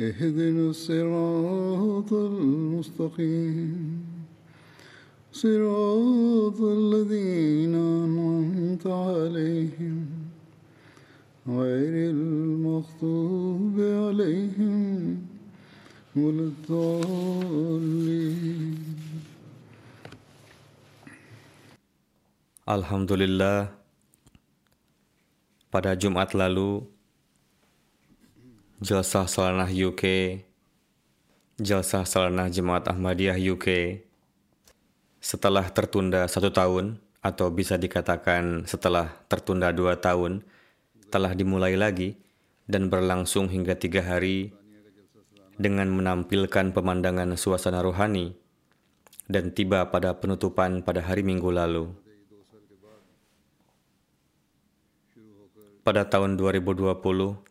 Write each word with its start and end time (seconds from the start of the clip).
اهدنا 0.00 0.70
الصراط 0.70 2.12
المستقيم 2.12 4.00
صراط 5.32 6.60
الذين 6.60 7.74
أنعمت 7.74 8.86
عليهم 8.86 10.06
غير 11.48 12.10
المغضوب 12.10 13.76
عليهم 13.80 15.16
ولا 16.16 16.42
الضالين 16.52 17.86
Alhamdulillah, 22.66 23.70
pada 25.70 25.94
Jumat 25.94 26.34
lalu, 26.34 26.82
Jalsah 28.81 29.29
Salanah 29.29 29.69
UK, 29.69 30.41
Jalsah 31.61 32.01
Salanah 32.01 32.49
Jemaat 32.49 32.89
Ahmadiyah 32.89 33.37
UK, 33.37 34.01
setelah 35.21 35.69
tertunda 35.69 36.25
satu 36.25 36.49
tahun, 36.49 36.97
atau 37.21 37.53
bisa 37.53 37.77
dikatakan 37.77 38.65
setelah 38.65 39.21
tertunda 39.29 39.69
dua 39.69 40.01
tahun, 40.01 40.41
telah 41.13 41.37
dimulai 41.37 41.77
lagi 41.77 42.17
dan 42.65 42.89
berlangsung 42.89 43.53
hingga 43.53 43.77
tiga 43.77 44.01
hari 44.01 44.49
dengan 45.61 45.85
menampilkan 45.93 46.73
pemandangan 46.73 47.37
suasana 47.37 47.85
rohani 47.85 48.33
dan 49.29 49.53
tiba 49.53 49.93
pada 49.93 50.17
penutupan 50.17 50.81
pada 50.81 51.05
hari 51.05 51.21
Minggu 51.21 51.53
lalu. 51.53 51.93
pada 55.81 56.05
tahun 56.05 56.37
2020, 56.37 57.41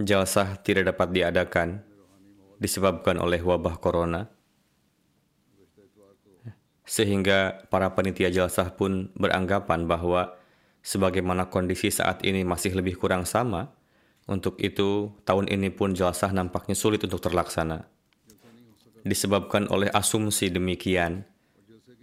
jalsah 0.00 0.56
tidak 0.64 0.96
dapat 0.96 1.12
diadakan 1.12 1.84
disebabkan 2.60 3.16
oleh 3.16 3.40
wabah 3.40 3.80
corona, 3.80 4.28
sehingga 6.84 7.64
para 7.72 7.96
panitia 7.96 8.28
jalsah 8.28 8.76
pun 8.76 9.08
beranggapan 9.16 9.88
bahwa 9.88 10.36
sebagaimana 10.84 11.48
kondisi 11.48 11.88
saat 11.88 12.20
ini 12.20 12.44
masih 12.44 12.76
lebih 12.76 13.00
kurang 13.00 13.24
sama, 13.24 13.72
untuk 14.28 14.60
itu 14.60 15.08
tahun 15.24 15.48
ini 15.48 15.72
pun 15.72 15.96
jalsah 15.96 16.30
nampaknya 16.36 16.76
sulit 16.76 17.00
untuk 17.00 17.24
terlaksana. 17.24 17.88
Disebabkan 19.00 19.72
oleh 19.72 19.88
asumsi 19.88 20.52
demikian, 20.52 21.24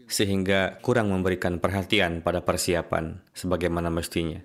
sehingga 0.10 0.82
kurang 0.82 1.14
memberikan 1.14 1.62
perhatian 1.62 2.26
pada 2.26 2.42
persiapan 2.42 3.22
sebagaimana 3.38 3.94
mestinya. 3.94 4.42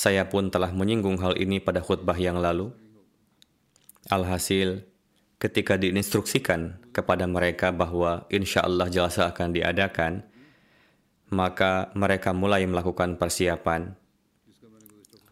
Saya 0.00 0.24
pun 0.24 0.48
telah 0.48 0.72
menyinggung 0.72 1.20
hal 1.20 1.36
ini 1.36 1.60
pada 1.60 1.84
khutbah 1.84 2.16
yang 2.16 2.40
lalu. 2.40 2.72
Alhasil, 4.08 4.88
ketika 5.36 5.76
diinstruksikan 5.76 6.80
kepada 6.88 7.28
mereka 7.28 7.68
bahwa 7.68 8.24
insya 8.32 8.64
Allah 8.64 8.88
jalsa 8.88 9.28
akan 9.28 9.52
diadakan, 9.52 10.24
maka 11.28 11.92
mereka 11.92 12.32
mulai 12.32 12.64
melakukan 12.64 13.20
persiapan. 13.20 13.92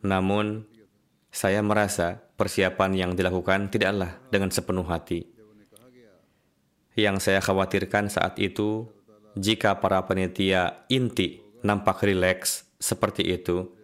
Namun, 0.04 0.68
saya 1.32 1.64
merasa 1.64 2.20
persiapan 2.36 2.92
yang 2.92 3.10
dilakukan 3.16 3.72
tidaklah 3.72 4.20
dengan 4.28 4.52
sepenuh 4.52 4.84
hati. 4.84 5.32
Yang 6.92 7.24
saya 7.24 7.40
khawatirkan 7.40 8.12
saat 8.12 8.36
itu, 8.36 8.84
jika 9.32 9.80
para 9.80 10.04
penitia 10.04 10.84
inti 10.92 11.40
nampak 11.64 12.04
rileks 12.04 12.68
seperti 12.76 13.32
itu, 13.32 13.77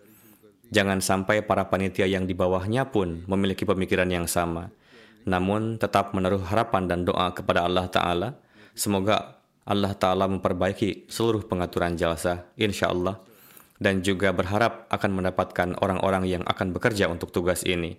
Jangan 0.74 0.98
sampai 0.98 1.46
para 1.46 1.70
panitia 1.70 2.02
yang 2.10 2.26
di 2.26 2.34
bawahnya 2.34 2.90
pun 2.90 3.22
memiliki 3.30 3.62
pemikiran 3.62 4.10
yang 4.10 4.26
sama. 4.26 4.74
Namun 5.22 5.78
tetap 5.78 6.10
menaruh 6.10 6.42
harapan 6.42 6.90
dan 6.90 7.06
doa 7.06 7.30
kepada 7.30 7.62
Allah 7.62 7.86
Ta'ala. 7.86 8.28
Semoga 8.74 9.38
Allah 9.62 9.94
Ta'ala 9.94 10.26
memperbaiki 10.26 11.06
seluruh 11.06 11.46
pengaturan 11.46 11.94
jalsa, 11.94 12.50
insya 12.58 12.90
Allah. 12.90 13.22
Dan 13.78 14.02
juga 14.02 14.34
berharap 14.34 14.90
akan 14.90 15.10
mendapatkan 15.14 15.78
orang-orang 15.78 16.26
yang 16.26 16.42
akan 16.42 16.74
bekerja 16.74 17.06
untuk 17.06 17.30
tugas 17.30 17.62
ini. 17.62 17.94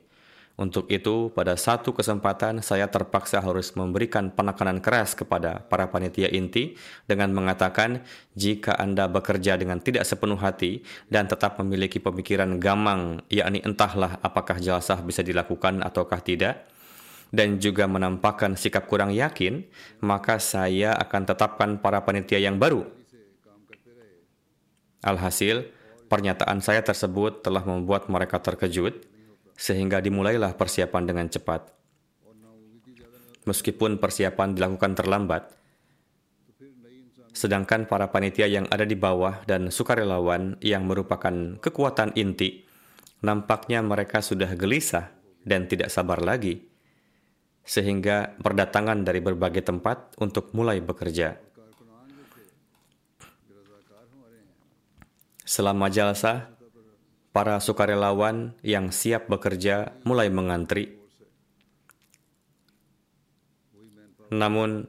Untuk 0.56 0.88
itu, 0.88 1.36
pada 1.36 1.60
satu 1.60 1.92
kesempatan 1.92 2.64
saya 2.64 2.88
terpaksa 2.88 3.44
harus 3.44 3.76
memberikan 3.76 4.32
penekanan 4.32 4.80
keras 4.80 5.12
kepada 5.12 5.60
para 5.68 5.92
panitia 5.92 6.32
inti 6.32 6.80
dengan 7.04 7.36
mengatakan, 7.36 8.08
jika 8.40 8.72
Anda 8.80 9.12
bekerja 9.12 9.60
dengan 9.60 9.84
tidak 9.84 10.08
sepenuh 10.08 10.40
hati 10.40 10.80
dan 11.12 11.28
tetap 11.28 11.60
memiliki 11.60 12.00
pemikiran 12.00 12.56
gamang, 12.64 13.20
yakni 13.28 13.60
entahlah 13.68 14.16
apakah 14.24 14.56
jalsah 14.56 15.04
bisa 15.04 15.20
dilakukan 15.28 15.84
ataukah 15.84 16.24
tidak, 16.24 16.72
dan 17.36 17.60
juga 17.60 17.84
menampakkan 17.84 18.56
sikap 18.56 18.88
kurang 18.88 19.12
yakin, 19.12 19.68
maka 20.00 20.40
saya 20.40 20.96
akan 20.96 21.36
tetapkan 21.36 21.70
para 21.84 22.00
panitia 22.08 22.40
yang 22.40 22.56
baru. 22.56 22.88
Alhasil, 25.04 25.68
pernyataan 26.08 26.64
saya 26.64 26.80
tersebut 26.80 27.44
telah 27.44 27.62
membuat 27.68 28.08
mereka 28.08 28.40
terkejut, 28.40 29.04
sehingga 29.56 30.04
dimulailah 30.04 30.54
persiapan 30.60 31.04
dengan 31.08 31.28
cepat. 31.32 31.72
Meskipun 33.46 34.02
persiapan 34.02 34.58
dilakukan 34.58 34.94
terlambat, 34.98 35.54
sedangkan 37.36 37.86
para 37.86 38.10
panitia 38.10 38.48
yang 38.50 38.66
ada 38.74 38.88
di 38.88 38.98
bawah 38.98 39.44
dan 39.46 39.70
sukarelawan 39.70 40.58
yang 40.66 40.88
merupakan 40.88 41.60
kekuatan 41.62 42.16
inti, 42.18 42.66
nampaknya 43.22 43.86
mereka 43.86 44.24
sudah 44.24 44.50
gelisah 44.58 45.14
dan 45.46 45.70
tidak 45.70 45.94
sabar 45.94 46.26
lagi, 46.26 46.66
sehingga 47.62 48.34
berdatangan 48.42 49.06
dari 49.06 49.22
berbagai 49.22 49.62
tempat 49.62 50.18
untuk 50.18 50.50
mulai 50.58 50.82
bekerja. 50.82 51.38
Selama 55.46 55.94
jalsa, 55.94 56.55
para 57.35 57.59
sukarelawan 57.59 58.56
yang 58.63 58.95
siap 58.95 59.27
bekerja 59.27 59.92
mulai 60.07 60.31
mengantri. 60.31 60.95
Namun, 64.31 64.88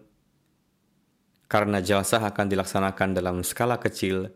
karena 1.50 1.82
jalsah 1.82 2.22
akan 2.22 2.46
dilaksanakan 2.46 3.18
dalam 3.18 3.42
skala 3.42 3.82
kecil, 3.82 4.30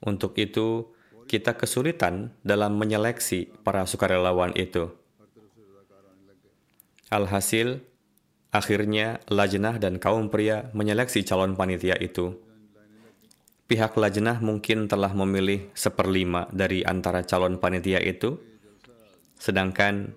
untuk 0.00 0.32
itu 0.40 0.96
kita 1.28 1.52
kesulitan 1.60 2.32
dalam 2.40 2.80
menyeleksi 2.80 3.52
para 3.60 3.84
sukarelawan 3.84 4.56
itu. 4.56 4.88
Alhasil, 7.12 7.84
akhirnya 8.48 9.20
lajnah 9.28 9.76
dan 9.76 10.00
kaum 10.00 10.32
pria 10.32 10.72
menyeleksi 10.72 11.20
calon 11.20 11.52
panitia 11.52 12.00
itu 12.00 12.32
pihak 13.72 13.96
lajnah 13.96 14.36
mungkin 14.44 14.84
telah 14.84 15.16
memilih 15.16 15.72
seperlima 15.72 16.44
dari 16.52 16.84
antara 16.84 17.24
calon 17.24 17.56
panitia 17.56 18.04
itu, 18.04 18.36
sedangkan 19.40 20.12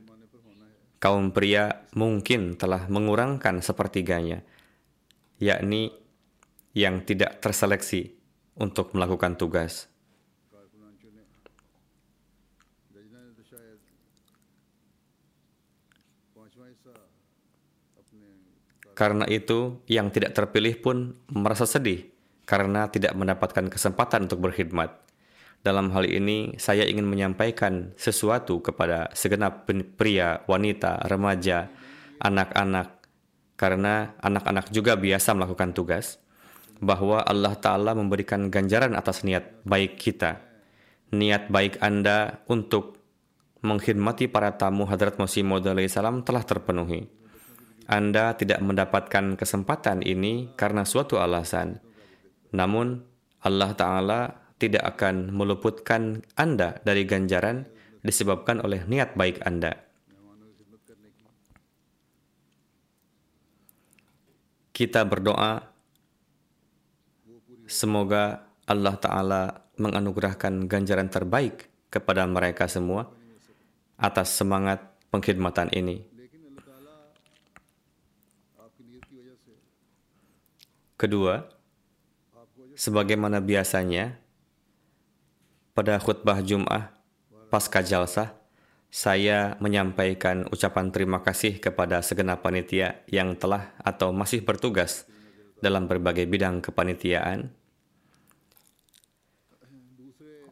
kaum 1.00 1.32
pria 1.32 1.88
mungkin 1.96 2.60
telah 2.60 2.84
mengurangkan 2.92 3.64
sepertiganya, 3.64 4.44
yakni 5.40 5.96
yang 6.76 7.08
tidak 7.08 7.40
terseleksi 7.40 8.12
untuk 8.60 8.92
melakukan 8.92 9.40
tugas. 9.40 9.88
Karena 19.00 19.24
itu, 19.32 19.80
yang 19.88 20.12
tidak 20.12 20.36
terpilih 20.36 20.76
pun 20.84 21.16
merasa 21.32 21.64
sedih 21.64 22.15
karena 22.46 22.88
tidak 22.90 23.18
mendapatkan 23.18 23.68
kesempatan 23.68 24.30
untuk 24.30 24.46
berkhidmat. 24.46 24.94
Dalam 25.66 25.90
hal 25.98 26.06
ini, 26.06 26.54
saya 26.62 26.86
ingin 26.86 27.10
menyampaikan 27.10 27.98
sesuatu 27.98 28.62
kepada 28.62 29.10
segenap 29.18 29.66
pria, 29.98 30.46
wanita, 30.46 31.10
remaja, 31.10 31.74
anak-anak, 32.22 33.02
karena 33.58 34.14
anak-anak 34.22 34.70
juga 34.70 34.94
biasa 34.94 35.34
melakukan 35.34 35.74
tugas, 35.74 36.22
bahwa 36.78 37.26
Allah 37.26 37.58
Ta'ala 37.58 37.98
memberikan 37.98 38.54
ganjaran 38.54 38.94
atas 38.94 39.26
niat 39.26 39.66
baik 39.66 39.98
kita. 39.98 40.38
Niat 41.10 41.50
baik 41.50 41.82
Anda 41.82 42.46
untuk 42.46 43.02
mengkhidmati 43.66 44.30
para 44.30 44.54
tamu 44.54 44.86
Hadrat 44.86 45.18
Masih 45.18 45.42
Maud 45.42 45.66
salam 45.90 46.22
telah 46.22 46.46
terpenuhi. 46.46 47.10
Anda 47.90 48.38
tidak 48.38 48.62
mendapatkan 48.62 49.38
kesempatan 49.38 50.06
ini 50.06 50.54
karena 50.54 50.86
suatu 50.86 51.18
alasan. 51.18 51.82
Namun, 52.54 53.02
Allah 53.46 53.72
Ta'ala 53.78 54.22
tidak 54.58 54.84
akan 54.98 55.34
meluputkan 55.34 56.26
Anda 56.34 56.82
dari 56.82 57.06
ganjaran 57.06 57.66
disebabkan 58.06 58.62
oleh 58.62 58.86
niat 58.86 59.18
baik 59.18 59.42
Anda. 59.42 59.74
Kita 64.76 65.08
berdoa, 65.08 65.64
semoga 67.66 68.44
Allah 68.68 68.96
Ta'ala 69.00 69.44
menganugerahkan 69.80 70.68
ganjaran 70.68 71.08
terbaik 71.08 71.72
kepada 71.88 72.28
mereka 72.28 72.68
semua 72.68 73.08
atas 73.96 74.36
semangat 74.36 74.84
pengkhidmatan 75.08 75.72
ini. 75.72 76.04
Kedua, 80.96 81.55
sebagaimana 82.76 83.40
biasanya, 83.40 84.20
pada 85.72 86.00
khutbah 86.00 86.44
Jum'ah 86.44 86.92
pasca 87.48 87.80
jalsah, 87.80 88.36
saya 88.92 89.60
menyampaikan 89.60 90.48
ucapan 90.52 90.92
terima 90.92 91.20
kasih 91.20 91.60
kepada 91.60 92.00
segenap 92.00 92.44
panitia 92.44 93.04
yang 93.12 93.36
telah 93.36 93.76
atau 93.84 94.16
masih 94.16 94.44
bertugas 94.44 95.08
dalam 95.60 95.88
berbagai 95.88 96.28
bidang 96.28 96.64
kepanitiaan. 96.64 97.52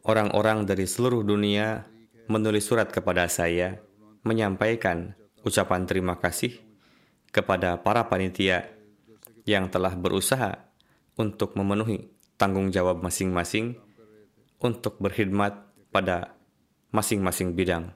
Orang-orang 0.04 0.68
dari 0.68 0.84
seluruh 0.84 1.24
dunia 1.24 1.88
menulis 2.28 2.68
surat 2.68 2.92
kepada 2.92 3.24
saya 3.32 3.80
menyampaikan 4.24 5.16
ucapan 5.44 5.88
terima 5.88 6.20
kasih 6.20 6.60
kepada 7.32 7.80
para 7.80 8.04
panitia 8.08 8.68
yang 9.48 9.72
telah 9.72 9.96
berusaha 9.96 10.68
untuk 11.16 11.56
memenuhi 11.56 12.13
tanggung 12.36 12.70
jawab 12.70 13.00
masing-masing 13.00 13.78
untuk 14.62 14.96
berkhidmat 15.02 15.64
pada 15.94 16.34
masing-masing 16.90 17.54
bidang. 17.54 17.92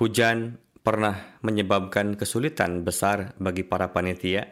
Hujan 0.00 0.56
pernah 0.80 1.36
menyebabkan 1.44 2.16
kesulitan 2.16 2.80
besar 2.88 3.36
bagi 3.36 3.60
para 3.60 3.92
panitia 3.92 4.48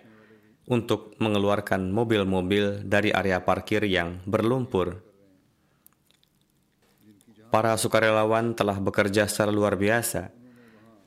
untuk 0.69 1.17
mengeluarkan 1.17 1.89
mobil-mobil 1.89 2.85
dari 2.85 3.09
area 3.09 3.41
parkir 3.41 3.89
yang 3.89 4.21
berlumpur 4.29 5.09
Para 7.49 7.73
sukarelawan 7.81 8.53
telah 8.53 8.77
bekerja 8.77 9.25
secara 9.25 9.49
luar 9.49 9.81
biasa. 9.81 10.29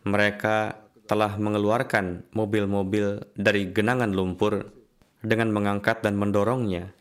Mereka 0.09 0.80
telah 1.11 1.35
mengeluarkan 1.35 2.23
mobil-mobil 2.31 3.19
dari 3.35 3.67
genangan 3.67 4.15
lumpur 4.15 4.71
dengan 5.19 5.51
mengangkat 5.51 5.99
dan 5.99 6.15
mendorongnya. 6.15 6.95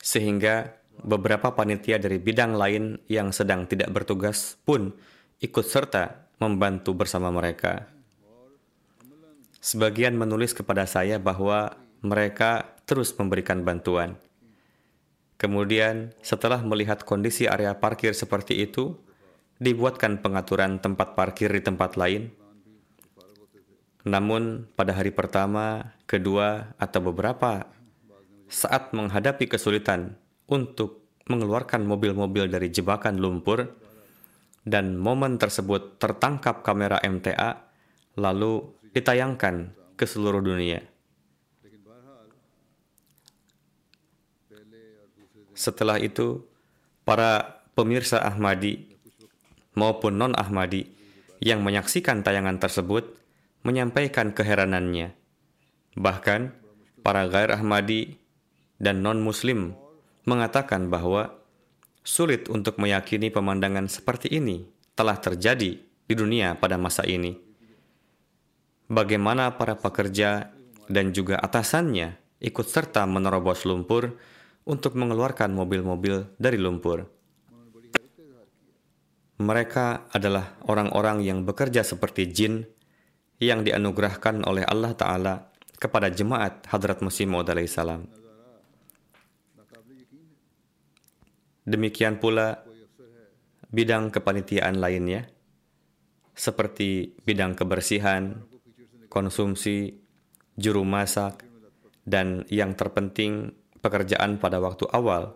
Sehingga 0.00 0.72
beberapa 1.04 1.52
panitia 1.52 2.00
dari 2.00 2.16
bidang 2.16 2.56
lain 2.56 2.96
yang 3.12 3.28
sedang 3.28 3.68
tidak 3.68 3.92
bertugas 3.92 4.56
pun 4.64 4.96
ikut 5.36 5.68
serta 5.68 6.32
membantu 6.40 6.96
bersama 6.96 7.28
mereka. 7.28 7.84
Sebagian 9.60 10.16
menulis 10.16 10.56
kepada 10.56 10.88
saya 10.88 11.20
bahwa 11.20 11.76
mereka 12.00 12.72
terus 12.88 13.12
memberikan 13.20 13.60
bantuan. 13.60 14.16
Kemudian, 15.36 16.16
setelah 16.24 16.64
melihat 16.64 17.04
kondisi 17.04 17.44
area 17.44 17.76
parkir 17.76 18.16
seperti 18.16 18.64
itu, 18.64 18.96
dibuatkan 19.60 20.24
pengaturan 20.24 20.80
tempat 20.80 21.12
parkir 21.12 21.52
di 21.52 21.60
tempat 21.60 22.00
lain. 22.00 22.32
Namun, 24.08 24.64
pada 24.72 24.96
hari 24.96 25.12
pertama, 25.12 25.92
kedua, 26.08 26.72
atau 26.80 27.12
beberapa 27.12 27.68
saat 28.48 28.96
menghadapi 28.96 29.44
kesulitan 29.46 30.16
untuk 30.48 31.04
mengeluarkan 31.28 31.84
mobil-mobil 31.84 32.48
dari 32.48 32.72
jebakan 32.72 33.20
lumpur, 33.20 33.68
dan 34.64 34.96
momen 34.96 35.36
tersebut 35.36 36.00
tertangkap 36.00 36.64
kamera 36.64 37.00
MTA, 37.04 37.60
lalu 38.16 38.64
ditayangkan 38.96 39.72
ke 39.96 40.04
seluruh 40.08 40.40
dunia. 40.40 40.80
Setelah 45.52 46.00
itu, 46.00 46.40
para 47.04 47.60
pemirsa 47.76 48.24
Ahmadi 48.24 48.89
maupun 49.74 50.18
non-Ahmadi 50.18 50.88
yang 51.40 51.64
menyaksikan 51.64 52.20
tayangan 52.20 52.60
tersebut 52.60 53.16
menyampaikan 53.64 54.32
keheranannya. 54.32 55.12
Bahkan, 55.96 56.40
para 57.00 57.26
gair 57.28 57.52
Ahmadi 57.56 58.16
dan 58.80 59.04
non-Muslim 59.04 59.76
mengatakan 60.24 60.88
bahwa 60.88 61.32
sulit 62.04 62.48
untuk 62.48 62.80
meyakini 62.80 63.28
pemandangan 63.28 63.88
seperti 63.88 64.32
ini 64.32 64.64
telah 64.96 65.16
terjadi 65.16 65.80
di 65.80 66.14
dunia 66.14 66.56
pada 66.56 66.76
masa 66.80 67.04
ini. 67.04 67.36
Bagaimana 68.90 69.54
para 69.54 69.78
pekerja 69.78 70.50
dan 70.90 71.14
juga 71.14 71.38
atasannya 71.38 72.18
ikut 72.42 72.66
serta 72.66 73.06
menerobos 73.06 73.62
lumpur 73.62 74.18
untuk 74.66 74.98
mengeluarkan 74.98 75.54
mobil-mobil 75.54 76.26
dari 76.36 76.58
lumpur. 76.58 77.06
Mereka 79.40 80.12
adalah 80.12 80.60
orang-orang 80.68 81.24
yang 81.24 81.48
bekerja 81.48 81.80
seperti 81.80 82.28
jin 82.28 82.68
yang 83.40 83.64
dianugerahkan 83.64 84.44
oleh 84.44 84.68
Allah 84.68 84.92
Ta'ala 84.92 85.48
kepada 85.80 86.12
jemaat 86.12 86.68
Hadrat 86.68 87.00
Masih 87.00 87.24
Maud 87.24 87.48
salam. 87.64 88.04
Demikian 91.64 92.20
pula 92.20 92.60
bidang 93.72 94.12
kepanitiaan 94.12 94.76
lainnya, 94.76 95.24
seperti 96.36 97.16
bidang 97.24 97.56
kebersihan, 97.56 98.44
konsumsi, 99.08 100.04
juru 100.60 100.84
masak, 100.84 101.48
dan 102.04 102.44
yang 102.52 102.76
terpenting 102.76 103.56
pekerjaan 103.80 104.36
pada 104.36 104.60
waktu 104.60 104.84
awal, 104.92 105.32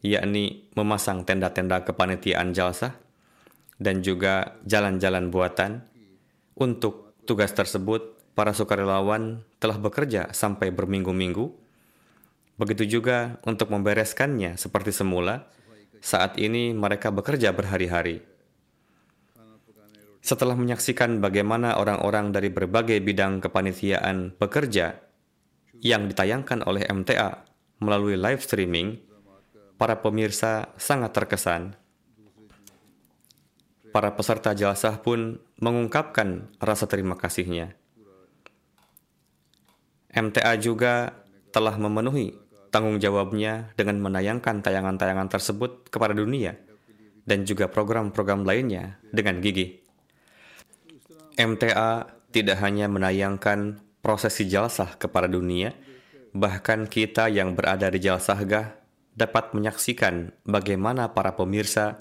yakni 0.00 0.72
memasang 0.72 1.28
tenda-tenda 1.28 1.84
kepanitiaan 1.84 2.56
jalsah 2.56 3.05
dan 3.76 4.00
juga 4.00 4.56
jalan-jalan 4.64 5.28
buatan. 5.28 5.84
Untuk 6.56 7.12
tugas 7.28 7.52
tersebut, 7.52 8.16
para 8.36 8.52
sukarelawan 8.52 9.44
telah 9.60 9.80
bekerja 9.80 10.32
sampai 10.32 10.72
berminggu-minggu. 10.72 11.52
Begitu 12.56 13.00
juga 13.00 13.36
untuk 13.44 13.68
membereskannya 13.68 14.56
seperti 14.56 14.92
semula, 14.92 15.48
saat 16.00 16.40
ini 16.40 16.72
mereka 16.72 17.12
bekerja 17.12 17.52
berhari-hari. 17.52 18.24
Setelah 20.24 20.58
menyaksikan 20.58 21.22
bagaimana 21.22 21.78
orang-orang 21.78 22.34
dari 22.34 22.50
berbagai 22.50 22.98
bidang 22.98 23.38
kepanitiaan 23.44 24.34
bekerja 24.34 24.98
yang 25.84 26.10
ditayangkan 26.10 26.66
oleh 26.66 26.82
MTA 26.88 27.46
melalui 27.78 28.16
live 28.16 28.40
streaming, 28.42 28.96
para 29.76 30.00
pemirsa 30.00 30.72
sangat 30.80 31.12
terkesan. 31.12 31.76
Para 33.96 34.12
peserta 34.12 34.52
jalsah 34.52 35.00
pun 35.00 35.40
mengungkapkan 35.56 36.52
rasa 36.60 36.84
terima 36.84 37.16
kasihnya. 37.16 37.72
MTA 40.12 40.52
juga 40.60 41.16
telah 41.48 41.80
memenuhi 41.80 42.36
tanggung 42.68 43.00
jawabnya 43.00 43.72
dengan 43.72 44.04
menayangkan 44.04 44.60
tayangan-tayangan 44.60 45.32
tersebut 45.32 45.88
kepada 45.88 46.12
dunia 46.12 46.60
dan 47.24 47.48
juga 47.48 47.72
program-program 47.72 48.44
lainnya 48.44 49.00
dengan 49.08 49.40
gigih. 49.40 49.80
MTA 51.40 52.20
tidak 52.36 52.60
hanya 52.60 52.92
menayangkan 52.92 53.80
prosesi 54.04 54.44
jalsah 54.44 55.00
kepada 55.00 55.24
dunia, 55.24 55.72
Bahkan 56.36 56.92
kita 56.92 57.32
yang 57.32 57.56
berada 57.56 57.88
di 57.88 57.96
Jalsahgah 57.96 58.76
dapat 59.16 59.56
menyaksikan 59.56 60.36
bagaimana 60.44 61.16
para 61.16 61.32
pemirsa 61.32 61.96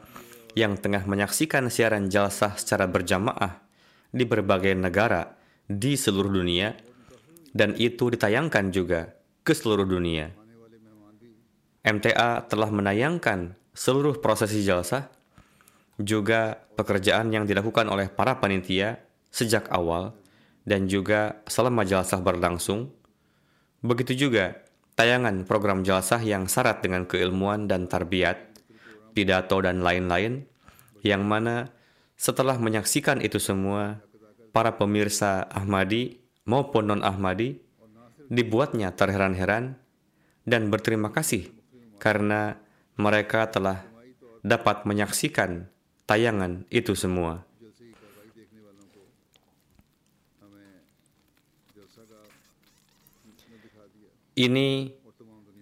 yang 0.56 0.80
tengah 0.80 1.04
menyaksikan 1.04 1.68
siaran 1.68 2.08
jalsah 2.08 2.56
secara 2.56 2.88
berjamaah 2.88 3.60
di 4.10 4.24
berbagai 4.24 4.72
negara 4.72 5.36
di 5.68 6.00
seluruh 6.00 6.32
dunia 6.32 6.72
dan 7.52 7.76
itu 7.76 8.08
ditayangkan 8.08 8.72
juga 8.72 9.12
ke 9.44 9.52
seluruh 9.52 9.84
dunia. 9.84 10.32
MTA 11.86 12.48
telah 12.50 12.72
menayangkan 12.72 13.54
seluruh 13.76 14.18
prosesi 14.24 14.64
jalsah 14.64 15.12
juga 16.00 16.66
pekerjaan 16.76 17.30
yang 17.30 17.44
dilakukan 17.46 17.88
oleh 17.92 18.08
para 18.10 18.40
panitia 18.40 19.00
sejak 19.30 19.68
awal 19.72 20.16
dan 20.64 20.88
juga 20.88 21.44
selama 21.46 21.86
jalsah 21.86 22.20
berlangsung. 22.24 22.90
Begitu 23.86 24.28
juga 24.28 24.66
tayangan 24.98 25.44
program 25.46 25.84
jalsah 25.86 26.24
yang 26.24 26.48
syarat 26.50 26.82
dengan 26.82 27.06
keilmuan 27.06 27.68
dan 27.70 27.86
tarbiyat 27.86 28.45
pidato, 29.16 29.64
dan 29.64 29.80
lain-lain, 29.80 30.44
yang 31.00 31.24
mana 31.24 31.72
setelah 32.20 32.60
menyaksikan 32.60 33.24
itu 33.24 33.40
semua, 33.40 34.04
para 34.52 34.76
pemirsa 34.76 35.48
Ahmadi 35.52 36.20
maupun 36.44 36.92
non-Ahmadi 36.92 37.60
dibuatnya 38.32 38.96
terheran-heran 38.96 39.76
dan 40.48 40.72
berterima 40.72 41.12
kasih 41.12 41.52
karena 42.00 42.56
mereka 42.96 43.50
telah 43.52 43.84
dapat 44.46 44.88
menyaksikan 44.88 45.68
tayangan 46.06 46.64
itu 46.70 46.94
semua. 46.94 47.44
Ini 54.36 54.92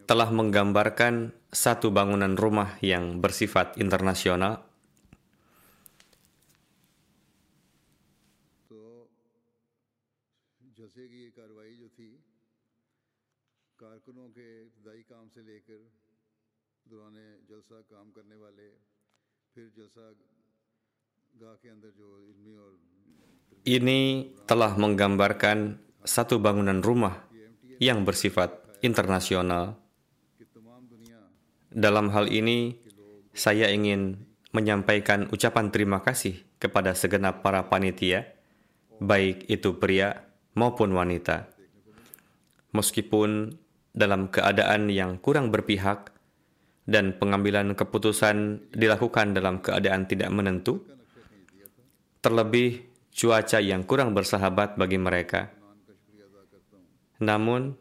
telah 0.10 0.34
menggambarkan 0.34 1.30
satu 1.54 1.94
bangunan 1.94 2.34
rumah 2.34 2.82
yang 2.82 3.22
bersifat 3.22 3.78
internasional. 3.78 4.66
Ini 23.64 24.00
telah 24.44 24.72
menggambarkan 24.76 25.58
satu 26.04 26.36
bangunan 26.42 26.84
rumah 26.84 27.16
yang 27.80 28.04
bersifat 28.04 28.60
internasional 28.84 29.83
dalam 31.74 32.14
hal 32.14 32.30
ini, 32.30 32.78
saya 33.34 33.70
ingin 33.74 34.22
menyampaikan 34.54 35.28
ucapan 35.34 35.74
terima 35.74 36.06
kasih 36.06 36.46
kepada 36.62 36.94
segenap 36.94 37.42
para 37.42 37.66
panitia, 37.68 38.30
baik 39.02 39.50
itu 39.50 39.76
pria 39.82 40.24
maupun 40.54 40.94
wanita. 40.94 41.50
Meskipun 42.74 43.58
dalam 43.94 44.30
keadaan 44.30 44.90
yang 44.90 45.18
kurang 45.22 45.50
berpihak 45.50 46.14
dan 46.86 47.18
pengambilan 47.18 47.74
keputusan 47.74 48.70
dilakukan 48.74 49.34
dalam 49.34 49.62
keadaan 49.62 50.06
tidak 50.06 50.30
menentu, 50.30 50.86
terlebih 52.22 52.86
cuaca 53.14 53.60
yang 53.62 53.86
kurang 53.86 54.14
bersahabat 54.16 54.78
bagi 54.78 54.98
mereka. 54.98 55.54
Namun, 57.22 57.78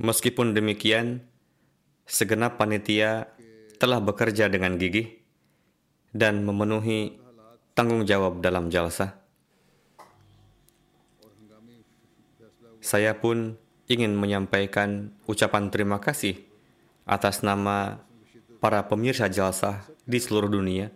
meskipun 0.00 0.56
demikian, 0.56 1.22
segenap 2.04 2.60
panitia 2.60 3.32
telah 3.80 4.00
bekerja 4.00 4.48
dengan 4.48 4.76
gigih 4.76 5.20
dan 6.14 6.46
memenuhi 6.46 7.18
tanggung 7.74 8.06
jawab 8.06 8.38
dalam 8.38 8.70
jalsa. 8.70 9.18
Saya 12.84 13.16
pun 13.16 13.56
ingin 13.88 14.12
menyampaikan 14.14 15.12
ucapan 15.24 15.72
terima 15.72 15.98
kasih 16.00 16.38
atas 17.04 17.40
nama 17.44 18.00
para 18.60 18.84
pemirsa 18.88 19.28
jalsa 19.28 19.84
di 20.08 20.20
seluruh 20.20 20.48
dunia. 20.48 20.88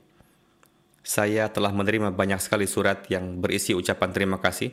Saya 1.05 1.49
telah 1.49 1.73
menerima 1.73 2.13
banyak 2.13 2.41
sekali 2.41 2.69
surat 2.69 3.09
yang 3.09 3.41
berisi 3.41 3.73
ucapan 3.73 4.13
terima 4.13 4.37
kasih. 4.41 4.73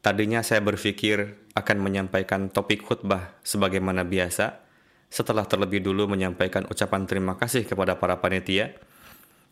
Tadinya 0.00 0.40
saya 0.40 0.64
berpikir 0.64 1.36
akan 1.52 1.76
menyampaikan 1.76 2.48
topik 2.48 2.88
khutbah 2.88 3.36
sebagaimana 3.44 4.00
biasa, 4.08 4.64
setelah 5.10 5.42
terlebih 5.44 5.82
dulu 5.82 6.06
menyampaikan 6.06 6.64
ucapan 6.70 7.04
terima 7.04 7.34
kasih 7.34 7.66
kepada 7.66 7.98
para 7.98 8.22
panitia. 8.22 8.78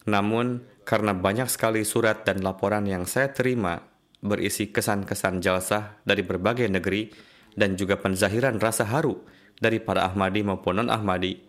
Namun, 0.07 0.63
karena 0.87 1.13
banyak 1.13 1.51
sekali 1.51 1.83
surat 1.83 2.25
dan 2.25 2.41
laporan 2.41 2.87
yang 2.87 3.05
saya 3.05 3.35
terima 3.35 3.83
berisi 4.23 4.71
kesan-kesan 4.71 5.43
jalsah 5.43 6.01
dari 6.07 6.23
berbagai 6.25 6.71
negeri 6.71 7.13
dan 7.59 7.75
juga 7.75 7.99
penzahiran 7.99 8.57
rasa 8.63 8.87
haru 8.87 9.19
dari 9.59 9.83
para 9.83 10.07
Ahmadi 10.07 10.47
maupun 10.47 10.79
non-Ahmadi 10.81 11.43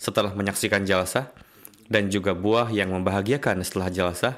setelah 0.00 0.32
menyaksikan 0.34 0.82
jalsah 0.88 1.30
dan 1.86 2.08
juga 2.08 2.32
buah 2.32 2.72
yang 2.72 2.90
membahagiakan 2.90 3.60
setelah 3.62 3.92
jalsah. 3.92 4.34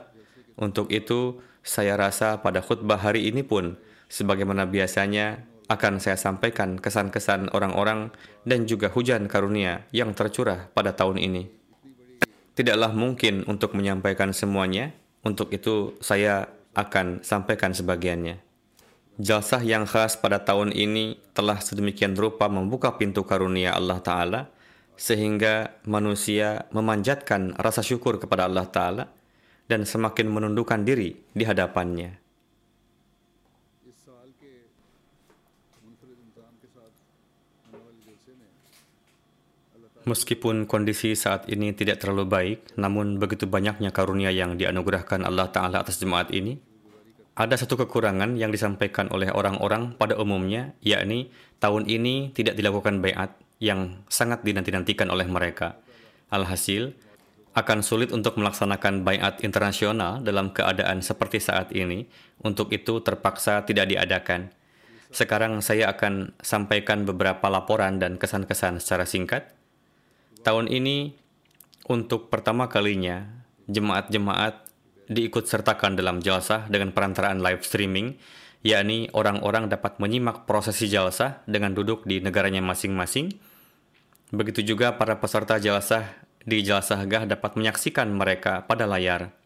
Untuk 0.58 0.90
itu, 0.90 1.40
saya 1.64 1.96
rasa 1.96 2.42
pada 2.42 2.60
khutbah 2.60 3.00
hari 3.00 3.30
ini 3.30 3.46
pun, 3.46 3.78
sebagaimana 4.10 4.66
biasanya, 4.68 5.46
akan 5.74 5.98
saya 5.98 6.14
sampaikan 6.14 6.78
kesan-kesan 6.78 7.50
orang-orang 7.50 8.14
dan 8.46 8.64
juga 8.64 8.88
hujan 8.88 9.26
karunia 9.26 9.84
yang 9.90 10.14
tercurah 10.14 10.70
pada 10.70 10.94
tahun 10.94 11.18
ini. 11.18 11.50
Tidaklah 12.54 12.94
mungkin 12.94 13.42
untuk 13.50 13.74
menyampaikan 13.74 14.30
semuanya, 14.30 14.94
untuk 15.26 15.50
itu 15.50 15.98
saya 15.98 16.46
akan 16.78 17.26
sampaikan 17.26 17.74
sebagiannya. 17.74 18.38
Jalsah 19.18 19.62
yang 19.62 19.86
khas 19.86 20.18
pada 20.18 20.42
tahun 20.42 20.74
ini 20.74 21.18
telah 21.34 21.58
sedemikian 21.62 22.18
rupa 22.18 22.50
membuka 22.50 22.94
pintu 22.94 23.22
karunia 23.22 23.74
Allah 23.74 23.98
Ta'ala, 24.02 24.40
sehingga 24.94 25.74
manusia 25.86 26.70
memanjatkan 26.70 27.58
rasa 27.58 27.82
syukur 27.82 28.22
kepada 28.22 28.46
Allah 28.46 28.66
Ta'ala 28.70 29.04
dan 29.66 29.82
semakin 29.82 30.30
menundukkan 30.30 30.86
diri 30.86 31.18
di 31.34 31.42
hadapannya. 31.42 32.22
Meskipun 40.04 40.68
kondisi 40.68 41.16
saat 41.16 41.48
ini 41.48 41.72
tidak 41.72 42.04
terlalu 42.04 42.28
baik, 42.28 42.58
namun 42.76 43.16
begitu 43.16 43.48
banyaknya 43.48 43.88
karunia 43.88 44.28
yang 44.28 44.60
dianugerahkan 44.60 45.24
Allah 45.24 45.48
Ta'ala 45.48 45.80
atas 45.80 45.96
jemaat 45.96 46.28
ini, 46.28 46.60
ada 47.34 47.56
satu 47.56 47.80
kekurangan 47.80 48.36
yang 48.36 48.52
disampaikan 48.52 49.08
oleh 49.08 49.32
orang-orang 49.32 49.96
pada 49.96 50.20
umumnya, 50.20 50.76
yakni 50.84 51.32
tahun 51.56 51.88
ini 51.88 52.36
tidak 52.36 52.52
dilakukan 52.52 53.00
bayat 53.00 53.32
yang 53.64 54.04
sangat 54.12 54.44
dinanti-nantikan 54.44 55.08
oleh 55.08 55.24
mereka. 55.24 55.80
Alhasil, 56.28 56.92
akan 57.56 57.80
sulit 57.80 58.12
untuk 58.12 58.36
melaksanakan 58.36 59.08
bayat 59.08 59.40
internasional 59.40 60.20
dalam 60.20 60.52
keadaan 60.52 61.00
seperti 61.00 61.40
saat 61.40 61.72
ini, 61.72 62.04
untuk 62.44 62.68
itu 62.76 63.00
terpaksa 63.00 63.64
tidak 63.64 63.88
diadakan. 63.88 64.52
Sekarang 65.14 65.62
saya 65.62 65.94
akan 65.94 66.34
sampaikan 66.42 67.06
beberapa 67.06 67.46
laporan 67.46 68.02
dan 68.02 68.18
kesan-kesan 68.18 68.82
secara 68.82 69.06
singkat. 69.06 69.46
Tahun 70.42 70.66
ini, 70.66 71.14
untuk 71.86 72.34
pertama 72.34 72.66
kalinya, 72.66 73.22
jemaat-jemaat 73.70 74.66
diikut 75.06 75.46
sertakan 75.46 75.94
dalam 75.94 76.18
jalsah 76.18 76.66
dengan 76.66 76.90
perantaraan 76.90 77.38
live 77.38 77.62
streaming, 77.62 78.18
yakni 78.66 79.06
orang-orang 79.14 79.70
dapat 79.70 80.02
menyimak 80.02 80.50
prosesi 80.50 80.90
jalsah 80.90 81.46
dengan 81.46 81.78
duduk 81.78 82.02
di 82.02 82.18
negaranya 82.18 82.58
masing-masing. 82.66 83.38
Begitu 84.34 84.66
juga 84.74 84.98
para 84.98 85.22
peserta 85.22 85.62
jalsah 85.62 86.10
di 86.42 86.66
jalsah 86.66 86.98
gah 87.06 87.22
dapat 87.22 87.54
menyaksikan 87.54 88.10
mereka 88.10 88.66
pada 88.66 88.82
layar. 88.82 89.43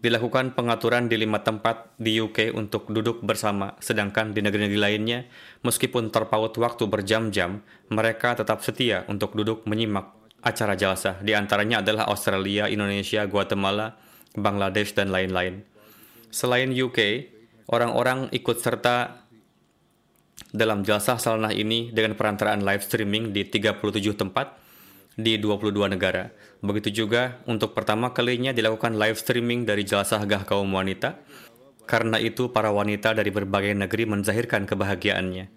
Dilakukan 0.00 0.56
pengaturan 0.56 1.12
di 1.12 1.20
lima 1.20 1.44
tempat 1.44 1.92
di 2.00 2.16
UK 2.16 2.56
untuk 2.56 2.88
duduk 2.88 3.20
bersama, 3.20 3.76
sedangkan 3.84 4.32
di 4.32 4.40
negeri-negeri 4.40 4.80
lainnya, 4.80 5.28
meskipun 5.60 6.08
terpaut 6.08 6.56
waktu 6.56 6.88
berjam-jam, 6.88 7.60
mereka 7.92 8.32
tetap 8.32 8.64
setia 8.64 9.04
untuk 9.12 9.36
duduk 9.36 9.68
menyimak 9.68 10.16
acara 10.40 10.72
jalsa. 10.72 11.20
Di 11.20 11.36
antaranya 11.36 11.84
adalah 11.84 12.08
Australia, 12.08 12.64
Indonesia, 12.72 13.28
Guatemala, 13.28 14.00
Bangladesh, 14.32 14.96
dan 14.96 15.12
lain-lain. 15.12 15.68
Selain 16.32 16.72
UK, 16.72 17.28
orang-orang 17.68 18.32
ikut 18.32 18.56
serta 18.56 19.20
dalam 20.50 20.82
jalsa 20.82 21.20
salanah 21.20 21.52
ini 21.52 21.92
dengan 21.92 22.16
perantaraan 22.16 22.64
live 22.64 22.82
streaming 22.82 23.36
di 23.36 23.46
37 23.46 24.16
tempat, 24.16 24.59
di 25.20 25.38
22 25.38 25.92
negara. 25.92 26.32
Begitu 26.60 27.04
juga 27.04 27.40
untuk 27.48 27.72
pertama 27.72 28.12
kalinya 28.12 28.52
dilakukan 28.52 28.96
live 28.96 29.16
streaming 29.16 29.64
dari 29.64 29.86
Jalsah 29.86 30.24
Gah 30.28 30.44
kaum 30.44 30.68
wanita. 30.72 31.20
Karena 31.88 32.22
itu 32.22 32.54
para 32.54 32.70
wanita 32.70 33.16
dari 33.16 33.34
berbagai 33.34 33.74
negeri 33.74 34.06
menzahirkan 34.06 34.68
kebahagiaannya. 34.68 35.50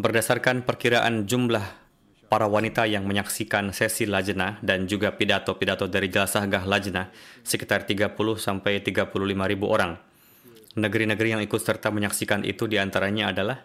Berdasarkan 0.00 0.64
perkiraan 0.64 1.28
jumlah 1.28 1.64
para 2.26 2.50
wanita 2.50 2.88
yang 2.88 3.06
menyaksikan 3.06 3.70
sesi 3.70 4.04
lajnah 4.04 4.58
dan 4.62 4.90
juga 4.90 5.14
pidato-pidato 5.14 5.86
dari 5.86 6.10
Jalsah 6.10 6.44
Gah 6.50 6.64
Lajnah 6.66 7.12
sekitar 7.46 7.86
30 7.86 8.12
sampai 8.38 8.82
35 8.82 9.12
ribu 9.46 9.70
orang. 9.70 9.96
Negeri-negeri 10.76 11.38
yang 11.38 11.42
ikut 11.42 11.60
serta 11.62 11.88
menyaksikan 11.88 12.44
itu 12.44 12.68
di 12.68 12.76
antaranya 12.76 13.32
adalah 13.32 13.64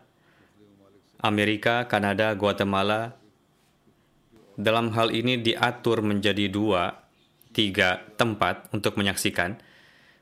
Amerika, 1.22 1.86
Kanada, 1.86 2.34
Guatemala. 2.34 3.21
Dalam 4.62 4.94
hal 4.94 5.10
ini 5.10 5.42
diatur 5.42 6.06
menjadi 6.06 6.46
dua, 6.46 6.94
tiga 7.50 8.06
tempat 8.14 8.70
untuk 8.70 8.94
menyaksikan. 8.94 9.58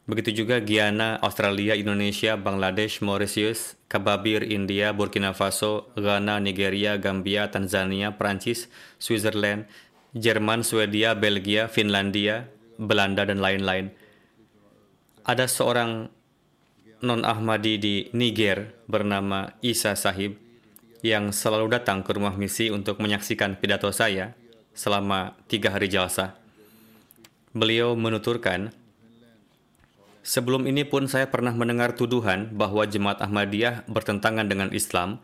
Begitu 0.08 0.42
juga 0.42 0.64
Guyana, 0.64 1.20
Australia, 1.20 1.76
Indonesia, 1.76 2.40
Bangladesh, 2.40 3.04
Mauritius, 3.04 3.76
Kababir, 3.92 4.48
India, 4.48 4.96
Burkina 4.96 5.36
Faso, 5.36 5.92
Ghana, 6.00 6.40
Nigeria, 6.40 6.96
Gambia, 6.96 7.52
Tanzania, 7.52 8.16
Prancis, 8.16 8.72
Switzerland, 8.96 9.68
Jerman, 10.16 10.64
Swedia, 10.64 11.20
Belgia, 11.20 11.68
Finlandia, 11.68 12.48
Belanda, 12.80 13.28
dan 13.28 13.44
lain-lain. 13.44 13.92
Ada 15.28 15.52
seorang 15.52 16.08
non-Ahmadi 17.04 17.76
di 17.76 17.96
Niger 18.16 18.72
bernama 18.88 19.52
Isa 19.60 20.00
Sahib 20.00 20.49
yang 21.06 21.32
selalu 21.32 21.72
datang 21.72 22.04
ke 22.04 22.12
rumah 22.16 22.36
misi 22.36 22.68
untuk 22.74 23.00
menyaksikan 23.00 23.56
pidato 23.60 23.90
saya 23.92 24.36
selama 24.76 25.36
tiga 25.48 25.72
hari 25.72 25.88
jalsa. 25.88 26.36
Beliau 27.56 27.98
menuturkan, 27.98 28.72
Sebelum 30.20 30.70
ini 30.70 30.86
pun 30.86 31.10
saya 31.10 31.26
pernah 31.32 31.56
mendengar 31.56 31.98
tuduhan 31.98 32.54
bahwa 32.54 32.86
jemaat 32.86 33.18
Ahmadiyah 33.18 33.88
bertentangan 33.90 34.46
dengan 34.46 34.70
Islam 34.70 35.24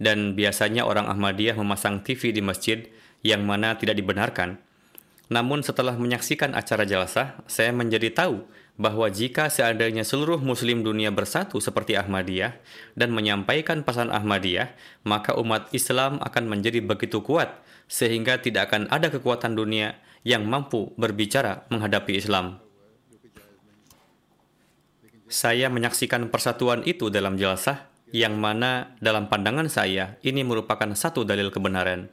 dan 0.00 0.32
biasanya 0.32 0.88
orang 0.88 1.12
Ahmadiyah 1.12 1.60
memasang 1.60 2.00
TV 2.00 2.32
di 2.32 2.40
masjid 2.40 2.88
yang 3.20 3.44
mana 3.44 3.76
tidak 3.76 4.00
dibenarkan. 4.00 4.56
Namun 5.28 5.60
setelah 5.66 5.98
menyaksikan 5.98 6.54
acara 6.54 6.86
jalsa, 6.86 7.36
saya 7.50 7.74
menjadi 7.74 8.14
tahu 8.14 8.46
bahwa 8.76 9.08
jika 9.08 9.48
seandainya 9.48 10.04
seluruh 10.04 10.36
muslim 10.36 10.84
dunia 10.84 11.08
bersatu 11.08 11.60
seperti 11.60 11.96
Ahmadiyah 11.96 12.60
dan 12.92 13.12
menyampaikan 13.12 13.80
pesan 13.82 14.12
Ahmadiyah, 14.12 14.76
maka 15.08 15.32
umat 15.36 15.72
Islam 15.72 16.20
akan 16.20 16.44
menjadi 16.44 16.84
begitu 16.84 17.24
kuat 17.24 17.56
sehingga 17.88 18.40
tidak 18.40 18.72
akan 18.72 18.92
ada 18.92 19.08
kekuatan 19.08 19.56
dunia 19.56 19.96
yang 20.26 20.44
mampu 20.44 20.92
berbicara 21.00 21.64
menghadapi 21.72 22.20
Islam. 22.20 22.60
Saya 25.26 25.66
menyaksikan 25.72 26.30
persatuan 26.30 26.86
itu 26.86 27.10
dalam 27.10 27.34
jelasah 27.34 27.90
yang 28.14 28.38
mana 28.38 28.94
dalam 29.02 29.26
pandangan 29.26 29.66
saya 29.66 30.20
ini 30.22 30.46
merupakan 30.46 30.86
satu 30.94 31.26
dalil 31.26 31.50
kebenaran. 31.50 32.06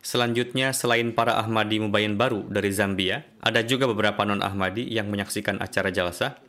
Selanjutnya, 0.00 0.72
selain 0.72 1.12
para 1.12 1.36
Ahmadi 1.36 1.76
Mubayin 1.76 2.16
baru 2.16 2.48
dari 2.48 2.72
Zambia, 2.72 3.28
ada 3.44 3.60
juga 3.60 3.84
beberapa 3.84 4.24
non-Ahmadi 4.24 4.88
yang 4.88 5.12
menyaksikan 5.12 5.60
acara 5.60 5.92
jalsa. 5.92 6.40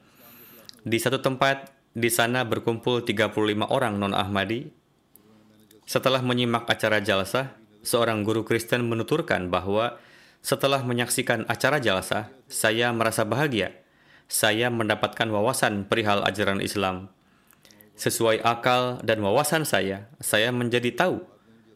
Di 0.88 0.96
satu 0.96 1.20
tempat, 1.20 1.68
di 1.92 2.08
sana 2.08 2.48
berkumpul 2.48 3.04
35 3.04 3.68
orang 3.68 4.00
non-Ahmadi. 4.00 4.72
Setelah 5.84 6.24
menyimak 6.24 6.64
acara 6.64 7.04
jalsa, 7.04 7.60
seorang 7.84 8.24
guru 8.24 8.48
Kristen 8.48 8.88
menuturkan 8.88 9.52
bahwa 9.52 10.00
setelah 10.40 10.80
menyaksikan 10.88 11.44
acara 11.52 11.84
jalsa, 11.84 12.32
saya 12.48 12.96
merasa 12.96 13.28
bahagia. 13.28 13.76
Saya 14.32 14.72
mendapatkan 14.72 15.28
wawasan 15.28 15.92
perihal 15.92 16.24
ajaran 16.24 16.64
Islam. 16.64 17.12
Sesuai 18.00 18.40
akal 18.48 19.04
dan 19.04 19.20
wawasan 19.20 19.68
saya, 19.68 20.08
saya 20.24 20.56
menjadi 20.56 20.96
tahu 20.96 21.20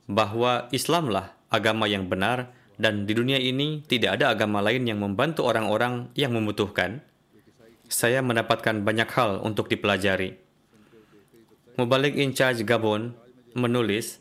bahwa 0.07 0.71
Islamlah 0.71 1.34
agama 1.55 1.87
yang 1.87 2.11
benar 2.11 2.51
dan 2.75 3.07
di 3.07 3.15
dunia 3.15 3.39
ini 3.39 3.87
tidak 3.87 4.19
ada 4.19 4.35
agama 4.35 4.59
lain 4.59 4.83
yang 4.83 4.99
membantu 4.99 5.47
orang-orang 5.47 6.11
yang 6.11 6.35
membutuhkan, 6.35 6.99
saya 7.87 8.19
mendapatkan 8.19 8.83
banyak 8.83 9.07
hal 9.15 9.39
untuk 9.39 9.71
dipelajari. 9.71 10.35
Mubalik 11.79 12.15
in 12.19 12.35
charge 12.35 12.67
Gabon 12.67 13.15
menulis, 13.55 14.19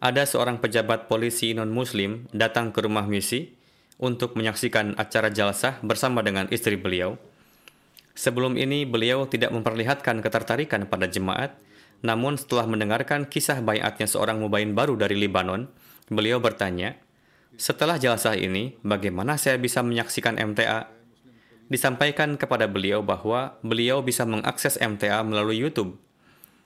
ada 0.00 0.24
seorang 0.24 0.60
pejabat 0.60 1.08
polisi 1.08 1.52
non-muslim 1.52 2.28
datang 2.32 2.72
ke 2.72 2.84
rumah 2.84 3.04
misi 3.04 3.52
untuk 4.00 4.32
menyaksikan 4.36 4.96
acara 4.96 5.28
jalsah 5.28 5.76
bersama 5.84 6.24
dengan 6.24 6.48
istri 6.48 6.76
beliau. 6.80 7.20
Sebelum 8.16 8.56
ini 8.56 8.88
beliau 8.88 9.28
tidak 9.28 9.52
memperlihatkan 9.52 10.24
ketertarikan 10.24 10.88
pada 10.88 11.08
jemaat, 11.08 11.56
namun 12.00 12.40
setelah 12.40 12.64
mendengarkan 12.64 13.28
kisah 13.28 13.60
bayatnya 13.60 14.08
seorang 14.08 14.40
mubayin 14.40 14.72
baru 14.72 14.96
dari 14.96 15.20
Libanon, 15.20 15.68
Beliau 16.10 16.42
bertanya, 16.42 16.98
setelah 17.54 17.94
jalsah 17.94 18.34
ini, 18.34 18.74
bagaimana 18.82 19.38
saya 19.38 19.62
bisa 19.62 19.78
menyaksikan 19.78 20.42
MTA? 20.42 20.90
Disampaikan 21.70 22.34
kepada 22.34 22.66
beliau 22.66 22.98
bahwa 22.98 23.54
beliau 23.62 24.02
bisa 24.02 24.26
mengakses 24.26 24.74
MTA 24.74 25.22
melalui 25.22 25.62
YouTube. 25.62 26.02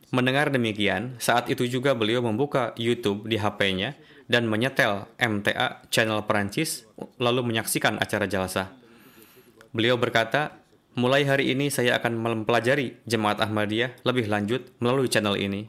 Mendengar 0.09 0.49
demikian, 0.49 1.21
saat 1.21 1.53
itu 1.53 1.69
juga 1.69 1.93
beliau 1.93 2.25
membuka 2.25 2.73
YouTube 2.81 3.29
di 3.29 3.37
HP-nya 3.37 4.01
dan 4.33 4.49
menyetel 4.49 5.13
MTA 5.21 5.85
channel 5.93 6.25
Perancis 6.25 6.89
lalu 7.21 7.45
menyaksikan 7.45 8.01
acara 8.01 8.25
jalsah. 8.25 8.73
Beliau 9.77 10.01
berkata, 10.01 10.57
mulai 10.97 11.29
hari 11.29 11.53
ini 11.53 11.69
saya 11.69 12.01
akan 12.01 12.17
mempelajari 12.17 12.97
jemaat 13.05 13.45
Ahmadiyah 13.45 14.09
lebih 14.09 14.25
lanjut 14.25 14.73
melalui 14.81 15.13
channel 15.13 15.37
ini. 15.37 15.69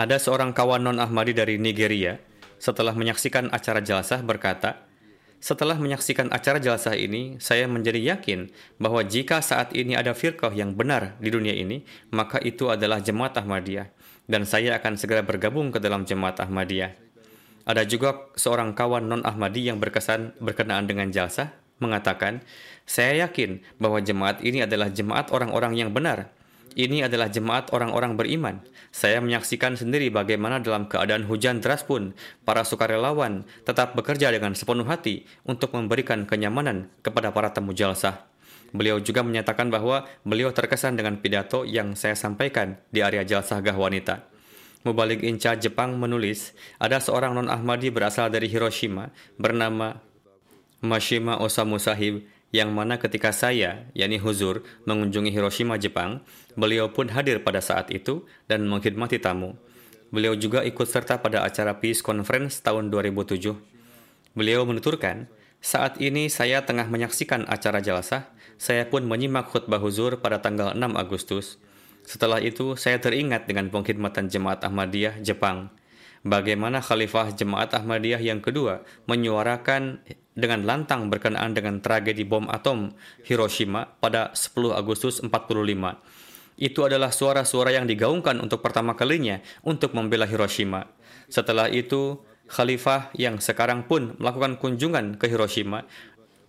Ada 0.00 0.16
seorang 0.16 0.56
kawan 0.56 0.80
non-Ahmadi 0.80 1.36
dari 1.36 1.60
Nigeria 1.60 2.16
setelah 2.56 2.96
menyaksikan 2.96 3.52
acara 3.52 3.80
jelasah 3.84 4.20
berkata, 4.24 4.86
setelah 5.36 5.76
menyaksikan 5.76 6.32
acara 6.32 6.56
jelasah 6.56 6.96
ini, 6.96 7.36
saya 7.38 7.68
menjadi 7.68 8.16
yakin 8.16 8.48
bahwa 8.80 9.04
jika 9.04 9.44
saat 9.44 9.76
ini 9.76 9.92
ada 9.92 10.16
firqah 10.16 10.50
yang 10.50 10.72
benar 10.72 11.20
di 11.20 11.28
dunia 11.28 11.52
ini, 11.52 11.84
maka 12.08 12.40
itu 12.40 12.72
adalah 12.72 13.04
jemaat 13.04 13.36
Ahmadiyah. 13.36 13.92
Dan 14.26 14.42
saya 14.42 14.74
akan 14.80 14.98
segera 14.98 15.22
bergabung 15.22 15.70
ke 15.70 15.78
dalam 15.78 16.02
jemaat 16.02 16.42
Ahmadiyah. 16.42 16.98
Ada 17.68 17.86
juga 17.86 18.26
seorang 18.34 18.74
kawan 18.74 19.06
non-Ahmadi 19.06 19.70
yang 19.70 19.78
berkesan 19.78 20.34
berkenaan 20.42 20.88
dengan 20.88 21.12
jalsah, 21.12 21.54
mengatakan, 21.78 22.40
saya 22.88 23.28
yakin 23.28 23.60
bahwa 23.76 24.00
jemaat 24.00 24.40
ini 24.40 24.64
adalah 24.64 24.88
jemaat 24.88 25.30
orang-orang 25.30 25.76
yang 25.76 25.90
benar, 25.92 26.32
ini 26.74 27.06
adalah 27.06 27.30
jemaat 27.30 27.70
orang-orang 27.70 28.18
beriman. 28.18 28.64
Saya 28.90 29.22
menyaksikan 29.22 29.78
sendiri 29.78 30.10
bagaimana 30.10 30.58
dalam 30.58 30.90
keadaan 30.90 31.28
hujan 31.28 31.62
deras 31.62 31.86
pun, 31.86 32.16
para 32.42 32.66
sukarelawan 32.66 33.46
tetap 33.62 33.94
bekerja 33.94 34.34
dengan 34.34 34.56
sepenuh 34.58 34.88
hati 34.88 35.28
untuk 35.46 35.76
memberikan 35.76 36.26
kenyamanan 36.26 36.90
kepada 37.06 37.30
para 37.30 37.54
tamu 37.54 37.76
jalsah. 37.76 38.26
Beliau 38.74 38.98
juga 38.98 39.22
menyatakan 39.22 39.70
bahwa 39.70 40.04
beliau 40.26 40.50
terkesan 40.50 40.98
dengan 40.98 41.22
pidato 41.22 41.62
yang 41.62 41.94
saya 41.94 42.18
sampaikan 42.18 42.76
di 42.90 43.00
area 43.00 43.22
jalsah 43.22 43.62
gah 43.62 43.78
wanita. 43.78 44.26
Mubalik 44.86 45.24
Inca 45.26 45.58
Jepang 45.58 45.98
menulis, 45.98 46.54
ada 46.78 47.02
seorang 47.02 47.34
non-Ahmadi 47.34 47.90
berasal 47.90 48.30
dari 48.30 48.46
Hiroshima 48.46 49.10
bernama 49.34 49.98
Mashima 50.78 51.40
Osamu 51.42 51.82
Sahib 51.82 52.22
yang 52.54 52.70
mana 52.70 52.96
ketika 52.96 53.34
saya, 53.34 53.90
yakni 53.92 54.22
Huzur, 54.22 54.62
mengunjungi 54.86 55.34
Hiroshima, 55.34 55.76
Jepang, 55.76 56.22
beliau 56.54 56.90
pun 56.94 57.10
hadir 57.10 57.42
pada 57.42 57.58
saat 57.58 57.90
itu 57.90 58.26
dan 58.46 58.64
mengkhidmati 58.70 59.18
tamu. 59.18 59.58
Beliau 60.14 60.38
juga 60.38 60.62
ikut 60.62 60.86
serta 60.86 61.18
pada 61.18 61.42
acara 61.42 61.76
Peace 61.82 62.00
Conference 62.00 62.62
tahun 62.62 62.94
2007. 62.94 63.58
Beliau 64.38 64.62
menuturkan, 64.62 65.26
saat 65.58 65.98
ini 65.98 66.30
saya 66.30 66.62
tengah 66.62 66.86
menyaksikan 66.86 67.42
acara 67.50 67.82
jalsah, 67.82 68.30
saya 68.56 68.86
pun 68.86 69.02
menyimak 69.02 69.50
khutbah 69.50 69.82
Huzur 69.82 70.22
pada 70.22 70.38
tanggal 70.38 70.72
6 70.78 70.94
Agustus. 70.94 71.58
Setelah 72.06 72.38
itu, 72.38 72.78
saya 72.78 73.02
teringat 73.02 73.50
dengan 73.50 73.66
pengkhidmatan 73.68 74.30
Jemaat 74.30 74.62
Ahmadiyah 74.62 75.18
Jepang. 75.26 75.74
Bagaimana 76.26 76.82
Khalifah 76.82 77.38
Jemaat 77.38 77.70
Ahmadiyah 77.70 78.18
yang 78.18 78.42
kedua 78.42 78.82
menyuarakan 79.06 80.02
dengan 80.34 80.66
lantang 80.66 81.06
berkenaan 81.06 81.54
dengan 81.54 81.78
tragedi 81.78 82.26
bom 82.26 82.50
atom 82.50 82.90
Hiroshima 83.22 83.94
pada 84.02 84.34
10 84.34 84.74
Agustus 84.74 85.22
45. 85.22 85.30
Itu 86.58 86.82
adalah 86.82 87.14
suara-suara 87.14 87.70
yang 87.70 87.86
digaungkan 87.86 88.42
untuk 88.42 88.58
pertama 88.58 88.98
kalinya 88.98 89.38
untuk 89.62 89.94
membela 89.94 90.26
Hiroshima. 90.26 90.90
Setelah 91.30 91.70
itu, 91.70 92.18
Khalifah 92.50 93.14
yang 93.14 93.38
sekarang 93.38 93.86
pun 93.86 94.18
melakukan 94.18 94.58
kunjungan 94.58 95.22
ke 95.22 95.30
Hiroshima 95.30 95.86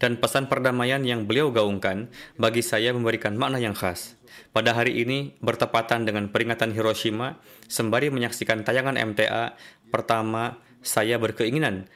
dan 0.02 0.18
pesan 0.18 0.50
perdamaian 0.50 1.06
yang 1.06 1.30
beliau 1.30 1.54
gaungkan 1.54 2.10
bagi 2.34 2.66
saya 2.66 2.98
memberikan 2.98 3.38
makna 3.38 3.62
yang 3.62 3.78
khas. 3.78 4.17
Pada 4.52 4.74
hari 4.78 5.04
ini 5.04 5.36
bertepatan 5.40 6.08
dengan 6.08 6.32
peringatan 6.32 6.72
Hiroshima, 6.72 7.40
sembari 7.68 8.12
menyaksikan 8.14 8.64
tayangan 8.64 8.96
MTA, 8.96 9.56
pertama 9.90 10.60
saya 10.84 11.20
berkeinginan 11.20 11.90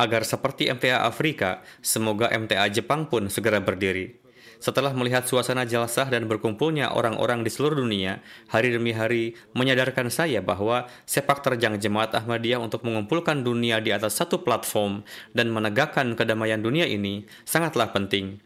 agar 0.00 0.24
seperti 0.24 0.72
MTA 0.72 1.04
Afrika, 1.04 1.60
semoga 1.84 2.32
MTA 2.32 2.72
Jepang 2.72 3.10
pun 3.10 3.28
segera 3.28 3.60
berdiri. 3.60 4.20
Setelah 4.60 4.92
melihat 4.92 5.24
suasana 5.24 5.64
jalsah 5.64 6.04
dan 6.12 6.28
berkumpulnya 6.28 6.92
orang-orang 6.92 7.40
di 7.40 7.48
seluruh 7.48 7.80
dunia, 7.80 8.20
hari 8.52 8.68
demi 8.76 8.92
hari 8.92 9.32
menyadarkan 9.56 10.12
saya 10.12 10.44
bahwa 10.44 10.84
sepak 11.08 11.40
terjang 11.40 11.80
jemaat 11.80 12.12
Ahmadiyah 12.12 12.60
untuk 12.60 12.84
mengumpulkan 12.84 13.40
dunia 13.40 13.80
di 13.80 13.88
atas 13.88 14.20
satu 14.20 14.44
platform 14.44 15.00
dan 15.32 15.48
menegakkan 15.48 16.12
kedamaian 16.12 16.60
dunia 16.60 16.84
ini 16.84 17.24
sangatlah 17.48 17.88
penting. 17.88 18.36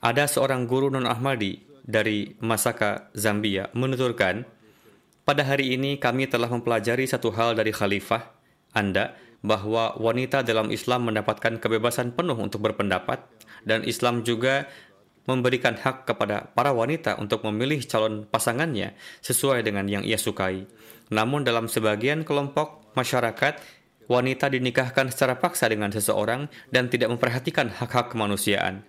Ada 0.00 0.24
seorang 0.24 0.64
guru 0.64 0.88
non-Ahmadi 0.88 1.73
dari 1.84 2.34
Masaka, 2.40 3.12
Zambia, 3.12 3.68
menuturkan, 3.76 4.48
pada 5.24 5.44
hari 5.44 5.76
ini 5.76 5.96
kami 6.00 6.28
telah 6.28 6.48
mempelajari 6.48 7.08
satu 7.08 7.32
hal 7.32 7.56
dari 7.56 7.72
Khalifah 7.72 8.28
Anda 8.76 9.16
bahwa 9.44 9.96
wanita 10.00 10.40
dalam 10.44 10.72
Islam 10.72 11.12
mendapatkan 11.12 11.60
kebebasan 11.60 12.16
penuh 12.16 12.36
untuk 12.36 12.64
berpendapat 12.64 13.24
dan 13.64 13.84
Islam 13.84 14.24
juga 14.24 14.68
memberikan 15.24 15.76
hak 15.76 16.04
kepada 16.04 16.52
para 16.52 16.72
wanita 16.76 17.16
untuk 17.16 17.44
memilih 17.48 17.80
calon 17.88 18.28
pasangannya 18.28 18.92
sesuai 19.24 19.64
dengan 19.64 19.88
yang 19.88 20.04
ia 20.04 20.20
sukai. 20.20 20.68
Namun 21.08 21.44
dalam 21.44 21.68
sebagian 21.68 22.24
kelompok 22.24 22.92
masyarakat, 22.92 23.60
wanita 24.08 24.52
dinikahkan 24.52 25.08
secara 25.08 25.40
paksa 25.40 25.68
dengan 25.72 25.88
seseorang 25.88 26.52
dan 26.68 26.92
tidak 26.92 27.12
memperhatikan 27.16 27.72
hak-hak 27.72 28.12
kemanusiaan. 28.12 28.84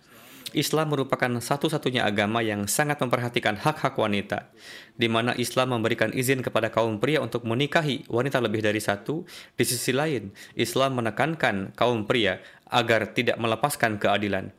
Islam 0.56 0.96
merupakan 0.96 1.28
satu-satunya 1.28 2.08
agama 2.08 2.40
yang 2.40 2.66
sangat 2.72 3.04
memperhatikan 3.04 3.60
hak-hak 3.60 3.94
wanita, 4.00 4.50
di 4.96 5.12
mana 5.12 5.36
Islam 5.36 5.76
memberikan 5.76 6.16
izin 6.16 6.40
kepada 6.40 6.72
kaum 6.72 7.04
pria 7.04 7.20
untuk 7.20 7.44
menikahi 7.44 8.08
wanita 8.08 8.40
lebih 8.40 8.64
dari 8.64 8.80
satu. 8.80 9.28
Di 9.60 9.68
sisi 9.68 9.92
lain, 9.92 10.32
Islam 10.56 11.04
menekankan 11.04 11.76
kaum 11.76 12.08
pria 12.08 12.40
agar 12.72 13.12
tidak 13.12 13.36
melepaskan 13.36 14.00
keadilan. 14.00 14.56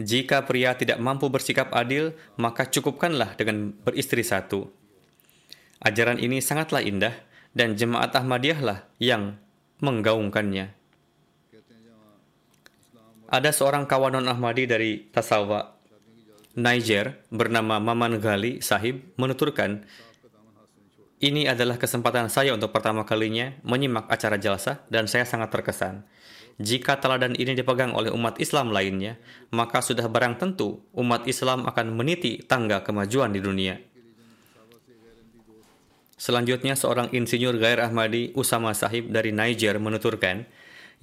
Jika 0.00 0.44
pria 0.44 0.76
tidak 0.76 1.00
mampu 1.00 1.28
bersikap 1.28 1.72
adil, 1.72 2.16
maka 2.40 2.68
cukupkanlah 2.68 3.36
dengan 3.36 3.76
beristri 3.84 4.24
satu. 4.24 4.68
Ajaran 5.80 6.16
ini 6.16 6.40
sangatlah 6.40 6.80
indah, 6.80 7.12
dan 7.56 7.72
jemaat 7.76 8.12
Ahmadiyahlah 8.12 8.84
yang 9.00 9.40
menggaungkannya. 9.80 10.76
Ada 13.26 13.50
seorang 13.50 13.90
kawan 13.90 14.22
non-Ahmadi 14.22 14.70
dari 14.70 15.02
Tasawa, 15.10 15.74
Niger, 16.54 17.26
bernama 17.28 17.82
Maman 17.82 18.22
Ghali 18.22 18.62
Sahib, 18.62 19.02
menuturkan, 19.18 19.82
ini 21.18 21.50
adalah 21.50 21.74
kesempatan 21.74 22.30
saya 22.30 22.54
untuk 22.54 22.70
pertama 22.70 23.02
kalinya 23.02 23.56
menyimak 23.66 24.06
acara 24.06 24.38
jalsa 24.38 24.84
dan 24.92 25.10
saya 25.10 25.26
sangat 25.26 25.48
terkesan. 25.48 26.06
Jika 26.62 27.02
teladan 27.02 27.34
ini 27.34 27.52
dipegang 27.52 27.92
oleh 27.98 28.14
umat 28.14 28.38
Islam 28.38 28.70
lainnya, 28.70 29.18
maka 29.50 29.82
sudah 29.82 30.06
barang 30.06 30.38
tentu 30.38 30.86
umat 30.94 31.26
Islam 31.26 31.66
akan 31.66 31.98
meniti 31.98 32.40
tangga 32.46 32.86
kemajuan 32.86 33.34
di 33.34 33.40
dunia. 33.42 33.76
Selanjutnya, 36.16 36.78
seorang 36.78 37.12
insinyur 37.12 37.60
Gair 37.60 37.82
Ahmadi 37.84 38.32
Usama 38.32 38.72
Sahib 38.72 39.12
dari 39.12 39.36
Niger 39.36 39.76
menuturkan, 39.76 40.48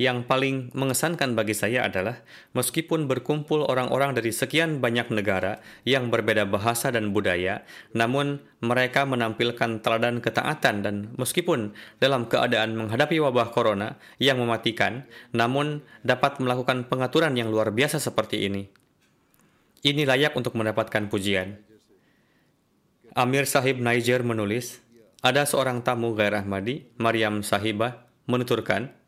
yang 0.01 0.25
paling 0.25 0.73
mengesankan 0.73 1.37
bagi 1.37 1.53
saya 1.53 1.85
adalah 1.85 2.25
meskipun 2.57 3.05
berkumpul 3.05 3.61
orang-orang 3.69 4.17
dari 4.17 4.33
sekian 4.33 4.81
banyak 4.81 5.13
negara 5.13 5.61
yang 5.85 6.09
berbeda 6.09 6.49
bahasa 6.49 6.89
dan 6.89 7.13
budaya, 7.13 7.61
namun 7.93 8.41
mereka 8.57 9.05
menampilkan 9.05 9.85
teladan 9.85 10.17
ketaatan 10.17 10.81
dan 10.81 10.95
meskipun 11.21 11.77
dalam 12.01 12.25
keadaan 12.25 12.73
menghadapi 12.73 13.21
wabah 13.21 13.53
corona 13.53 14.01
yang 14.17 14.41
mematikan, 14.41 15.05
namun 15.29 15.85
dapat 16.01 16.41
melakukan 16.41 16.89
pengaturan 16.89 17.37
yang 17.37 17.53
luar 17.53 17.69
biasa 17.69 18.01
seperti 18.01 18.49
ini. 18.49 18.65
Ini 19.85 20.09
layak 20.09 20.33
untuk 20.33 20.57
mendapatkan 20.57 21.05
pujian. 21.05 21.59
Amir 23.13 23.45
Sahib 23.45 23.77
Niger 23.77 24.25
menulis, 24.25 24.81
ada 25.21 25.45
seorang 25.45 25.85
tamu 25.85 26.17
Gair 26.17 26.33
Ahmadi, 26.33 26.89
Maryam 26.97 27.45
Sahibah, 27.45 28.09
menuturkan, 28.25 29.02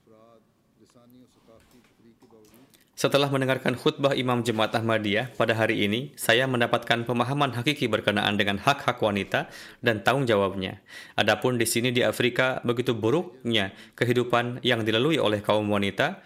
Setelah 2.96 3.28
mendengarkan 3.28 3.76
khutbah 3.76 4.16
Imam 4.16 4.40
Jemaat 4.40 4.72
Ahmadiyah 4.72 5.36
pada 5.36 5.52
hari 5.52 5.84
ini, 5.84 6.16
saya 6.16 6.48
mendapatkan 6.48 7.04
pemahaman 7.04 7.52
hakiki 7.52 7.92
berkenaan 7.92 8.40
dengan 8.40 8.56
hak-hak 8.56 9.04
wanita 9.04 9.52
dan 9.84 10.00
tanggung 10.00 10.24
jawabnya. 10.24 10.80
Adapun 11.20 11.60
di 11.60 11.68
sini 11.68 11.92
di 11.92 12.08
Afrika, 12.08 12.64
begitu 12.64 12.96
buruknya 12.96 13.76
kehidupan 14.00 14.64
yang 14.64 14.88
dilalui 14.88 15.20
oleh 15.20 15.44
kaum 15.44 15.68
wanita, 15.68 16.24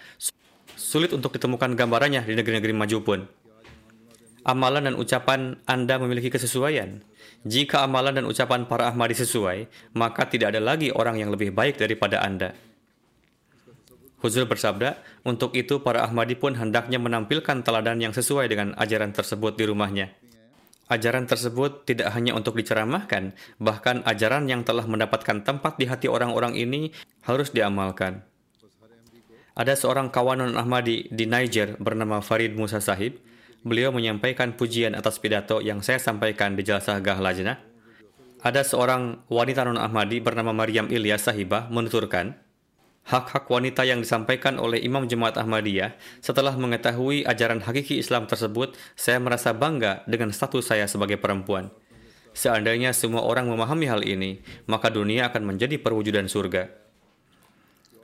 sulit 0.78 1.10
untuk 1.10 1.34
ditemukan 1.34 1.74
gambarannya 1.74 2.22
di 2.30 2.38
negeri-negeri 2.38 2.74
maju 2.78 2.98
pun. 3.02 3.20
Amalan 4.46 4.94
dan 4.94 4.96
ucapan 5.02 5.58
Anda 5.66 5.98
memiliki 5.98 6.30
kesesuaian. 6.30 7.02
Jika 7.50 7.82
amalan 7.82 8.22
dan 8.22 8.26
ucapan 8.30 8.70
para 8.70 8.94
Ahmadi 8.94 9.18
sesuai, 9.18 9.66
maka 9.98 10.30
tidak 10.30 10.54
ada 10.54 10.62
lagi 10.62 10.94
orang 10.94 11.18
yang 11.18 11.34
lebih 11.34 11.50
baik 11.50 11.82
daripada 11.82 12.22
Anda. 12.22 12.69
Huzur 14.20 14.52
bersabda, 14.52 15.00
untuk 15.24 15.56
itu 15.56 15.80
para 15.80 16.04
Ahmadi 16.04 16.36
pun 16.36 16.52
hendaknya 16.52 17.00
menampilkan 17.00 17.64
teladan 17.64 18.04
yang 18.04 18.12
sesuai 18.12 18.52
dengan 18.52 18.76
ajaran 18.76 19.16
tersebut 19.16 19.56
di 19.56 19.64
rumahnya. 19.64 20.12
Ajaran 20.92 21.24
tersebut 21.30 21.88
tidak 21.88 22.12
hanya 22.18 22.36
untuk 22.36 22.60
diceramahkan, 22.60 23.32
bahkan 23.62 24.04
ajaran 24.04 24.50
yang 24.50 24.66
telah 24.68 24.84
mendapatkan 24.84 25.46
tempat 25.46 25.80
di 25.80 25.88
hati 25.88 26.12
orang-orang 26.12 26.58
ini 26.58 26.92
harus 27.24 27.54
diamalkan. 27.54 28.26
Ada 29.56 29.76
seorang 29.76 30.12
kawan 30.12 30.44
non-Ahmadi 30.44 31.12
di 31.12 31.30
Niger 31.30 31.80
bernama 31.80 32.20
Farid 32.20 32.56
Musa 32.56 32.80
Sahib. 32.84 33.22
Beliau 33.60 33.92
menyampaikan 33.92 34.56
pujian 34.56 34.96
atas 34.96 35.20
pidato 35.20 35.60
yang 35.60 35.84
saya 35.84 36.00
sampaikan 36.00 36.56
di 36.56 36.64
Jalsah 36.64 37.04
Gahlajna. 37.04 37.60
Ada 38.40 38.64
seorang 38.64 39.28
wanita 39.28 39.68
non-Ahmadi 39.68 40.24
bernama 40.24 40.56
Maryam 40.56 40.88
Ilyas 40.88 41.28
Sahibah 41.28 41.68
menuturkan, 41.68 42.40
hak-hak 43.08 43.48
wanita 43.50 43.88
yang 43.88 44.04
disampaikan 44.04 44.60
oleh 44.60 44.82
Imam 44.82 45.08
Jemaat 45.08 45.40
Ahmadiyah, 45.40 45.96
setelah 46.20 46.54
mengetahui 46.54 47.26
ajaran 47.26 47.64
hakiki 47.64 47.98
Islam 47.98 48.28
tersebut, 48.28 48.76
saya 48.94 49.18
merasa 49.18 49.56
bangga 49.56 50.04
dengan 50.06 50.30
status 50.30 50.70
saya 50.70 50.86
sebagai 50.86 51.18
perempuan. 51.18 51.72
Seandainya 52.34 52.94
semua 52.94 53.26
orang 53.26 53.50
memahami 53.50 53.90
hal 53.90 54.06
ini, 54.06 54.40
maka 54.70 54.94
dunia 54.94 55.34
akan 55.34 55.56
menjadi 55.56 55.82
perwujudan 55.82 56.30
surga. 56.30 56.70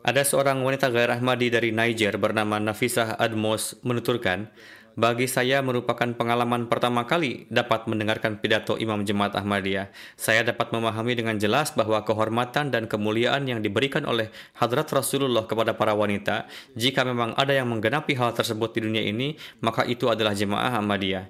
Ada 0.06 0.22
seorang 0.22 0.62
wanita 0.62 0.94
gair 0.94 1.10
Ahmadi 1.10 1.50
dari 1.50 1.74
Niger 1.74 2.22
bernama 2.22 2.62
Nafisah 2.62 3.18
Admos 3.18 3.82
menuturkan, 3.82 4.54
bagi 4.96 5.28
saya 5.28 5.60
merupakan 5.60 6.08
pengalaman 6.16 6.72
pertama 6.72 7.04
kali 7.04 7.52
dapat 7.52 7.84
mendengarkan 7.92 8.40
pidato 8.40 8.80
Imam 8.80 9.04
Jemaat 9.04 9.36
Ahmadiyah. 9.36 9.92
Saya 10.16 10.48
dapat 10.48 10.72
memahami 10.72 11.20
dengan 11.20 11.36
jelas 11.36 11.76
bahwa 11.76 12.00
kehormatan 12.08 12.72
dan 12.72 12.88
kemuliaan 12.88 13.44
yang 13.44 13.60
diberikan 13.60 14.08
oleh 14.08 14.32
hadrat 14.56 14.88
Rasulullah 14.88 15.44
kepada 15.44 15.76
para 15.76 15.92
wanita, 15.92 16.48
jika 16.80 17.04
memang 17.04 17.36
ada 17.36 17.52
yang 17.52 17.68
menggenapi 17.68 18.16
hal 18.16 18.32
tersebut 18.32 18.72
di 18.72 18.88
dunia 18.88 19.04
ini, 19.04 19.36
maka 19.60 19.84
itu 19.84 20.08
adalah 20.08 20.32
Jemaah 20.32 20.80
Ahmadiyah. 20.80 21.28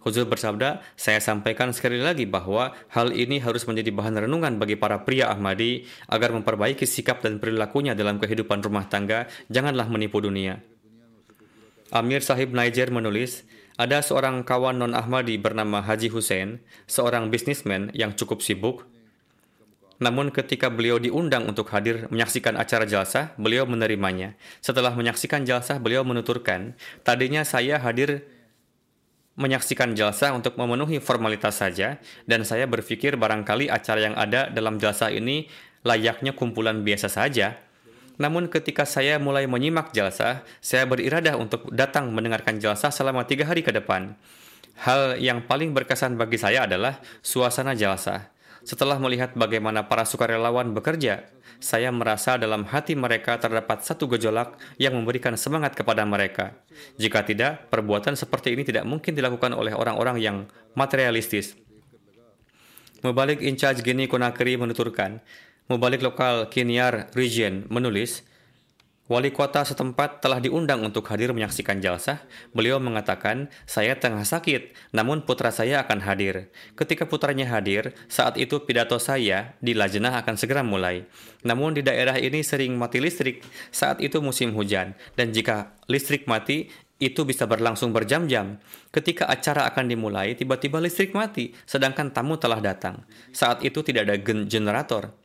Huzur 0.00 0.24
bersabda, 0.26 0.80
saya 0.96 1.20
sampaikan 1.20 1.76
sekali 1.76 2.00
lagi 2.00 2.24
bahwa 2.24 2.72
hal 2.90 3.12
ini 3.12 3.36
harus 3.36 3.68
menjadi 3.68 3.92
bahan 3.92 4.26
renungan 4.26 4.56
bagi 4.56 4.74
para 4.74 5.04
pria 5.04 5.28
Ahmadi 5.28 5.84
agar 6.08 6.32
memperbaiki 6.32 6.88
sikap 6.88 7.20
dan 7.20 7.36
perilakunya 7.36 7.92
dalam 7.92 8.16
kehidupan 8.16 8.64
rumah 8.64 8.88
tangga, 8.88 9.28
janganlah 9.52 9.86
menipu 9.92 10.18
dunia. 10.24 10.79
Amir 11.90 12.22
Sahib 12.22 12.54
Niger 12.54 12.94
menulis, 12.94 13.42
ada 13.74 13.98
seorang 13.98 14.46
kawan 14.46 14.78
non-Ahmadi 14.78 15.34
bernama 15.42 15.82
Haji 15.82 16.06
Hussein, 16.14 16.62
seorang 16.86 17.34
bisnismen 17.34 17.90
yang 17.90 18.14
cukup 18.14 18.46
sibuk. 18.46 18.86
Namun 19.98 20.30
ketika 20.30 20.70
beliau 20.70 20.96
diundang 21.02 21.50
untuk 21.50 21.68
hadir 21.74 22.06
menyaksikan 22.08 22.54
acara 22.56 22.86
jalsah, 22.86 23.34
beliau 23.36 23.66
menerimanya. 23.66 24.38
Setelah 24.62 24.94
menyaksikan 24.94 25.42
jalsah, 25.42 25.82
beliau 25.82 26.06
menuturkan, 26.06 26.78
tadinya 27.04 27.42
saya 27.42 27.76
hadir 27.82 28.24
menyaksikan 29.36 29.92
jalsah 29.98 30.30
untuk 30.32 30.54
memenuhi 30.56 31.02
formalitas 31.02 31.58
saja, 31.58 31.98
dan 32.24 32.46
saya 32.46 32.70
berpikir 32.70 33.18
barangkali 33.18 33.66
acara 33.66 34.12
yang 34.12 34.16
ada 34.16 34.48
dalam 34.48 34.78
jalsah 34.78 35.10
ini 35.10 35.50
layaknya 35.82 36.36
kumpulan 36.36 36.84
biasa 36.84 37.08
saja, 37.08 37.56
namun 38.20 38.52
ketika 38.52 38.84
saya 38.84 39.16
mulai 39.16 39.48
menyimak 39.48 39.96
jalsah, 39.96 40.44
saya 40.60 40.84
beriradah 40.84 41.40
untuk 41.40 41.72
datang 41.72 42.12
mendengarkan 42.12 42.60
jalsah 42.60 42.92
selama 42.92 43.24
tiga 43.24 43.48
hari 43.48 43.64
ke 43.64 43.72
depan. 43.72 44.12
Hal 44.84 45.16
yang 45.16 45.48
paling 45.48 45.72
berkesan 45.72 46.20
bagi 46.20 46.36
saya 46.36 46.68
adalah 46.68 47.00
suasana 47.24 47.72
jalsah. 47.72 48.28
Setelah 48.60 49.00
melihat 49.00 49.32
bagaimana 49.32 49.88
para 49.88 50.04
sukarelawan 50.04 50.76
bekerja, 50.76 51.32
saya 51.64 51.88
merasa 51.88 52.36
dalam 52.36 52.68
hati 52.68 52.92
mereka 52.92 53.40
terdapat 53.40 53.80
satu 53.88 54.04
gejolak 54.12 54.60
yang 54.76 55.00
memberikan 55.00 55.32
semangat 55.40 55.72
kepada 55.72 56.04
mereka. 56.04 56.52
Jika 57.00 57.24
tidak, 57.24 57.72
perbuatan 57.72 58.20
seperti 58.20 58.52
ini 58.52 58.68
tidak 58.68 58.84
mungkin 58.84 59.16
dilakukan 59.16 59.56
oleh 59.56 59.72
orang-orang 59.72 60.20
yang 60.20 60.36
materialistis. 60.76 61.56
Mubalik 63.00 63.40
Incharge 63.40 63.80
Gini 63.80 64.04
Konakri 64.04 64.60
menuturkan, 64.60 65.24
Mubalik 65.70 66.02
lokal 66.02 66.50
Kinyar 66.50 67.14
Region 67.14 67.70
menulis, 67.70 68.26
Wali 69.10 69.34
kota 69.34 69.66
setempat 69.66 70.22
telah 70.22 70.38
diundang 70.38 70.86
untuk 70.86 71.02
hadir 71.10 71.34
menyaksikan 71.34 71.82
jalsah. 71.82 72.22
Beliau 72.54 72.78
mengatakan, 72.78 73.50
saya 73.66 73.98
tengah 73.98 74.22
sakit, 74.22 74.94
namun 74.94 75.26
putra 75.26 75.50
saya 75.50 75.82
akan 75.82 75.98
hadir. 76.06 76.50
Ketika 76.78 77.10
putranya 77.10 77.46
hadir, 77.50 77.90
saat 78.06 78.38
itu 78.38 78.62
pidato 78.62 78.98
saya 79.02 79.58
di 79.58 79.74
lajnah 79.74 80.14
akan 80.22 80.38
segera 80.38 80.62
mulai. 80.62 81.10
Namun 81.42 81.74
di 81.74 81.82
daerah 81.82 82.22
ini 82.22 82.46
sering 82.46 82.78
mati 82.78 83.02
listrik 83.02 83.42
saat 83.74 83.98
itu 83.98 84.22
musim 84.22 84.54
hujan. 84.54 84.94
Dan 85.18 85.34
jika 85.34 85.74
listrik 85.90 86.30
mati, 86.30 86.70
itu 87.02 87.26
bisa 87.26 87.50
berlangsung 87.50 87.90
berjam-jam. 87.90 88.62
Ketika 88.94 89.26
acara 89.26 89.66
akan 89.66 89.90
dimulai, 89.90 90.38
tiba-tiba 90.38 90.78
listrik 90.78 91.18
mati, 91.18 91.50
sedangkan 91.66 92.14
tamu 92.14 92.38
telah 92.38 92.62
datang. 92.62 93.02
Saat 93.34 93.66
itu 93.66 93.82
tidak 93.82 94.06
ada 94.06 94.16
generator. 94.46 95.19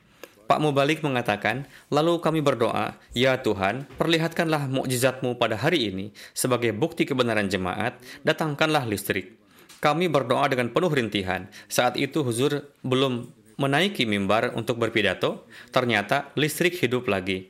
Pak 0.46 0.62
Mubalik 0.62 1.02
mengatakan, 1.02 1.66
lalu 1.90 2.22
kami 2.22 2.46
berdoa, 2.46 3.02
Ya 3.18 3.42
Tuhan, 3.42 3.90
perlihatkanlah 3.98 4.70
mukjizatmu 4.70 5.42
pada 5.42 5.58
hari 5.58 5.90
ini 5.90 6.06
sebagai 6.38 6.70
bukti 6.70 7.10
kebenaran 7.10 7.50
jemaat, 7.50 7.98
datangkanlah 8.22 8.86
listrik. 8.86 9.42
Kami 9.82 10.06
berdoa 10.06 10.46
dengan 10.50 10.70
penuh 10.70 10.94
rintihan. 10.94 11.50
Saat 11.66 11.98
itu 11.98 12.22
Huzur 12.22 12.70
belum 12.86 13.30
menaiki 13.58 14.06
mimbar 14.06 14.54
untuk 14.54 14.78
berpidato, 14.78 15.50
ternyata 15.74 16.30
listrik 16.38 16.78
hidup 16.78 17.10
lagi. 17.10 17.50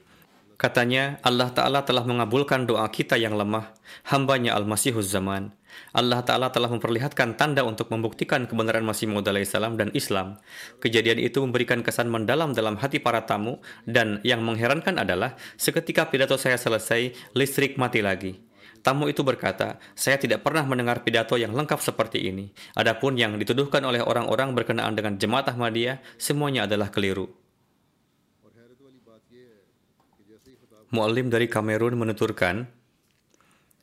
Katanya, 0.56 1.20
Allah 1.20 1.52
Ta'ala 1.52 1.84
telah 1.84 2.08
mengabulkan 2.08 2.64
doa 2.64 2.88
kita 2.88 3.20
yang 3.20 3.36
lemah, 3.36 3.76
hambanya 4.08 4.56
Al-Masihuz 4.56 5.12
Zaman. 5.12 5.52
Allah 5.96 6.22
Ta'ala 6.26 6.52
telah 6.52 6.68
memperlihatkan 6.72 7.40
tanda 7.40 7.64
untuk 7.64 7.88
membuktikan 7.92 8.46
kebenaran 8.46 8.84
Masih 8.84 9.08
Maud 9.08 9.28
salam 9.48 9.80
dan 9.80 9.92
Islam. 9.96 10.40
Kejadian 10.84 11.24
itu 11.24 11.40
memberikan 11.40 11.82
kesan 11.82 12.12
mendalam 12.12 12.52
dalam 12.52 12.76
hati 12.76 13.00
para 13.00 13.24
tamu 13.24 13.64
dan 13.88 14.20
yang 14.28 14.44
mengherankan 14.44 15.00
adalah 15.00 15.40
seketika 15.56 16.08
pidato 16.12 16.36
saya 16.36 16.60
selesai, 16.60 17.16
listrik 17.36 17.80
mati 17.80 18.04
lagi. 18.04 18.46
Tamu 18.86 19.10
itu 19.10 19.26
berkata, 19.26 19.82
saya 19.98 20.22
tidak 20.22 20.46
pernah 20.46 20.62
mendengar 20.62 21.02
pidato 21.02 21.34
yang 21.42 21.58
lengkap 21.58 21.82
seperti 21.82 22.30
ini. 22.30 22.54
Adapun 22.78 23.18
yang 23.18 23.34
dituduhkan 23.42 23.82
oleh 23.82 24.06
orang-orang 24.06 24.54
berkenaan 24.54 24.94
dengan 24.94 25.18
jemaat 25.18 25.50
Ahmadiyah, 25.50 26.06
semuanya 26.22 26.70
adalah 26.70 26.94
keliru. 26.94 27.34
Mu'alim 30.94 31.34
dari 31.34 31.50
Kamerun 31.50 31.98
menuturkan, 31.98 32.70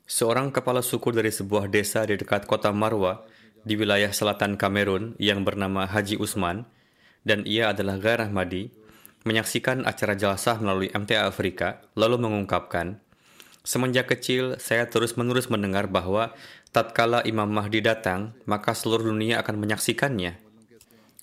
seorang 0.09 0.51
kepala 0.51 0.83
suku 0.83 1.15
dari 1.15 1.31
sebuah 1.31 1.71
desa 1.71 2.03
di 2.03 2.19
dekat 2.19 2.47
kota 2.47 2.69
Marwa 2.75 3.23
di 3.63 3.79
wilayah 3.79 4.11
selatan 4.11 4.59
Kamerun 4.59 5.15
yang 5.17 5.47
bernama 5.47 5.87
Haji 5.87 6.19
Usman, 6.19 6.67
dan 7.23 7.47
ia 7.47 7.71
adalah 7.71 7.95
Gair 7.95 8.19
Ahmadi, 8.19 8.67
menyaksikan 9.23 9.87
acara 9.87 10.19
jelasah 10.19 10.59
melalui 10.59 10.91
MTA 10.91 11.31
Afrika, 11.31 11.79
lalu 11.95 12.19
mengungkapkan, 12.19 12.99
Semenjak 13.63 14.11
kecil, 14.11 14.59
saya 14.59 14.91
terus-menerus 14.91 15.47
mendengar 15.47 15.87
bahwa 15.87 16.35
tatkala 16.75 17.23
Imam 17.23 17.47
Mahdi 17.47 17.79
datang, 17.79 18.35
maka 18.43 18.75
seluruh 18.75 19.07
dunia 19.07 19.39
akan 19.39 19.55
menyaksikannya. 19.55 20.35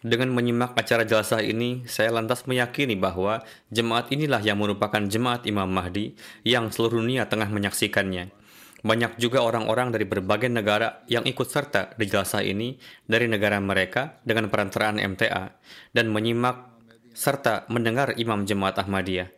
Dengan 0.00 0.32
menyimak 0.32 0.72
acara 0.72 1.04
jelasah 1.04 1.44
ini, 1.44 1.84
saya 1.84 2.08
lantas 2.08 2.48
meyakini 2.48 2.96
bahwa 2.96 3.44
jemaat 3.68 4.08
inilah 4.08 4.40
yang 4.40 4.56
merupakan 4.56 5.04
jemaat 5.04 5.44
Imam 5.44 5.68
Mahdi 5.68 6.16
yang 6.40 6.72
seluruh 6.72 7.04
dunia 7.04 7.28
tengah 7.28 7.52
menyaksikannya. 7.52 8.32
Banyak 8.80 9.20
juga 9.20 9.44
orang-orang 9.44 9.92
dari 9.92 10.08
berbagai 10.08 10.48
negara 10.48 11.04
yang 11.04 11.28
ikut 11.28 11.44
serta 11.44 11.92
di 12.00 12.08
jelasah 12.08 12.40
ini 12.40 12.80
dari 13.04 13.28
negara 13.28 13.60
mereka 13.60 14.16
dengan 14.24 14.48
perantaraan 14.48 14.96
MTA 14.96 15.52
dan 15.92 16.08
menyimak 16.08 16.80
serta 17.12 17.68
mendengar 17.68 18.16
Imam 18.16 18.48
Jemaat 18.48 18.80
Ahmadiyah. 18.80 19.28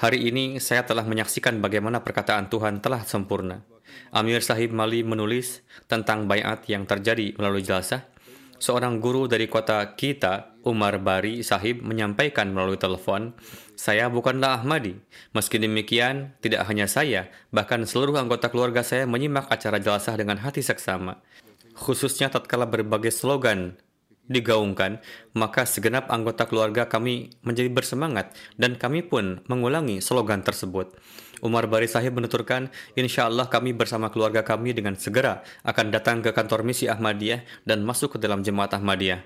Hari 0.00 0.26
ini 0.26 0.58
saya 0.64 0.82
telah 0.88 1.04
menyaksikan 1.04 1.60
bagaimana 1.60 2.00
perkataan 2.00 2.48
Tuhan 2.48 2.80
telah 2.80 3.04
sempurna. 3.04 3.62
Amir 4.10 4.42
Sahib 4.42 4.72
Mali 4.74 5.04
menulis 5.06 5.62
tentang 5.86 6.26
bayat 6.26 6.66
yang 6.66 6.88
terjadi 6.88 7.36
melalui 7.38 7.62
jelasah 7.62 8.13
seorang 8.58 8.98
guru 9.02 9.26
dari 9.26 9.46
kota 9.50 9.94
kita, 9.94 10.58
Umar 10.64 10.98
Bari 11.02 11.44
Sahib, 11.44 11.84
menyampaikan 11.84 12.50
melalui 12.50 12.80
telepon, 12.80 13.36
saya 13.74 14.08
bukanlah 14.08 14.62
Ahmadi. 14.62 14.96
Meski 15.36 15.60
demikian, 15.60 16.34
tidak 16.40 16.64
hanya 16.70 16.88
saya, 16.88 17.28
bahkan 17.50 17.84
seluruh 17.84 18.16
anggota 18.16 18.48
keluarga 18.48 18.80
saya 18.80 19.04
menyimak 19.04 19.50
acara 19.50 19.82
jelasah 19.82 20.14
dengan 20.16 20.40
hati 20.40 20.64
seksama. 20.64 21.20
Khususnya 21.74 22.30
tatkala 22.30 22.70
berbagai 22.70 23.10
slogan 23.10 23.74
digaungkan, 24.24 25.04
maka 25.36 25.68
segenap 25.68 26.08
anggota 26.08 26.48
keluarga 26.48 26.88
kami 26.88 27.36
menjadi 27.44 27.68
bersemangat 27.68 28.32
dan 28.56 28.80
kami 28.80 29.04
pun 29.04 29.44
mengulangi 29.50 30.00
slogan 30.00 30.40
tersebut. 30.40 30.96
Umar 31.44 31.68
Bari 31.68 31.84
Sahib 31.84 32.16
menuturkan, 32.16 32.72
insya 32.96 33.28
Allah 33.28 33.52
kami 33.52 33.76
bersama 33.76 34.08
keluarga 34.08 34.40
kami 34.40 34.72
dengan 34.72 34.96
segera 34.96 35.44
akan 35.60 35.92
datang 35.92 36.24
ke 36.24 36.32
kantor 36.32 36.64
misi 36.64 36.88
Ahmadiyah 36.88 37.44
dan 37.68 37.84
masuk 37.84 38.16
ke 38.16 38.18
dalam 38.18 38.40
jemaat 38.40 38.72
Ahmadiyah. 38.72 39.20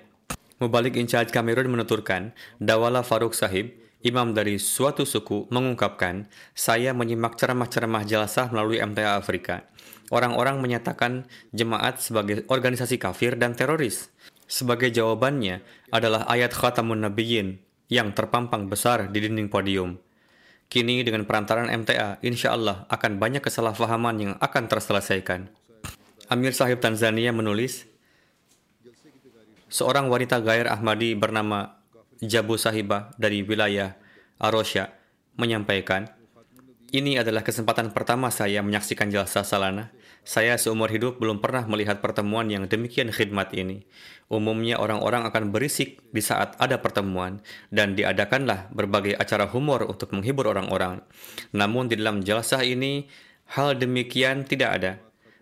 Mubalik 0.58 0.98
Incharge 0.98 1.30
Kamerun 1.30 1.70
menuturkan, 1.70 2.34
Dawala 2.58 3.06
Faruk 3.06 3.38
Sahib, 3.38 3.70
imam 4.02 4.34
dari 4.34 4.58
suatu 4.58 5.06
suku, 5.06 5.46
mengungkapkan, 5.54 6.26
saya 6.58 6.90
menyimak 6.90 7.38
ceramah-ceramah 7.38 8.02
jelasah 8.02 8.50
melalui 8.50 8.82
MTA 8.82 9.14
Afrika. 9.14 9.70
Orang-orang 10.10 10.58
menyatakan 10.58 11.30
jemaat 11.54 12.02
sebagai 12.02 12.42
organisasi 12.50 12.98
kafir 12.98 13.38
dan 13.38 13.54
teroris. 13.54 14.10
Sebagai 14.50 14.90
jawabannya 14.90 15.62
adalah 15.94 16.26
ayat 16.26 16.50
Khatamun 16.50 17.06
Nabiyyin 17.06 17.62
yang 17.86 18.10
terpampang 18.10 18.66
besar 18.66 19.06
di 19.06 19.22
dinding 19.22 19.46
podium. 19.46 20.07
Kini 20.68 21.00
dengan 21.00 21.24
perantaran 21.24 21.72
MTA, 21.72 22.20
insya 22.20 22.52
Allah 22.52 22.84
akan 22.92 23.16
banyak 23.16 23.40
kesalahpahaman 23.40 24.16
yang 24.20 24.32
akan 24.36 24.68
terselesaikan. 24.68 25.48
Amir 26.28 26.52
Sahib 26.52 26.84
Tanzania 26.84 27.32
menulis, 27.32 27.88
seorang 29.72 30.12
wanita 30.12 30.44
Gair 30.44 30.68
Ahmadi 30.68 31.16
bernama 31.16 31.80
Jabu 32.20 32.60
Sahibah 32.60 33.16
dari 33.16 33.40
wilayah 33.40 33.96
Arosha 34.36 34.92
menyampaikan, 35.40 36.04
ini 36.92 37.16
adalah 37.16 37.40
kesempatan 37.40 37.96
pertama 37.96 38.28
saya 38.28 38.60
menyaksikan 38.60 39.08
jalsa 39.08 39.44
salana. 39.48 39.88
Saya 40.28 40.60
seumur 40.60 40.92
hidup 40.92 41.16
belum 41.16 41.40
pernah 41.40 41.64
melihat 41.64 42.04
pertemuan 42.04 42.52
yang 42.52 42.68
demikian 42.68 43.08
khidmat 43.08 43.48
ini. 43.56 43.88
Umumnya 44.28 44.76
orang-orang 44.76 45.24
akan 45.24 45.56
berisik 45.56 46.04
di 46.12 46.20
saat 46.20 46.52
ada 46.60 46.84
pertemuan 46.84 47.40
dan 47.72 47.96
diadakanlah 47.96 48.68
berbagai 48.68 49.16
acara 49.16 49.48
humor 49.48 49.88
untuk 49.88 50.12
menghibur 50.12 50.52
orang-orang. 50.52 51.00
Namun 51.56 51.88
di 51.88 51.96
dalam 51.96 52.20
jelasah 52.20 52.60
ini 52.60 53.08
hal 53.56 53.80
demikian 53.80 54.44
tidak 54.44 54.70
ada. 54.76 54.92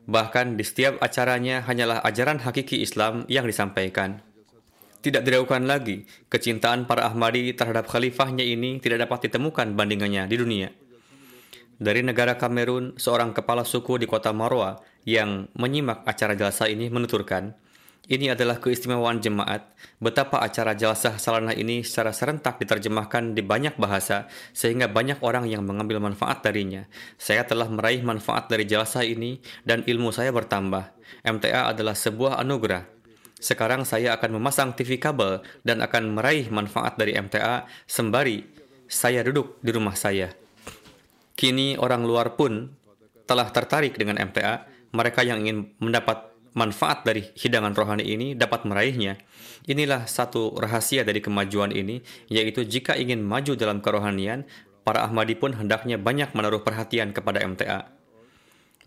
Bahkan 0.06 0.54
di 0.54 0.62
setiap 0.62 1.02
acaranya 1.02 1.66
hanyalah 1.66 2.06
ajaran 2.06 2.38
hakiki 2.46 2.78
Islam 2.78 3.26
yang 3.26 3.42
disampaikan. 3.42 4.22
Tidak 5.02 5.26
diragukan 5.26 5.66
lagi, 5.66 6.06
kecintaan 6.30 6.86
para 6.86 7.10
Ahmadi 7.10 7.50
terhadap 7.58 7.90
khalifahnya 7.90 8.46
ini 8.46 8.78
tidak 8.78 9.10
dapat 9.10 9.26
ditemukan 9.26 9.74
bandingannya 9.74 10.30
di 10.30 10.38
dunia. 10.38 10.70
Dari 11.76 12.00
negara 12.00 12.40
Kamerun, 12.40 12.96
seorang 12.96 13.36
kepala 13.36 13.60
suku 13.60 14.00
di 14.00 14.08
kota 14.08 14.32
Marwa 14.32 14.80
yang 15.04 15.52
menyimak 15.52 16.08
acara 16.08 16.32
jalsa 16.32 16.72
ini 16.72 16.88
menuturkan, 16.88 17.52
ini 18.06 18.30
adalah 18.30 18.62
keistimewaan 18.62 19.18
jemaat, 19.18 19.66
betapa 19.98 20.38
acara 20.38 20.78
jelasah 20.78 21.18
salanah 21.18 21.52
ini 21.58 21.82
secara 21.82 22.14
serentak 22.14 22.56
diterjemahkan 22.62 23.34
di 23.34 23.42
banyak 23.42 23.74
bahasa, 23.82 24.30
sehingga 24.54 24.86
banyak 24.86 25.18
orang 25.26 25.50
yang 25.50 25.66
mengambil 25.66 25.98
manfaat 25.98 26.38
darinya. 26.40 26.86
Saya 27.18 27.42
telah 27.42 27.66
meraih 27.66 28.06
manfaat 28.06 28.46
dari 28.46 28.62
jelasah 28.62 29.02
ini, 29.02 29.42
dan 29.66 29.82
ilmu 29.82 30.14
saya 30.14 30.30
bertambah. 30.30 30.94
MTA 31.26 31.74
adalah 31.74 31.98
sebuah 31.98 32.38
anugerah. 32.46 32.86
Sekarang 33.42 33.82
saya 33.82 34.14
akan 34.14 34.38
memasang 34.38 34.72
TV 34.72 35.02
kabel 35.02 35.44
dan 35.60 35.82
akan 35.82 36.14
meraih 36.14 36.46
manfaat 36.48 36.96
dari 36.96 37.18
MTA 37.18 37.68
sembari 37.84 38.40
saya 38.86 39.20
duduk 39.26 39.58
di 39.60 39.74
rumah 39.74 39.98
saya. 39.98 40.45
Kini 41.36 41.76
orang 41.76 42.08
luar 42.08 42.32
pun 42.32 42.72
telah 43.28 43.52
tertarik 43.52 44.00
dengan 44.00 44.16
MTA, 44.16 44.64
mereka 44.96 45.20
yang 45.20 45.44
ingin 45.44 45.76
mendapat 45.76 46.32
manfaat 46.56 47.04
dari 47.04 47.28
hidangan 47.36 47.76
rohani 47.76 48.08
ini 48.08 48.32
dapat 48.32 48.64
meraihnya. 48.64 49.20
Inilah 49.68 50.08
satu 50.08 50.56
rahasia 50.56 51.04
dari 51.04 51.20
kemajuan 51.20 51.76
ini, 51.76 52.00
yaitu 52.32 52.64
jika 52.64 52.96
ingin 52.96 53.20
maju 53.20 53.52
dalam 53.52 53.84
kerohanian, 53.84 54.48
para 54.80 55.04
Ahmadi 55.04 55.36
pun 55.36 55.52
hendaknya 55.52 56.00
banyak 56.00 56.32
menaruh 56.32 56.64
perhatian 56.64 57.12
kepada 57.12 57.44
MTA. 57.44 57.92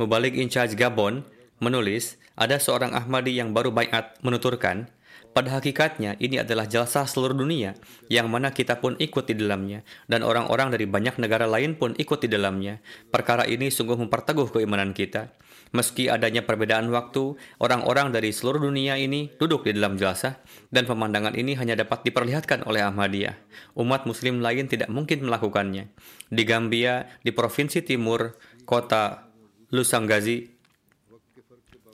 Mubalik 0.02 0.34
in 0.34 0.50
charge 0.50 0.74
Gabon 0.74 1.22
menulis, 1.62 2.18
ada 2.40 2.58
seorang 2.58 2.96
Ahmadi 2.96 3.38
yang 3.38 3.54
baru 3.54 3.70
bayat 3.70 4.18
menuturkan, 4.26 4.90
Pada 5.30 5.62
hakikatnya, 5.62 6.18
ini 6.18 6.42
adalah 6.42 6.66
jalsah 6.66 7.06
seluruh 7.06 7.38
dunia, 7.38 7.78
yang 8.10 8.28
mana 8.34 8.50
kita 8.50 8.82
pun 8.82 8.98
ikut 8.98 9.30
di 9.30 9.38
dalamnya, 9.38 9.86
dan 10.10 10.26
orang-orang 10.26 10.74
dari 10.74 10.90
banyak 10.90 11.22
negara 11.22 11.46
lain 11.46 11.78
pun 11.78 11.94
ikut 11.94 12.26
di 12.26 12.30
dalamnya. 12.34 12.82
Perkara 13.14 13.46
ini 13.46 13.70
sungguh 13.70 13.94
memperteguh 13.94 14.50
keimanan 14.50 14.92
kita. 14.92 15.30
Meski 15.70 16.10
adanya 16.10 16.42
perbedaan 16.42 16.90
waktu, 16.90 17.38
orang-orang 17.62 18.10
dari 18.10 18.34
seluruh 18.34 18.58
dunia 18.58 18.98
ini 18.98 19.30
duduk 19.38 19.70
di 19.70 19.78
dalam 19.78 20.02
jalsah, 20.02 20.42
dan 20.74 20.90
pemandangan 20.90 21.38
ini 21.38 21.54
hanya 21.54 21.78
dapat 21.78 22.02
diperlihatkan 22.10 22.66
oleh 22.66 22.82
Ahmadiyah. 22.82 23.38
Umat 23.78 24.10
muslim 24.10 24.42
lain 24.42 24.66
tidak 24.66 24.90
mungkin 24.90 25.30
melakukannya. 25.30 25.94
Di 26.34 26.42
Gambia, 26.42 27.06
di 27.22 27.30
Provinsi 27.30 27.86
Timur, 27.86 28.34
kota 28.66 29.30
Lusanggazi, 29.70 30.59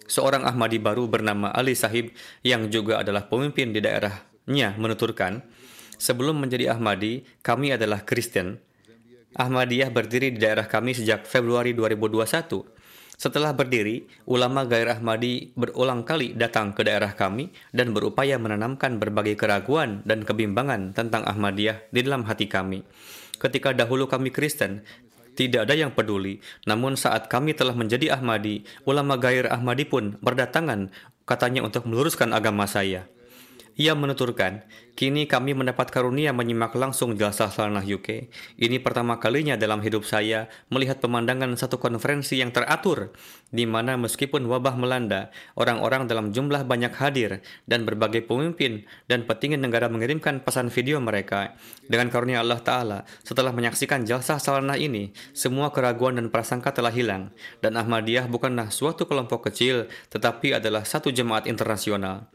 seorang 0.06 0.46
Ahmadi 0.46 0.78
baru 0.82 1.10
bernama 1.10 1.52
Ali 1.54 1.74
Sahib 1.74 2.14
yang 2.42 2.70
juga 2.70 3.02
adalah 3.02 3.26
pemimpin 3.30 3.74
di 3.74 3.82
daerahnya 3.82 4.78
menuturkan, 4.78 5.42
sebelum 5.98 6.42
menjadi 6.42 6.78
Ahmadi, 6.78 7.26
kami 7.42 7.74
adalah 7.74 8.04
Kristen. 8.06 8.62
Ahmadiyah 9.36 9.92
berdiri 9.92 10.32
di 10.32 10.40
daerah 10.40 10.64
kami 10.64 10.96
sejak 10.96 11.28
Februari 11.28 11.76
2021. 11.76 12.76
Setelah 13.16 13.56
berdiri, 13.56 14.08
ulama 14.28 14.68
Gair 14.68 14.92
Ahmadi 14.92 15.56
berulang 15.56 16.04
kali 16.04 16.36
datang 16.36 16.76
ke 16.76 16.84
daerah 16.84 17.16
kami 17.16 17.48
dan 17.72 17.96
berupaya 17.96 18.36
menanamkan 18.36 19.00
berbagai 19.00 19.40
keraguan 19.40 20.04
dan 20.04 20.28
kebimbangan 20.28 20.92
tentang 20.92 21.24
Ahmadiyah 21.24 21.88
di 21.96 22.04
dalam 22.04 22.28
hati 22.28 22.52
kami. 22.52 22.84
Ketika 23.36 23.76
dahulu 23.76 24.08
kami 24.08 24.32
Kristen, 24.32 24.84
tidak 25.36 25.68
ada 25.68 25.76
yang 25.76 25.92
peduli. 25.92 26.40
Namun 26.66 26.96
saat 26.96 27.28
kami 27.28 27.52
telah 27.52 27.76
menjadi 27.76 28.16
Ahmadi, 28.16 28.64
ulama 28.88 29.20
gair 29.20 29.52
Ahmadi 29.52 29.84
pun 29.86 30.16
berdatangan 30.24 30.90
katanya 31.28 31.62
untuk 31.68 31.84
meluruskan 31.86 32.32
agama 32.32 32.66
saya. 32.66 33.12
Ia 33.76 33.92
menuturkan, 33.92 34.64
kini 34.96 35.28
kami 35.28 35.52
mendapat 35.52 35.92
karunia 35.92 36.32
menyimak 36.32 36.72
langsung 36.80 37.20
jalsah 37.20 37.52
Salanah 37.52 37.84
UK. 37.84 38.32
Ini 38.56 38.80
pertama 38.80 39.20
kalinya 39.20 39.60
dalam 39.60 39.84
hidup 39.84 40.08
saya 40.08 40.48
melihat 40.72 41.04
pemandangan 41.04 41.52
satu 41.60 41.76
konferensi 41.76 42.40
yang 42.40 42.56
teratur, 42.56 43.12
di 43.52 43.68
mana 43.68 44.00
meskipun 44.00 44.48
wabah 44.48 44.80
melanda, 44.80 45.28
orang-orang 45.60 46.08
dalam 46.08 46.32
jumlah 46.32 46.64
banyak 46.64 46.96
hadir, 46.96 47.44
dan 47.68 47.84
berbagai 47.84 48.24
pemimpin 48.24 48.88
dan 49.12 49.28
petinggi 49.28 49.60
negara 49.60 49.92
mengirimkan 49.92 50.40
pesan 50.40 50.72
video 50.72 51.04
mereka. 51.04 51.60
Dengan 51.84 52.08
karunia 52.08 52.40
Allah 52.40 52.64
Ta'ala, 52.64 53.04
setelah 53.28 53.52
menyaksikan 53.52 54.08
jalsah 54.08 54.40
Salanah 54.40 54.80
ini, 54.80 55.12
semua 55.36 55.76
keraguan 55.76 56.16
dan 56.16 56.32
prasangka 56.32 56.72
telah 56.72 56.96
hilang, 56.96 57.36
dan 57.60 57.76
Ahmadiyah 57.76 58.32
bukanlah 58.32 58.72
suatu 58.72 59.04
kelompok 59.04 59.52
kecil, 59.52 59.92
tetapi 60.16 60.64
adalah 60.64 60.88
satu 60.88 61.12
jemaat 61.12 61.44
internasional 61.44 62.32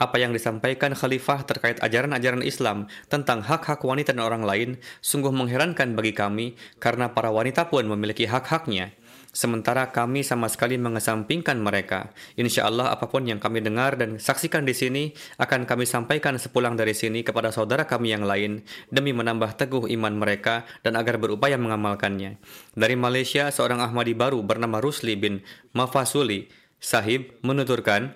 apa 0.00 0.16
yang 0.18 0.34
disampaikan 0.34 0.96
khalifah 0.96 1.46
terkait 1.46 1.78
ajaran-ajaran 1.82 2.42
Islam 2.42 2.90
tentang 3.06 3.44
hak-hak 3.44 3.82
wanita 3.82 4.14
dan 4.14 4.22
orang 4.22 4.46
lain 4.46 4.70
sungguh 5.02 5.34
mengherankan 5.34 5.98
bagi 5.98 6.14
kami 6.14 6.46
karena 6.78 7.10
para 7.10 7.34
wanita 7.34 7.66
pun 7.68 7.86
memiliki 7.86 8.26
hak-haknya. 8.30 8.94
Sementara 9.34 9.90
kami 9.90 10.22
sama 10.22 10.46
sekali 10.46 10.78
mengesampingkan 10.78 11.58
mereka. 11.58 12.14
Insya 12.38 12.70
Allah 12.70 12.94
apa 12.94 13.10
pun 13.10 13.26
yang 13.26 13.42
kami 13.42 13.66
dengar 13.66 13.98
dan 13.98 14.22
saksikan 14.22 14.62
di 14.62 14.70
sini 14.78 15.10
akan 15.42 15.66
kami 15.66 15.90
sampaikan 15.90 16.38
sepulang 16.38 16.78
dari 16.78 16.94
sini 16.94 17.26
kepada 17.26 17.50
saudara 17.50 17.82
kami 17.82 18.14
yang 18.14 18.22
lain 18.22 18.62
demi 18.94 19.10
menambah 19.10 19.58
teguh 19.58 19.90
iman 19.90 20.14
mereka 20.14 20.62
dan 20.86 20.94
agar 20.94 21.18
berupaya 21.18 21.58
mengamalkannya. 21.58 22.38
Dari 22.78 22.94
Malaysia, 22.94 23.50
seorang 23.50 23.82
Ahmadi 23.82 24.14
baru 24.14 24.38
bernama 24.46 24.78
Rusli 24.78 25.18
bin 25.18 25.42
Mafasuli 25.74 26.46
Sahib 26.78 27.34
menuturkan, 27.42 28.14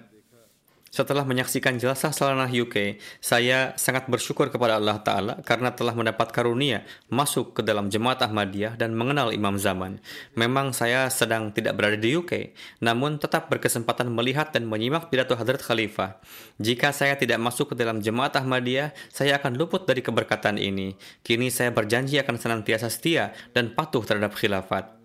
setelah 0.98 1.22
menyaksikan 1.22 1.78
jelasah 1.78 2.10
Salanah 2.10 2.50
UK, 2.50 2.98
saya 3.22 3.78
sangat 3.78 4.10
bersyukur 4.10 4.50
kepada 4.50 4.82
Allah 4.82 4.98
Ta'ala 4.98 5.38
karena 5.46 5.70
telah 5.70 5.94
mendapat 5.94 6.34
karunia 6.34 6.82
masuk 7.06 7.54
ke 7.54 7.62
dalam 7.62 7.86
jemaat 7.86 8.18
Ahmadiyah 8.18 8.74
dan 8.74 8.98
mengenal 8.98 9.30
Imam 9.30 9.54
Zaman. 9.54 10.02
Memang 10.34 10.74
saya 10.74 11.06
sedang 11.06 11.54
tidak 11.54 11.78
berada 11.78 11.94
di 11.94 12.18
UK, 12.18 12.50
namun 12.82 13.22
tetap 13.22 13.46
berkesempatan 13.46 14.10
melihat 14.10 14.50
dan 14.50 14.66
menyimak 14.66 15.06
pidato 15.06 15.38
Hadrat 15.38 15.62
Khalifah. 15.62 16.18
Jika 16.58 16.90
saya 16.90 17.14
tidak 17.14 17.38
masuk 17.38 17.70
ke 17.70 17.74
dalam 17.78 18.02
jemaat 18.02 18.34
Ahmadiyah, 18.34 18.90
saya 19.14 19.38
akan 19.38 19.54
luput 19.54 19.86
dari 19.86 20.02
keberkatan 20.02 20.58
ini. 20.58 20.98
Kini 21.22 21.54
saya 21.54 21.70
berjanji 21.70 22.18
akan 22.18 22.34
senantiasa 22.42 22.90
setia 22.90 23.30
dan 23.54 23.70
patuh 23.70 24.02
terhadap 24.02 24.34
khilafat. 24.34 24.97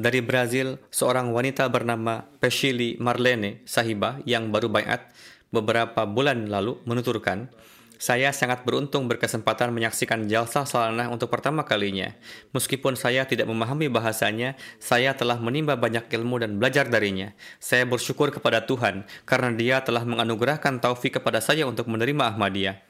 Dari 0.00 0.24
Brazil, 0.24 0.80
seorang 0.88 1.28
wanita 1.28 1.68
bernama 1.68 2.24
Peshili 2.40 2.96
Marlene 2.96 3.60
Sahiba 3.68 4.16
yang 4.24 4.48
baru 4.48 4.72
bayat 4.72 5.12
beberapa 5.52 6.08
bulan 6.08 6.48
lalu 6.48 6.80
menuturkan, 6.88 7.52
saya 8.00 8.32
sangat 8.32 8.64
beruntung 8.64 9.12
berkesempatan 9.12 9.68
menyaksikan 9.76 10.24
jalsah 10.24 10.64
salanah 10.64 11.12
untuk 11.12 11.28
pertama 11.28 11.68
kalinya. 11.68 12.16
Meskipun 12.56 12.96
saya 12.96 13.28
tidak 13.28 13.44
memahami 13.52 13.92
bahasanya, 13.92 14.56
saya 14.80 15.12
telah 15.12 15.36
menimba 15.36 15.76
banyak 15.76 16.08
ilmu 16.08 16.40
dan 16.40 16.56
belajar 16.56 16.88
darinya. 16.88 17.36
Saya 17.60 17.84
bersyukur 17.84 18.32
kepada 18.32 18.64
Tuhan 18.64 19.04
karena 19.28 19.52
dia 19.52 19.84
telah 19.84 20.08
menganugerahkan 20.08 20.80
taufik 20.80 21.20
kepada 21.20 21.44
saya 21.44 21.68
untuk 21.68 21.92
menerima 21.92 22.32
Ahmadiyah. 22.32 22.80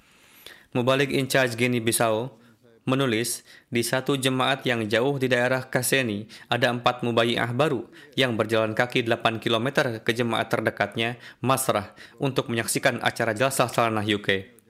Mubalik 0.79 1.11
in 1.11 1.27
charge 1.27 1.59
Guinea 1.59 1.83
Bissau, 1.83 2.38
menulis, 2.88 3.44
di 3.68 3.84
satu 3.84 4.16
jemaat 4.16 4.64
yang 4.64 4.86
jauh 4.88 5.16
di 5.20 5.28
daerah 5.28 5.68
Kaseni, 5.68 6.26
ada 6.48 6.72
empat 6.72 7.04
mubayi'ah 7.04 7.52
baru 7.52 7.88
yang 8.16 8.34
berjalan 8.34 8.72
kaki 8.72 9.04
8 9.04 9.42
km 9.42 10.00
ke 10.00 10.10
jemaat 10.14 10.48
terdekatnya, 10.48 11.20
Masrah, 11.44 11.92
untuk 12.16 12.48
menyaksikan 12.48 13.00
acara 13.04 13.36
jalsah 13.36 13.68
salanah 13.68 14.04
UK. 14.04 14.60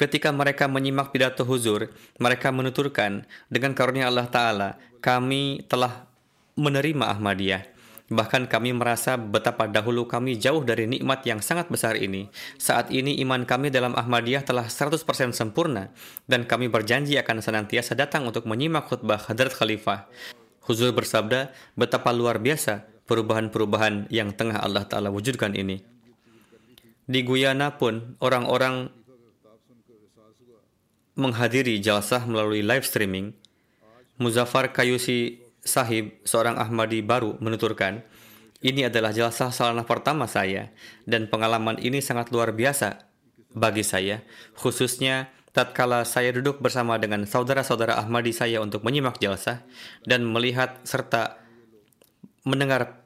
Ketika 0.00 0.32
mereka 0.32 0.64
menyimak 0.64 1.12
pidato 1.12 1.44
huzur, 1.44 1.92
mereka 2.16 2.48
menuturkan, 2.48 3.28
dengan 3.52 3.76
karunia 3.76 4.08
Allah 4.08 4.32
Ta'ala, 4.32 4.70
kami 5.04 5.68
telah 5.68 6.08
menerima 6.56 7.04
Ahmadiyah. 7.04 7.79
Bahkan 8.10 8.50
kami 8.50 8.74
merasa 8.74 9.14
betapa 9.14 9.70
dahulu 9.70 10.10
kami 10.10 10.34
jauh 10.34 10.66
dari 10.66 10.90
nikmat 10.90 11.22
yang 11.22 11.38
sangat 11.38 11.70
besar 11.70 11.94
ini. 11.94 12.26
Saat 12.58 12.90
ini 12.90 13.14
iman 13.22 13.46
kami 13.46 13.70
dalam 13.70 13.94
Ahmadiyah 13.94 14.42
telah 14.42 14.66
100% 14.66 14.98
sempurna 15.30 15.94
dan 16.26 16.42
kami 16.42 16.66
berjanji 16.66 17.14
akan 17.22 17.38
senantiasa 17.38 17.94
datang 17.94 18.26
untuk 18.26 18.50
menyimak 18.50 18.90
khutbah 18.90 19.30
Hadrat 19.30 19.54
Khalifah. 19.54 20.10
Huzur 20.66 20.90
bersabda, 20.90 21.54
betapa 21.78 22.10
luar 22.10 22.42
biasa 22.42 22.82
perubahan-perubahan 23.06 24.10
yang 24.10 24.34
tengah 24.34 24.58
Allah 24.58 24.86
Ta'ala 24.86 25.14
wujudkan 25.14 25.54
ini. 25.54 25.82
Di 27.10 27.26
Guyana 27.26 27.74
pun, 27.74 28.18
orang-orang 28.22 28.90
menghadiri 31.18 31.82
jalsah 31.82 32.22
melalui 32.22 32.62
live 32.62 32.86
streaming. 32.86 33.34
Muzaffar 34.20 34.70
Kayusi 34.70 35.39
Sahib, 35.60 36.20
seorang 36.24 36.56
Ahmadi 36.56 37.04
baru, 37.04 37.36
menuturkan, 37.38 38.00
ini 38.60 38.88
adalah 38.88 39.12
jalsah 39.12 39.52
salanah 39.52 39.88
pertama 39.88 40.28
saya, 40.28 40.72
dan 41.08 41.28
pengalaman 41.28 41.80
ini 41.80 42.04
sangat 42.04 42.28
luar 42.32 42.52
biasa 42.52 43.08
bagi 43.56 43.84
saya, 43.84 44.20
khususnya 44.56 45.32
tatkala 45.50 46.06
saya 46.06 46.30
duduk 46.30 46.62
bersama 46.62 47.00
dengan 47.00 47.26
saudara-saudara 47.26 47.98
Ahmadi 47.98 48.30
saya 48.30 48.62
untuk 48.62 48.86
menyimak 48.86 49.18
jalsah 49.18 49.66
dan 50.06 50.22
melihat 50.22 50.78
serta 50.86 51.40
mendengar 52.46 53.00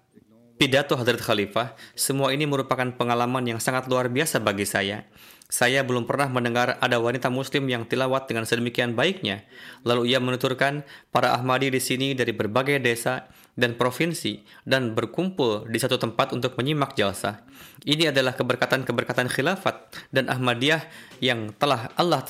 pidato 0.54 0.94
Hadrat 0.94 1.18
Khalifah, 1.18 1.74
semua 1.98 2.30
ini 2.30 2.46
merupakan 2.46 2.86
pengalaman 2.94 3.42
yang 3.46 3.58
sangat 3.58 3.90
luar 3.90 4.06
biasa 4.06 4.38
bagi 4.38 4.66
saya. 4.68 5.06
Saya 5.52 5.84
belum 5.84 6.08
pernah 6.08 6.26
mendengar 6.32 6.80
ada 6.80 6.96
wanita 6.98 7.28
muslim 7.28 7.68
yang 7.68 7.84
tilawat 7.84 8.26
dengan 8.26 8.48
sedemikian 8.48 8.96
baiknya. 8.96 9.44
Lalu 9.84 10.10
ia 10.10 10.18
menuturkan, 10.18 10.82
para 11.12 11.36
Ahmadi 11.36 11.68
di 11.68 11.78
sini 11.78 12.16
dari 12.16 12.32
berbagai 12.32 12.80
desa 12.80 13.28
dan 13.54 13.78
provinsi 13.78 14.42
dan 14.66 14.96
berkumpul 14.96 15.70
di 15.70 15.78
satu 15.78 16.00
tempat 16.00 16.34
untuk 16.34 16.58
menyimak 16.58 16.98
jalsa. 16.98 17.46
Ini 17.86 18.10
adalah 18.10 18.34
keberkatan-keberkatan 18.34 19.30
khilafat 19.30 19.94
dan 20.10 20.26
Ahmadiyah 20.32 20.82
yang 21.22 21.54
telah 21.54 21.92
Allah 21.94 22.26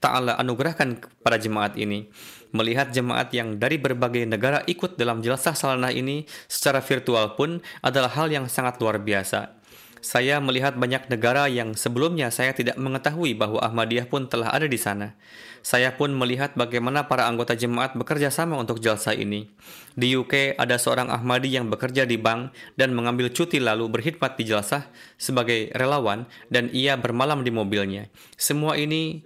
Ta'ala 0.00 0.40
anugerahkan 0.40 0.96
kepada 0.96 1.36
jemaat 1.36 1.76
ini. 1.76 2.08
Melihat 2.56 2.88
jemaat 2.90 3.30
yang 3.36 3.60
dari 3.60 3.76
berbagai 3.76 4.24
negara 4.24 4.64
ikut 4.64 4.96
dalam 4.96 5.20
jalsah 5.20 5.52
salanah 5.52 5.92
ini 5.92 6.24
secara 6.48 6.80
virtual 6.80 7.36
pun 7.36 7.60
adalah 7.84 8.08
hal 8.16 8.32
yang 8.32 8.48
sangat 8.48 8.80
luar 8.80 8.96
biasa. 8.96 9.59
Saya 10.00 10.40
melihat 10.40 10.80
banyak 10.80 11.12
negara 11.12 11.44
yang 11.44 11.76
sebelumnya 11.76 12.32
saya 12.32 12.56
tidak 12.56 12.80
mengetahui 12.80 13.36
bahwa 13.36 13.60
Ahmadiyah 13.60 14.08
pun 14.08 14.32
telah 14.32 14.48
ada 14.48 14.64
di 14.64 14.80
sana. 14.80 15.12
Saya 15.60 15.92
pun 15.92 16.16
melihat 16.16 16.56
bagaimana 16.56 17.04
para 17.04 17.28
anggota 17.28 17.52
jemaat 17.52 17.92
bekerja 17.92 18.32
sama 18.32 18.56
untuk 18.56 18.80
jalsa 18.80 19.12
ini. 19.12 19.52
Di 19.92 20.16
UK 20.16 20.56
ada 20.56 20.80
seorang 20.80 21.12
Ahmadi 21.12 21.52
yang 21.52 21.68
bekerja 21.68 22.08
di 22.08 22.16
bank 22.16 22.56
dan 22.80 22.96
mengambil 22.96 23.28
cuti 23.28 23.60
lalu 23.60 23.92
berkhidmat 23.92 24.40
di 24.40 24.48
jalsa 24.48 24.88
sebagai 25.20 25.68
relawan 25.76 26.24
dan 26.48 26.72
ia 26.72 26.96
bermalam 26.96 27.44
di 27.44 27.52
mobilnya. 27.52 28.08
Semua 28.40 28.80
ini 28.80 29.20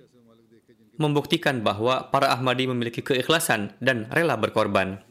membuktikan 0.99 1.63
bahwa 1.63 2.11
para 2.11 2.35
Ahmadi 2.35 2.67
memiliki 2.67 2.99
keikhlasan 3.03 3.79
dan 3.79 4.11
rela 4.11 4.35
berkorban. 4.35 5.03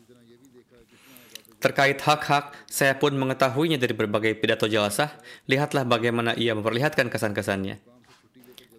Terkait 1.64 1.96
hak-hak, 1.96 2.52
saya 2.68 3.00
pun 3.00 3.16
mengetahuinya 3.16 3.80
dari 3.80 3.96
berbagai 3.96 4.36
pidato 4.36 4.68
jelasah. 4.68 5.16
Lihatlah 5.48 5.88
bagaimana 5.88 6.36
ia 6.36 6.52
memperlihatkan 6.52 7.08
kesan-kesannya. 7.08 7.80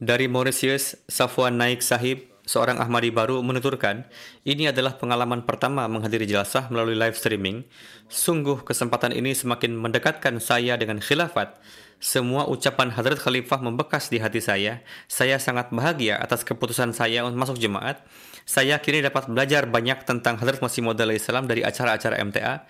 Dari 0.04 0.28
Mauritius, 0.28 1.00
Safwan 1.08 1.56
Naik 1.56 1.80
Sahib, 1.80 2.28
seorang 2.44 2.76
Ahmadi 2.76 3.08
baru 3.08 3.40
menuturkan, 3.40 4.04
ini 4.44 4.68
adalah 4.68 5.00
pengalaman 5.00 5.48
pertama 5.48 5.88
menghadiri 5.88 6.28
jelasah 6.28 6.68
melalui 6.68 6.92
live 6.92 7.16
streaming. 7.16 7.64
Sungguh 8.12 8.60
kesempatan 8.68 9.16
ini 9.16 9.32
semakin 9.32 9.80
mendekatkan 9.80 10.36
saya 10.36 10.76
dengan 10.76 11.00
khilafat. 11.00 11.56
Semua 12.04 12.44
ucapan 12.52 12.92
Hadrat 12.92 13.16
Khalifah 13.16 13.64
membekas 13.64 14.12
di 14.12 14.20
hati 14.20 14.44
saya. 14.44 14.84
Saya 15.08 15.40
sangat 15.40 15.72
bahagia 15.72 16.20
atas 16.20 16.44
keputusan 16.44 16.92
saya 16.92 17.24
untuk 17.24 17.40
masuk 17.48 17.56
jemaat. 17.56 18.04
Saya 18.44 18.76
kini 18.76 19.00
dapat 19.00 19.24
belajar 19.32 19.64
banyak 19.64 20.04
tentang 20.04 20.36
Hadrat 20.36 20.60
Masih 20.60 20.84
Maud 20.84 21.00
Islam 21.00 21.48
dari 21.48 21.64
acara-acara 21.64 22.20
MTA. 22.20 22.68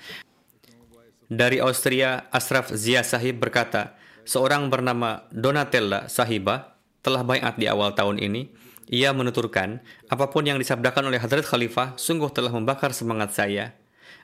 Dari 1.27 1.59
Austria, 1.59 2.31
Ashraf 2.31 2.71
Zia 2.71 3.03
Sahib 3.03 3.43
berkata, 3.43 3.99
seorang 4.23 4.71
bernama 4.71 5.27
Donatella 5.35 6.07
Sahiba 6.07 6.79
telah 7.03 7.27
bayat 7.27 7.59
di 7.59 7.67
awal 7.67 7.93
tahun 7.93 8.23
ini. 8.23 8.49
Ia 8.85 9.17
menuturkan, 9.17 9.81
apa 10.13 10.29
pun 10.29 10.45
yang 10.45 10.61
disabdakan 10.61 11.09
oleh 11.09 11.19
Hadrat 11.19 11.43
Khalifah 11.49 11.97
sungguh 11.97 12.29
telah 12.31 12.53
membakar 12.53 12.93
semangat 12.93 13.33
saya. 13.33 13.73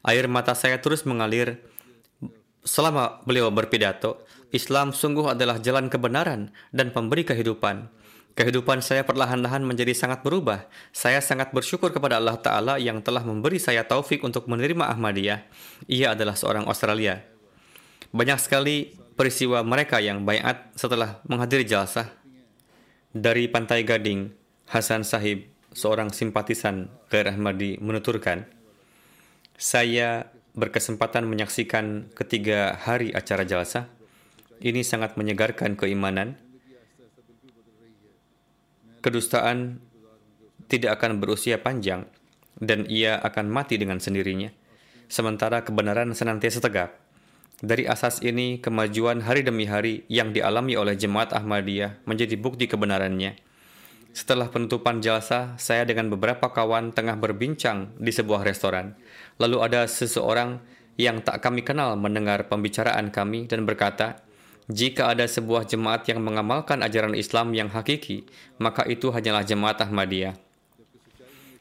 Air 0.05 0.29
mata 0.29 0.53
saya 0.53 0.79
terus 0.79 1.03
mengalir 1.09 1.65
selama 2.63 3.25
beliau 3.25 3.49
berpidato. 3.49 4.21
Islam 4.53 4.93
sungguh 4.93 5.33
adalah 5.33 5.59
jalan 5.59 5.89
kebenaran 5.89 6.53
dan 6.77 6.93
pemberi 6.93 7.25
kehidupan. 7.25 7.89
Kehidupan 8.39 8.81
saya 8.81 9.03
perlahan-lahan 9.03 9.67
menjadi 9.67 9.91
sangat 9.93 10.23
berubah. 10.23 10.71
Saya 10.95 11.19
sangat 11.19 11.51
bersyukur 11.51 11.91
kepada 11.91 12.17
Allah 12.17 12.39
Ta'ala 12.39 12.75
yang 12.79 13.03
telah 13.03 13.27
memberi 13.27 13.59
saya 13.59 13.83
taufik 13.83 14.23
untuk 14.23 14.47
menerima 14.47 14.87
Ahmadiyah. 14.87 15.45
Ia 15.91 16.15
adalah 16.15 16.39
seorang 16.39 16.65
Australia. 16.71 17.21
Banyak 18.15 18.39
sekali 18.39 18.95
peristiwa 19.19 19.61
mereka 19.67 19.99
yang 19.99 20.23
bayat 20.25 20.73
setelah 20.79 21.21
menghadiri 21.27 21.67
jalsah. 21.67 22.09
Dari 23.11 23.51
Pantai 23.51 23.83
Gading, 23.83 24.31
Hasan 24.71 25.03
Sahib, 25.03 25.51
seorang 25.75 26.15
simpatisan 26.15 26.91
Gair 27.11 27.35
Ahmadi, 27.35 27.79
menuturkan, 27.83 28.47
Saya 29.61 30.33
berkesempatan 30.57 31.29
menyaksikan 31.29 32.09
ketiga 32.17 32.81
hari 32.81 33.13
acara 33.13 33.45
jalsah. 33.45 33.93
Ini 34.57 34.81
sangat 34.81 35.21
menyegarkan 35.21 35.77
keimanan, 35.77 36.41
kedustaan 39.01 39.81
tidak 40.71 41.01
akan 41.01 41.19
berusia 41.19 41.59
panjang 41.59 42.07
dan 42.61 42.87
ia 42.87 43.19
akan 43.19 43.51
mati 43.51 43.81
dengan 43.81 43.99
sendirinya. 43.99 44.53
Sementara 45.11 45.67
kebenaran 45.67 46.15
senantiasa 46.15 46.63
tegak. 46.63 46.95
Dari 47.61 47.85
asas 47.85 48.25
ini, 48.25 48.57
kemajuan 48.57 49.21
hari 49.27 49.45
demi 49.45 49.69
hari 49.69 50.09
yang 50.09 50.33
dialami 50.33 50.81
oleh 50.81 50.97
jemaat 50.97 51.37
Ahmadiyah 51.37 52.07
menjadi 52.09 52.39
bukti 52.41 52.65
kebenarannya. 52.71 53.37
Setelah 54.17 54.49
penutupan 54.49 55.05
jasa, 55.05 55.59
saya 55.61 55.85
dengan 55.85 56.09
beberapa 56.09 56.49
kawan 56.51 56.97
tengah 56.97 57.21
berbincang 57.21 57.93
di 58.01 58.09
sebuah 58.15 58.49
restoran. 58.49 58.97
Lalu 59.37 59.57
ada 59.61 59.85
seseorang 59.85 60.63
yang 60.97 61.21
tak 61.21 61.45
kami 61.45 61.61
kenal 61.61 62.01
mendengar 62.01 62.49
pembicaraan 62.49 63.13
kami 63.13 63.45
dan 63.45 63.69
berkata, 63.69 64.25
jika 64.71 65.11
ada 65.11 65.27
sebuah 65.27 65.67
jemaat 65.67 66.07
yang 66.07 66.23
mengamalkan 66.23 66.81
ajaran 66.87 67.19
Islam 67.19 67.51
yang 67.53 67.69
hakiki, 67.69 68.23
maka 68.63 68.87
itu 68.87 69.11
hanyalah 69.11 69.43
jemaat 69.43 69.83
Ahmadiyah. 69.83 70.39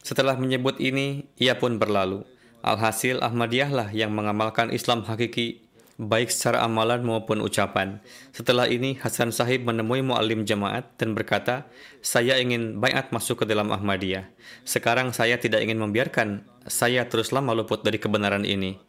Setelah 0.06 0.38
menyebut 0.38 0.78
ini, 0.78 1.26
ia 1.36 1.58
pun 1.58 1.82
berlalu. 1.82 2.24
Alhasil 2.62 3.20
Ahmadiyah 3.20 3.72
lah 3.74 3.90
yang 3.90 4.14
mengamalkan 4.14 4.70
Islam 4.70 5.04
hakiki 5.04 5.66
baik 6.00 6.32
secara 6.32 6.64
amalan 6.64 7.04
maupun 7.04 7.44
ucapan. 7.44 8.00
Setelah 8.32 8.72
ini, 8.72 8.96
Hasan 8.96 9.36
Sahib 9.36 9.68
menemui 9.68 10.00
mu'alim 10.00 10.48
jemaat 10.48 10.88
dan 10.96 11.12
berkata, 11.12 11.68
saya 12.00 12.40
ingin 12.40 12.80
bayat 12.80 13.12
masuk 13.12 13.44
ke 13.44 13.46
dalam 13.46 13.68
Ahmadiyah. 13.68 14.32
Sekarang 14.64 15.12
saya 15.12 15.36
tidak 15.36 15.60
ingin 15.60 15.76
membiarkan 15.76 16.48
saya 16.64 17.04
terus 17.12 17.36
lama 17.36 17.52
luput 17.52 17.84
dari 17.84 18.00
kebenaran 18.00 18.48
ini. 18.48 18.80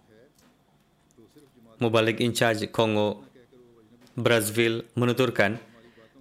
Mubalik 1.82 2.22
in 2.22 2.30
charge 2.36 2.68
Kongo 2.70 3.24
Brazzaville 4.18 4.90
menuturkan, 4.98 5.62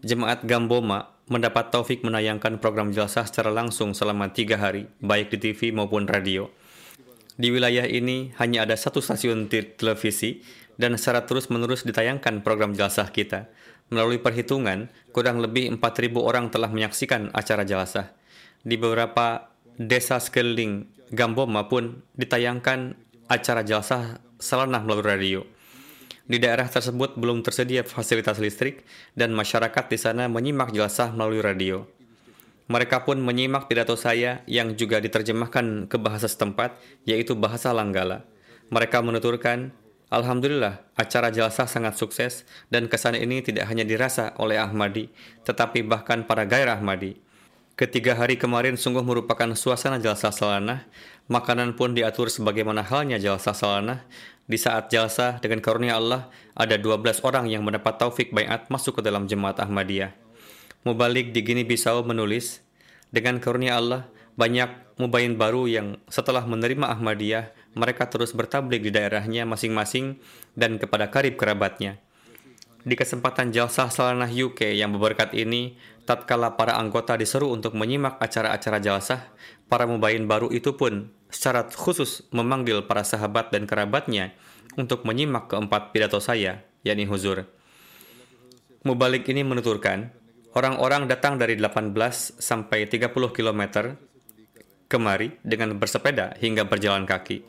jemaat 0.05 0.45
Gamboma 0.45 1.17
mendapat 1.29 1.69
taufik 1.73 2.01
menayangkan 2.01 2.57
program 2.57 2.89
jelasah 2.89 3.25
secara 3.25 3.53
langsung 3.53 3.93
selama 3.93 4.33
tiga 4.33 4.57
hari, 4.57 4.89
baik 5.01 5.33
di 5.33 5.37
TV 5.37 5.69
maupun 5.73 6.09
radio. 6.09 6.49
Di 7.39 7.49
wilayah 7.53 7.87
ini 7.87 8.35
hanya 8.41 8.67
ada 8.67 8.75
satu 8.75 8.99
stasiun 8.99 9.47
televisi 9.49 10.43
dan 10.75 10.97
secara 10.99 11.23
terus-menerus 11.23 11.87
ditayangkan 11.87 12.43
program 12.43 12.75
jelasah 12.75 13.09
kita. 13.09 13.47
Melalui 13.89 14.21
perhitungan, 14.21 14.91
kurang 15.15 15.41
lebih 15.41 15.71
4.000 15.73 16.13
orang 16.19 16.51
telah 16.53 16.69
menyaksikan 16.69 17.33
acara 17.33 17.65
jelasah. 17.65 18.13
Di 18.61 18.75
beberapa 18.75 19.49
desa 19.79 20.19
sekeliling 20.19 20.85
Gamboma 21.09 21.65
pun 21.65 22.05
ditayangkan 22.19 22.93
acara 23.31 23.65
jelasah 23.65 24.21
selanah 24.37 24.85
melalui 24.85 25.05
radio. 25.05 25.41
Di 26.29 26.37
daerah 26.37 26.69
tersebut 26.69 27.17
belum 27.17 27.41
tersedia 27.41 27.81
fasilitas 27.81 28.37
listrik 28.37 28.85
dan 29.17 29.33
masyarakat 29.33 29.89
di 29.89 29.97
sana 29.97 30.29
menyimak 30.29 30.69
jelasah 30.69 31.09
melalui 31.09 31.41
radio. 31.41 31.89
Mereka 32.69 33.01
pun 33.01 33.17
menyimak 33.17 33.65
pidato 33.65 33.97
saya 33.97 34.45
yang 34.45 34.77
juga 34.77 35.01
diterjemahkan 35.01 35.89
ke 35.89 35.97
bahasa 35.97 36.29
setempat, 36.29 36.77
yaitu 37.01 37.33
bahasa 37.33 37.73
Langgala. 37.73 38.29
Mereka 38.69 39.01
menuturkan, 39.01 39.73
Alhamdulillah, 40.13 40.85
acara 40.93 41.33
jelasah 41.33 41.65
sangat 41.65 41.97
sukses 41.97 42.45
dan 42.69 42.85
kesan 42.85 43.17
ini 43.17 43.41
tidak 43.41 43.65
hanya 43.65 43.81
dirasa 43.81 44.37
oleh 44.37 44.61
Ahmadi, 44.61 45.09
tetapi 45.49 45.81
bahkan 45.81 46.29
para 46.29 46.45
gairah 46.45 46.77
Ahmadi. 46.77 47.17
Ketiga 47.73 48.13
hari 48.13 48.37
kemarin 48.37 48.77
sungguh 48.77 49.01
merupakan 49.01 49.49
suasana 49.57 49.97
jalsa 49.97 50.29
salanah. 50.29 50.85
Makanan 51.29 51.77
pun 51.77 51.93
diatur 51.93 52.33
sebagaimana 52.33 52.81
halnya 52.81 53.21
jalsa 53.21 53.53
salanah 53.53 54.01
di 54.49 54.57
saat 54.57 54.89
jalsa 54.89 55.37
dengan 55.37 55.61
karunia 55.61 56.01
Allah, 56.01 56.25
ada 56.57 56.73
12 56.73 57.21
orang 57.21 57.45
yang 57.45 57.61
mendapat 57.61 58.01
taufik 58.01 58.33
bayat 58.33 58.65
masuk 58.73 58.97
ke 58.97 59.01
dalam 59.05 59.29
jemaat 59.29 59.61
Ahmadiyah. 59.61 60.09
Mubalik 60.81 61.29
di 61.29 61.45
Gini 61.45 61.61
Bisau 61.61 62.01
menulis, 62.01 62.65
dengan 63.13 63.37
karunia 63.37 63.77
Allah, 63.77 64.09
banyak 64.41 64.97
mubayin 64.97 65.37
baru 65.37 65.69
yang 65.69 66.01
setelah 66.09 66.41
menerima 66.49 66.89
Ahmadiyah, 66.97 67.53
mereka 67.77 68.09
terus 68.09 68.33
bertablik 68.33 68.81
di 68.81 68.89
daerahnya 68.89 69.45
masing-masing 69.45 70.17
dan 70.57 70.81
kepada 70.81 71.13
karib 71.13 71.37
kerabatnya. 71.37 72.01
Di 72.81 72.97
kesempatan 72.97 73.53
jalsah 73.53 73.93
Salanah 73.93 74.33
UK 74.33 74.73
yang 74.73 74.97
berberkat 74.97 75.37
ini, 75.37 75.77
tatkala 76.09 76.57
para 76.57 76.73
anggota 76.81 77.13
diseru 77.13 77.53
untuk 77.53 77.77
menyimak 77.77 78.17
acara-acara 78.17 78.81
jalsah, 78.81 79.29
para 79.69 79.85
mubayin 79.85 80.25
baru 80.25 80.49
itu 80.49 80.73
pun 80.73 81.18
secara 81.29 81.65
khusus 81.69 82.25
memanggil 82.33 82.83
para 82.89 83.05
sahabat 83.05 83.53
dan 83.53 83.69
kerabatnya 83.69 84.33
untuk 84.75 85.05
menyimak 85.05 85.49
keempat 85.49 85.93
pidato 85.93 86.17
saya, 86.17 86.65
yakni 86.81 87.05
huzur. 87.05 87.45
Mubalik 88.83 89.29
ini 89.29 89.45
menuturkan, 89.45 90.09
orang-orang 90.57 91.05
datang 91.05 91.37
dari 91.37 91.55
18 91.55 91.93
sampai 92.41 92.89
30 92.89 93.13
km 93.13 93.61
kemari 94.89 95.37
dengan 95.45 95.77
bersepeda 95.77 96.33
hingga 96.41 96.65
berjalan 96.65 97.05
kaki. 97.05 97.45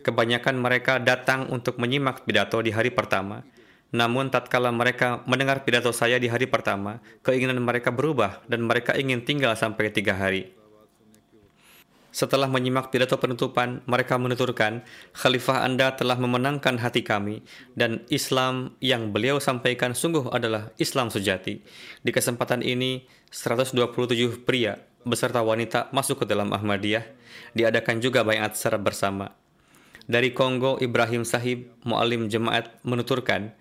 Kebanyakan 0.00 0.56
mereka 0.56 0.96
datang 1.02 1.50
untuk 1.52 1.76
menyimak 1.76 2.24
pidato 2.24 2.62
di 2.64 2.72
hari 2.72 2.88
pertama. 2.88 3.44
Namun 3.88 4.28
tatkala 4.28 4.68
mereka 4.68 5.24
mendengar 5.24 5.64
pidato 5.64 5.92
saya 5.96 6.20
di 6.20 6.28
hari 6.28 6.44
pertama, 6.44 7.00
keinginan 7.24 7.60
mereka 7.60 7.88
berubah 7.88 8.44
dan 8.48 8.64
mereka 8.64 8.92
ingin 8.96 9.24
tinggal 9.24 9.56
sampai 9.56 9.88
tiga 9.92 10.16
hari. 10.16 10.57
Setelah 12.08 12.48
menyimak 12.48 12.88
pidato 12.88 13.20
penutupan, 13.20 13.84
mereka 13.84 14.16
menuturkan, 14.16 14.80
Khalifah 15.12 15.60
Anda 15.60 15.92
telah 15.92 16.16
memenangkan 16.16 16.80
hati 16.80 17.04
kami, 17.04 17.44
dan 17.76 18.00
Islam 18.08 18.72
yang 18.80 19.12
beliau 19.12 19.36
sampaikan 19.36 19.92
sungguh 19.92 20.32
adalah 20.32 20.72
Islam 20.80 21.12
sejati. 21.12 21.60
Di 22.00 22.10
kesempatan 22.10 22.64
ini, 22.64 23.04
127 23.28 24.40
pria 24.40 24.80
beserta 25.04 25.44
wanita 25.44 25.92
masuk 25.92 26.24
ke 26.24 26.26
dalam 26.26 26.48
Ahmadiyah, 26.48 27.04
diadakan 27.52 28.00
juga 28.00 28.24
bayat 28.24 28.56
secara 28.56 28.80
bersama. 28.80 29.36
Dari 30.08 30.32
Kongo, 30.32 30.80
Ibrahim 30.80 31.28
Sahib, 31.28 31.68
mu'alim 31.84 32.32
jemaat, 32.32 32.72
menuturkan, 32.88 33.52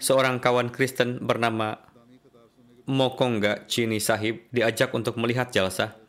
seorang 0.00 0.40
kawan 0.40 0.72
Kristen 0.72 1.20
bernama 1.20 1.76
Mokonga 2.88 3.68
Chini 3.68 4.00
Sahib 4.00 4.48
diajak 4.48 4.90
untuk 4.96 5.20
melihat 5.20 5.52
jalsah 5.52 5.99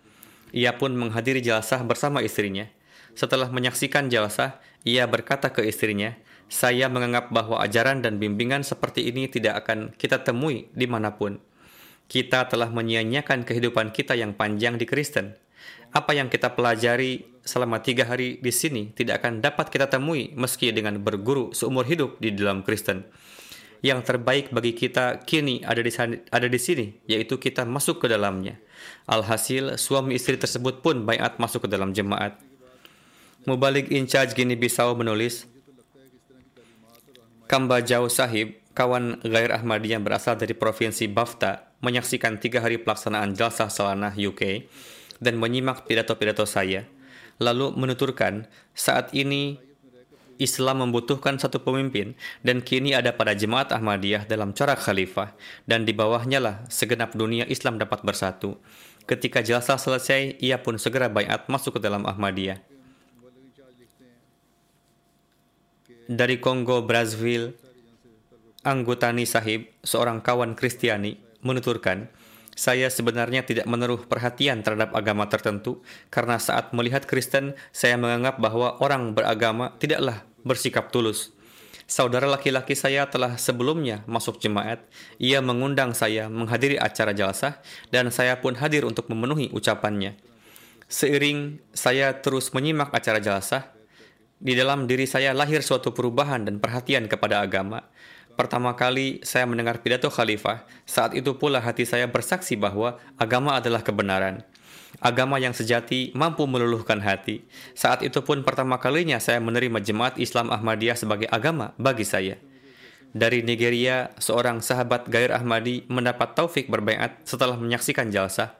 ia 0.51 0.75
pun 0.75 0.95
menghadiri 0.95 1.39
jelasah 1.39 1.83
bersama 1.83 2.19
istrinya. 2.23 2.67
Setelah 3.15 3.51
menyaksikan 3.51 4.07
jelasah, 4.07 4.59
ia 4.87 5.03
berkata 5.07 5.51
ke 5.51 5.67
istrinya, 5.67 6.15
saya 6.51 6.91
menganggap 6.91 7.31
bahwa 7.31 7.63
ajaran 7.63 8.03
dan 8.03 8.19
bimbingan 8.19 8.67
seperti 8.67 9.07
ini 9.07 9.31
tidak 9.31 9.63
akan 9.63 9.95
kita 9.95 10.19
temui 10.19 10.67
di 10.75 10.83
mana 10.83 11.15
pun. 11.15 11.39
Kita 12.11 12.51
telah 12.51 12.67
menyia-nyiakan 12.67 13.47
kehidupan 13.47 13.95
kita 13.95 14.19
yang 14.19 14.35
panjang 14.35 14.75
di 14.75 14.83
Kristen. 14.83 15.39
Apa 15.95 16.11
yang 16.11 16.27
kita 16.27 16.51
pelajari 16.51 17.23
selama 17.47 17.79
tiga 17.79 18.03
hari 18.03 18.35
di 18.43 18.51
sini 18.51 18.91
tidak 18.91 19.23
akan 19.23 19.39
dapat 19.39 19.71
kita 19.71 19.87
temui 19.87 20.35
meski 20.35 20.75
dengan 20.75 20.99
berguru 20.99 21.55
seumur 21.55 21.87
hidup 21.87 22.19
di 22.19 22.35
dalam 22.35 22.67
Kristen. 22.67 23.07
Yang 23.79 24.11
terbaik 24.11 24.51
bagi 24.51 24.75
kita 24.75 25.23
kini 25.23 25.63
ada 25.63 25.79
di, 25.79 25.91
ada 26.29 26.47
di 26.51 26.59
sini, 26.59 27.01
yaitu 27.07 27.39
kita 27.39 27.63
masuk 27.63 28.03
ke 28.03 28.11
dalamnya. 28.11 28.59
Alhasil, 29.09 29.75
suami 29.75 30.15
istri 30.15 30.37
tersebut 30.37 30.79
pun 30.79 31.03
bayat 31.03 31.37
masuk 31.41 31.65
ke 31.65 31.69
dalam 31.69 31.91
jemaat. 31.91 32.37
Mubalik 33.43 33.89
in 33.89 34.05
charge 34.05 34.37
Gini 34.37 34.53
Bisau 34.53 34.93
menulis, 34.93 35.49
Kamba 37.49 37.81
Jau 37.81 38.07
Sahib, 38.07 38.61
kawan 38.77 39.19
Gair 39.25 39.51
Ahmadi 39.51 39.91
yang 39.91 40.05
berasal 40.05 40.37
dari 40.37 40.53
provinsi 40.55 41.09
Bafta, 41.09 41.73
menyaksikan 41.81 42.37
tiga 42.37 42.61
hari 42.61 42.79
pelaksanaan 42.79 43.33
jalsah 43.33 43.67
Salanah 43.67 44.13
UK 44.13 44.69
dan 45.19 45.41
menyimak 45.41 45.89
pidato-pidato 45.89 46.45
saya, 46.45 46.85
lalu 47.41 47.73
menuturkan, 47.73 48.45
saat 48.77 49.11
ini 49.17 49.57
Islam 50.41 50.81
membutuhkan 50.81 51.37
satu 51.37 51.61
pemimpin 51.61 52.17
dan 52.41 52.65
kini 52.65 52.97
ada 52.97 53.13
pada 53.13 53.37
jemaat 53.37 53.69
Ahmadiyah 53.69 54.25
dalam 54.25 54.57
corak 54.57 54.81
khalifah 54.81 55.37
dan 55.69 55.85
di 55.85 55.93
bawahnya 55.93 56.41
lah 56.41 56.55
segenap 56.67 57.13
dunia 57.13 57.45
Islam 57.45 57.77
dapat 57.77 58.01
bersatu. 58.01 58.57
Ketika 59.05 59.45
jalsah 59.45 59.77
selesai, 59.77 60.41
ia 60.41 60.57
pun 60.57 60.81
segera 60.81 61.07
bayat 61.13 61.45
masuk 61.45 61.77
ke 61.77 61.79
dalam 61.85 62.09
Ahmadiyah. 62.09 62.57
Dari 66.11 66.41
Kongo, 66.41 66.83
Brazzaville, 66.83 67.55
Anggotani 68.65 69.23
Sahib, 69.23 69.69
seorang 69.85 70.19
kawan 70.19 70.57
Kristiani, 70.57 71.15
menuturkan, 71.45 72.09
saya 72.51 72.91
sebenarnya 72.91 73.47
tidak 73.47 73.65
menaruh 73.65 74.05
perhatian 74.05 74.59
terhadap 74.61 74.91
agama 74.91 75.25
tertentu 75.31 75.79
karena 76.11 76.35
saat 76.37 76.75
melihat 76.75 77.07
Kristen, 77.07 77.55
saya 77.71 77.95
menganggap 77.95 78.37
bahwa 78.37 78.77
orang 78.83 79.15
beragama 79.15 79.73
tidaklah 79.79 80.27
bersikap 80.43 80.89
tulus. 80.89 81.33
Saudara 81.91 82.23
laki-laki 82.23 82.71
saya 82.71 83.11
telah 83.11 83.35
sebelumnya 83.35 84.07
masuk 84.07 84.39
jemaat. 84.39 84.79
Ia 85.19 85.43
mengundang 85.43 85.91
saya 85.91 86.31
menghadiri 86.31 86.79
acara 86.79 87.11
jalsah 87.11 87.59
dan 87.91 88.07
saya 88.15 88.39
pun 88.39 88.55
hadir 88.55 88.87
untuk 88.87 89.11
memenuhi 89.11 89.51
ucapannya. 89.51 90.15
Seiring 90.87 91.59
saya 91.75 92.23
terus 92.23 92.55
menyimak 92.55 92.95
acara 92.95 93.19
jalsah, 93.19 93.75
di 94.41 94.57
dalam 94.57 94.89
diri 94.89 95.05
saya 95.05 95.37
lahir 95.37 95.61
suatu 95.61 95.93
perubahan 95.93 96.41
dan 96.47 96.57
perhatian 96.57 97.05
kepada 97.05 97.45
agama. 97.45 97.85
Pertama 98.33 98.73
kali 98.73 99.21
saya 99.21 99.45
mendengar 99.45 99.85
pidato 99.85 100.09
khalifah, 100.09 100.65
saat 100.87 101.13
itu 101.13 101.37
pula 101.37 101.61
hati 101.61 101.85
saya 101.85 102.09
bersaksi 102.09 102.57
bahwa 102.57 102.97
agama 103.21 103.59
adalah 103.59 103.85
kebenaran. 103.85 104.41
Agama 105.01 105.41
yang 105.41 105.57
sejati 105.57 106.13
mampu 106.13 106.45
meluluhkan 106.45 107.01
hati. 107.01 107.41
Saat 107.73 108.05
itu 108.05 108.21
pun 108.21 108.45
pertama 108.45 108.77
kalinya 108.77 109.17
saya 109.17 109.41
menerima 109.41 109.81
jemaat 109.81 110.21
Islam 110.21 110.53
Ahmadiyah 110.53 110.93
sebagai 110.93 111.25
agama 111.33 111.73
bagi 111.81 112.05
saya. 112.05 112.37
Dari 113.11 113.41
Nigeria, 113.41 114.13
seorang 114.21 114.61
sahabat 114.63 115.09
Gair 115.09 115.35
Ahmadi 115.35 115.83
mendapat 115.89 116.31
taufik 116.37 116.69
berbaiat 116.69 117.25
setelah 117.27 117.57
menyaksikan 117.57 118.07
jalsa. 118.07 118.55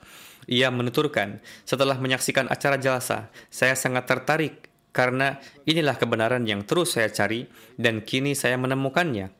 Ia 0.49 0.73
menuturkan, 0.73 1.39
setelah 1.63 1.95
menyaksikan 1.95 2.49
acara 2.49 2.75
jalsa, 2.81 3.29
saya 3.47 3.77
sangat 3.77 4.09
tertarik 4.09 4.67
karena 4.91 5.39
inilah 5.63 5.95
kebenaran 5.95 6.43
yang 6.43 6.67
terus 6.67 6.99
saya 6.99 7.07
cari 7.07 7.47
dan 7.79 8.03
kini 8.03 8.35
saya 8.35 8.59
menemukannya. 8.59 9.31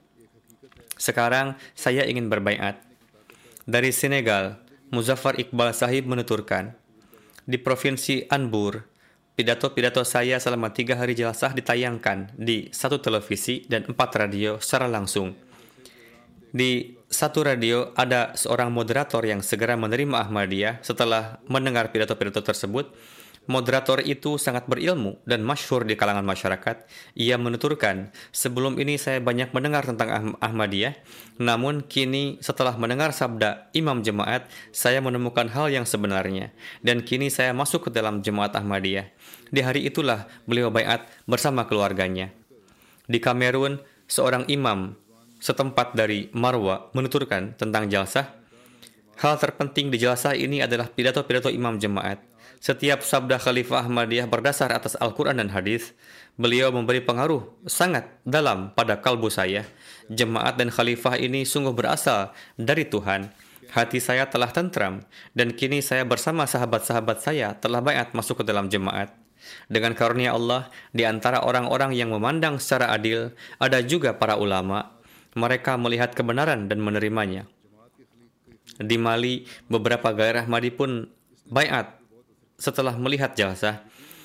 Sekarang 0.96 1.60
saya 1.76 2.08
ingin 2.08 2.32
berbaiat. 2.32 2.80
Dari 3.68 3.92
Senegal, 3.92 4.62
Muzaffar 4.96 5.36
Iqbal 5.42 5.76
Sahib 5.76 6.08
menuturkan, 6.08 6.78
di 7.52 7.60
Provinsi 7.60 8.24
Anbur, 8.32 8.80
pidato-pidato 9.36 10.08
saya 10.08 10.40
selama 10.40 10.72
tiga 10.72 10.96
hari 10.96 11.12
jelasah 11.12 11.52
ditayangkan 11.52 12.32
di 12.40 12.72
satu 12.72 13.04
televisi 13.04 13.68
dan 13.68 13.84
empat 13.92 14.16
radio 14.16 14.56
secara 14.64 14.88
langsung. 14.88 15.36
Di 16.56 16.96
satu 17.12 17.44
radio 17.44 17.92
ada 17.92 18.32
seorang 18.40 18.72
moderator 18.72 19.20
yang 19.28 19.44
segera 19.44 19.76
menerima 19.76 20.24
Ahmadiyah 20.24 20.80
setelah 20.80 21.44
mendengar 21.52 21.92
pidato-pidato 21.92 22.40
tersebut 22.40 22.96
Moderator 23.52 24.00
itu 24.08 24.40
sangat 24.40 24.72
berilmu 24.72 25.20
dan 25.28 25.44
masyhur 25.44 25.84
di 25.84 26.00
kalangan 26.00 26.24
masyarakat. 26.24 26.88
Ia 27.20 27.36
menuturkan, 27.36 28.16
sebelum 28.32 28.80
ini 28.80 28.96
saya 28.96 29.20
banyak 29.20 29.52
mendengar 29.52 29.84
tentang 29.84 30.08
ah 30.08 30.24
Ahmadiyah, 30.48 30.96
namun 31.36 31.84
kini 31.84 32.40
setelah 32.40 32.80
mendengar 32.80 33.12
sabda 33.12 33.68
imam 33.76 34.00
jemaat, 34.08 34.48
saya 34.72 35.04
menemukan 35.04 35.52
hal 35.52 35.68
yang 35.68 35.84
sebenarnya. 35.84 36.56
Dan 36.80 37.04
kini 37.04 37.28
saya 37.28 37.52
masuk 37.52 37.88
ke 37.88 37.90
dalam 37.92 38.24
jemaat 38.24 38.56
Ahmadiyah. 38.56 39.12
Di 39.52 39.60
hari 39.60 39.84
itulah 39.84 40.32
beliau 40.48 40.72
bayat 40.72 41.04
bersama 41.28 41.68
keluarganya. 41.68 42.32
Di 43.04 43.20
Kamerun, 43.20 43.84
seorang 44.08 44.48
imam 44.48 44.96
setempat 45.44 45.92
dari 45.92 46.32
Marwa 46.32 46.88
menuturkan 46.96 47.60
tentang 47.60 47.92
jalsah. 47.92 48.32
Hal 49.20 49.36
terpenting 49.36 49.92
di 49.92 50.00
jalsah 50.00 50.40
ini 50.40 50.64
adalah 50.64 50.88
pidato-pidato 50.88 51.52
imam 51.52 51.76
jemaat. 51.76 52.31
Setiap 52.62 53.02
sabda 53.02 53.42
Khalifah 53.42 53.90
Ahmadiyah 53.90 54.30
berdasar 54.30 54.70
atas 54.70 54.94
Al-Quran 55.02 55.42
dan 55.42 55.50
hadis. 55.50 55.98
Beliau 56.38 56.70
memberi 56.70 57.02
pengaruh 57.02 57.42
sangat 57.66 58.06
dalam 58.22 58.70
pada 58.78 59.02
kalbu 59.02 59.34
saya. 59.34 59.66
Jemaat 60.14 60.62
dan 60.62 60.70
Khalifah 60.70 61.18
ini 61.18 61.42
sungguh 61.42 61.74
berasal 61.74 62.30
dari 62.62 62.86
Tuhan. 62.86 63.34
Hati 63.74 63.98
saya 63.98 64.30
telah 64.30 64.54
tentram, 64.54 65.02
dan 65.34 65.58
kini 65.58 65.82
saya 65.82 66.06
bersama 66.06 66.46
sahabat-sahabat 66.46 67.18
saya 67.24 67.58
telah 67.58 67.82
bayat 67.82 68.14
masuk 68.14 68.44
ke 68.44 68.44
dalam 68.46 68.70
jemaat. 68.70 69.10
Dengan 69.66 69.98
karunia 69.98 70.38
Allah, 70.38 70.70
di 70.94 71.02
antara 71.02 71.42
orang-orang 71.42 71.98
yang 71.98 72.14
memandang 72.14 72.62
secara 72.62 72.94
adil, 72.94 73.34
ada 73.58 73.82
juga 73.82 74.14
para 74.14 74.38
ulama. 74.38 75.02
Mereka 75.34 75.82
melihat 75.82 76.14
kebenaran 76.14 76.70
dan 76.70 76.78
menerimanya. 76.78 77.48
Di 78.78 79.02
Mali, 79.02 79.50
beberapa 79.66 80.14
gairah 80.14 80.46
Madi 80.46 80.70
pun 80.70 81.08
bayat 81.48 82.01
setelah 82.62 82.94
melihat 82.94 83.34
jalsah. 83.34 83.82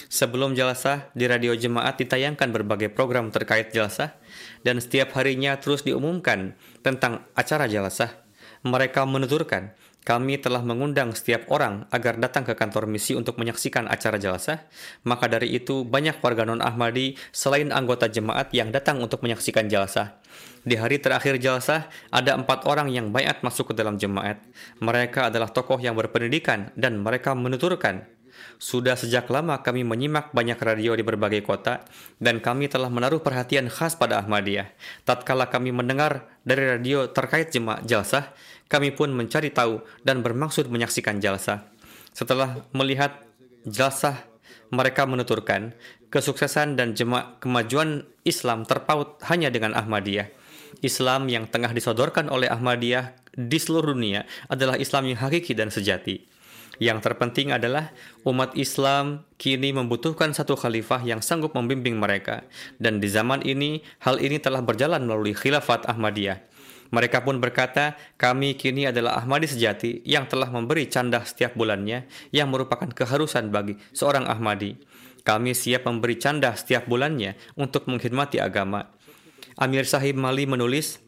Sebelum 0.06 0.54
jalsah, 0.54 1.10
di 1.18 1.26
radio 1.26 1.56
jemaat 1.56 1.98
ditayangkan 1.98 2.52
berbagai 2.52 2.94
program 2.94 3.32
terkait 3.34 3.74
jalsah 3.74 4.14
dan 4.62 4.78
setiap 4.78 5.16
harinya 5.18 5.58
terus 5.58 5.82
diumumkan 5.82 6.54
tentang 6.84 7.26
acara 7.34 7.66
jalsah. 7.66 8.14
Mereka 8.62 9.02
menuturkan, 9.02 9.74
kami 10.06 10.38
telah 10.38 10.62
mengundang 10.62 11.10
setiap 11.18 11.50
orang 11.50 11.90
agar 11.90 12.22
datang 12.22 12.46
ke 12.46 12.54
kantor 12.54 12.86
misi 12.86 13.18
untuk 13.18 13.42
menyaksikan 13.42 13.90
acara 13.90 14.22
jalsah. 14.22 14.62
Maka 15.02 15.26
dari 15.26 15.50
itu, 15.50 15.82
banyak 15.82 16.22
warga 16.22 16.46
non-Ahmadi 16.46 17.18
selain 17.34 17.74
anggota 17.74 18.06
jemaat 18.06 18.54
yang 18.54 18.70
datang 18.70 19.02
untuk 19.02 19.26
menyaksikan 19.26 19.66
jalsah. 19.66 20.22
Di 20.62 20.78
hari 20.78 21.02
terakhir 21.02 21.42
jalsah, 21.42 21.90
ada 22.14 22.38
empat 22.38 22.70
orang 22.70 22.94
yang 22.94 23.10
bayat 23.10 23.42
masuk 23.42 23.74
ke 23.74 23.74
dalam 23.74 23.98
jemaat. 23.98 24.38
Mereka 24.78 25.34
adalah 25.34 25.50
tokoh 25.50 25.82
yang 25.82 25.98
berpendidikan 25.98 26.70
dan 26.78 27.02
mereka 27.02 27.34
menuturkan 27.34 28.06
sudah 28.56 28.96
sejak 28.96 29.28
lama 29.28 29.60
kami 29.60 29.84
menyimak 29.84 30.32
banyak 30.32 30.56
radio 30.56 30.96
di 30.96 31.04
berbagai 31.04 31.44
kota 31.44 31.84
dan 32.16 32.40
kami 32.40 32.72
telah 32.72 32.88
menaruh 32.88 33.20
perhatian 33.20 33.68
khas 33.68 33.96
pada 33.96 34.20
Ahmadiyah. 34.24 34.72
Tatkala 35.04 35.52
kami 35.52 35.72
mendengar 35.72 36.24
dari 36.42 36.76
radio 36.76 37.08
terkait 37.08 37.52
jemaah 37.52 37.84
jalsah, 37.84 38.32
kami 38.72 38.92
pun 38.96 39.12
mencari 39.12 39.52
tahu 39.52 39.84
dan 40.02 40.24
bermaksud 40.24 40.68
menyaksikan 40.72 41.20
jalsah. 41.20 41.68
Setelah 42.16 42.64
melihat 42.72 43.22
jalsah, 43.68 44.16
mereka 44.72 45.04
menuturkan 45.06 45.76
kesuksesan 46.08 46.74
dan 46.80 46.96
jemaah 46.96 47.38
kemajuan 47.38 48.08
Islam 48.24 48.64
terpaut 48.64 49.20
hanya 49.28 49.52
dengan 49.52 49.76
Ahmadiyah. 49.76 50.32
Islam 50.84 51.28
yang 51.32 51.48
tengah 51.48 51.72
disodorkan 51.72 52.28
oleh 52.28 52.50
Ahmadiyah 52.52 53.16
di 53.36 53.58
seluruh 53.60 53.96
dunia 53.96 54.24
adalah 54.48 54.76
Islam 54.76 55.12
yang 55.12 55.18
hakiki 55.20 55.56
dan 55.56 55.72
sejati. 55.72 56.35
Yang 56.76 57.08
terpenting 57.08 57.56
adalah 57.56 57.92
umat 58.28 58.52
Islam 58.52 59.24
kini 59.40 59.72
membutuhkan 59.72 60.36
satu 60.36 60.56
khalifah 60.56 61.00
yang 61.04 61.24
sanggup 61.24 61.56
membimbing 61.56 61.96
mereka. 61.96 62.44
Dan 62.76 63.00
di 63.00 63.08
zaman 63.08 63.40
ini, 63.44 63.80
hal 64.04 64.20
ini 64.20 64.36
telah 64.36 64.60
berjalan 64.60 65.04
melalui 65.04 65.32
khilafat 65.32 65.88
Ahmadiyah. 65.88 66.40
Mereka 66.94 67.26
pun 67.26 67.42
berkata, 67.42 67.98
kami 68.14 68.54
kini 68.54 68.86
adalah 68.86 69.18
Ahmadi 69.18 69.50
sejati 69.50 70.06
yang 70.06 70.30
telah 70.30 70.46
memberi 70.52 70.86
candah 70.86 71.26
setiap 71.26 71.58
bulannya 71.58 72.06
yang 72.30 72.46
merupakan 72.52 72.86
keharusan 72.86 73.50
bagi 73.50 73.74
seorang 73.90 74.28
Ahmadi. 74.30 74.78
Kami 75.26 75.58
siap 75.58 75.90
memberi 75.90 76.14
candah 76.22 76.54
setiap 76.54 76.86
bulannya 76.86 77.34
untuk 77.58 77.90
mengkhidmati 77.90 78.38
agama. 78.38 78.94
Amir 79.58 79.82
Sahib 79.88 80.14
Mali 80.14 80.46
menulis, 80.46 81.02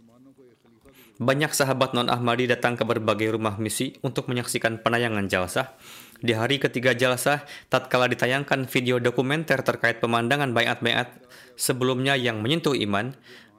banyak 1.19 1.51
sahabat 1.51 1.99
non-Ahmadi 1.99 2.47
datang 2.47 2.79
ke 2.79 2.87
berbagai 2.87 3.35
rumah 3.35 3.59
misi 3.59 3.99
untuk 4.07 4.31
menyaksikan 4.31 4.79
penayangan 4.79 5.27
jalsah. 5.27 5.75
Di 6.19 6.35
hari 6.35 6.63
ketiga 6.63 6.95
jalsah, 6.95 7.43
tatkala 7.71 8.07
ditayangkan 8.11 8.71
video 8.71 9.03
dokumenter 9.03 9.63
terkait 9.67 9.99
pemandangan 9.99 10.55
bayat-bayat 10.55 11.11
sebelumnya 11.59 12.15
yang 12.15 12.43
menyentuh 12.43 12.75
iman, 12.75 13.15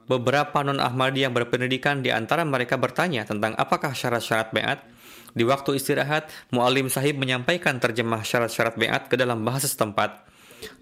beberapa 0.08 0.64
non-Ahmadi 0.64 1.28
yang 1.28 1.36
berpendidikan 1.36 2.00
di 2.00 2.08
antara 2.08 2.44
mereka 2.48 2.80
bertanya 2.80 3.28
tentang 3.28 3.52
apakah 3.60 3.92
syarat-syarat 3.92 4.50
bayat. 4.56 4.80
Di 5.30 5.46
waktu 5.46 5.78
istirahat, 5.78 6.26
Mu'alim 6.50 6.90
sahib 6.90 7.20
menyampaikan 7.20 7.78
terjemah 7.78 8.26
syarat-syarat 8.26 8.74
beat 8.74 9.06
ke 9.06 9.14
dalam 9.14 9.46
bahasa 9.46 9.70
setempat. 9.70 10.29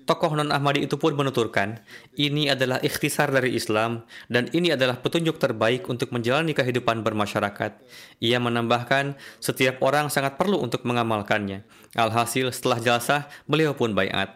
Tokoh 0.08 0.32
non-Ahmadi 0.40 0.88
itu 0.88 0.96
pun 0.96 1.12
menuturkan, 1.12 1.84
ini 2.16 2.48
adalah 2.48 2.80
ikhtisar 2.80 3.28
dari 3.28 3.52
Islam 3.52 4.08
dan 4.32 4.48
ini 4.56 4.72
adalah 4.72 5.04
petunjuk 5.04 5.36
terbaik 5.36 5.84
untuk 5.92 6.16
menjalani 6.16 6.56
kehidupan 6.56 7.04
bermasyarakat. 7.04 7.76
Ia 8.24 8.40
menambahkan, 8.40 9.20
setiap 9.36 9.84
orang 9.84 10.08
sangat 10.08 10.40
perlu 10.40 10.64
untuk 10.64 10.88
mengamalkannya. 10.88 11.60
Alhasil, 11.92 12.48
setelah 12.56 12.80
jelasah, 12.80 13.28
beliau 13.44 13.76
pun 13.76 13.92
bayat. 13.92 14.32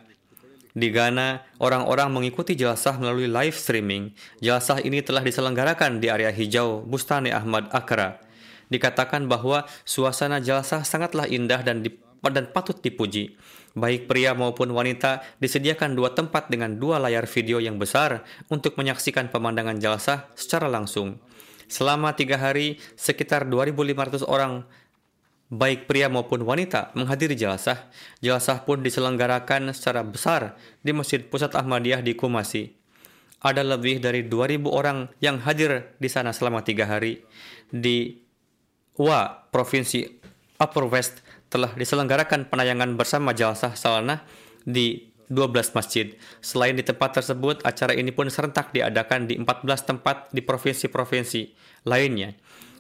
Di 0.72 0.88
Ghana, 0.88 1.44
orang-orang 1.60 2.08
mengikuti 2.08 2.56
jelasah 2.56 2.96
melalui 2.96 3.28
live 3.28 3.52
streaming. 3.52 4.16
Jelasah 4.40 4.80
ini 4.80 5.04
telah 5.04 5.20
diselenggarakan 5.20 6.00
di 6.00 6.08
area 6.08 6.32
hijau 6.32 6.80
Bustani 6.84 7.28
Ahmad 7.28 7.68
Akra. 7.76 8.20
Dikatakan 8.72 9.28
bahwa 9.28 9.68
suasana 9.84 10.40
jelasah 10.40 10.80
sangatlah 10.80 11.28
indah 11.28 11.60
dan, 11.60 11.84
dan 12.32 12.44
patut 12.48 12.80
dipuji. 12.80 13.36
Baik 13.72 14.04
pria 14.04 14.36
maupun 14.36 14.68
wanita 14.68 15.24
disediakan 15.40 15.96
dua 15.96 16.12
tempat 16.12 16.52
dengan 16.52 16.76
dua 16.76 17.00
layar 17.00 17.24
video 17.24 17.56
yang 17.56 17.80
besar 17.80 18.20
untuk 18.52 18.76
menyaksikan 18.76 19.32
pemandangan 19.32 19.80
jalsah 19.80 20.28
secara 20.36 20.68
langsung. 20.68 21.16
Selama 21.72 22.12
tiga 22.12 22.36
hari, 22.36 22.76
sekitar 23.00 23.48
2.500 23.48 24.28
orang 24.28 24.68
baik 25.48 25.88
pria 25.88 26.12
maupun 26.12 26.44
wanita 26.44 26.92
menghadiri 26.92 27.32
jalsah. 27.32 27.88
Jalsah 28.20 28.60
pun 28.68 28.84
diselenggarakan 28.84 29.72
secara 29.72 30.04
besar 30.04 30.60
di 30.84 30.92
Masjid 30.92 31.24
Pusat 31.24 31.56
Ahmadiyah 31.56 32.04
di 32.04 32.12
Kumasi. 32.12 32.76
Ada 33.40 33.64
lebih 33.64 34.04
dari 34.04 34.20
2.000 34.28 34.68
orang 34.68 35.08
yang 35.24 35.40
hadir 35.40 35.96
di 35.96 36.12
sana 36.12 36.36
selama 36.36 36.60
tiga 36.60 36.84
hari. 36.84 37.24
Di 37.72 38.20
Wa, 39.00 39.48
Provinsi 39.48 40.04
Upper 40.60 40.86
West, 40.92 41.24
telah 41.52 41.76
diselenggarakan 41.76 42.48
penayangan 42.48 42.96
bersama 42.96 43.36
Jalsah 43.36 43.76
Salana 43.76 44.24
di 44.64 45.12
12 45.28 45.76
masjid. 45.76 46.16
Selain 46.40 46.72
di 46.72 46.80
tempat 46.80 47.20
tersebut, 47.20 47.60
acara 47.68 47.92
ini 47.92 48.08
pun 48.08 48.32
serentak 48.32 48.72
diadakan 48.72 49.28
di 49.28 49.36
14 49.36 49.68
tempat 49.84 50.32
di 50.32 50.40
provinsi-provinsi 50.40 51.52
lainnya. 51.84 52.32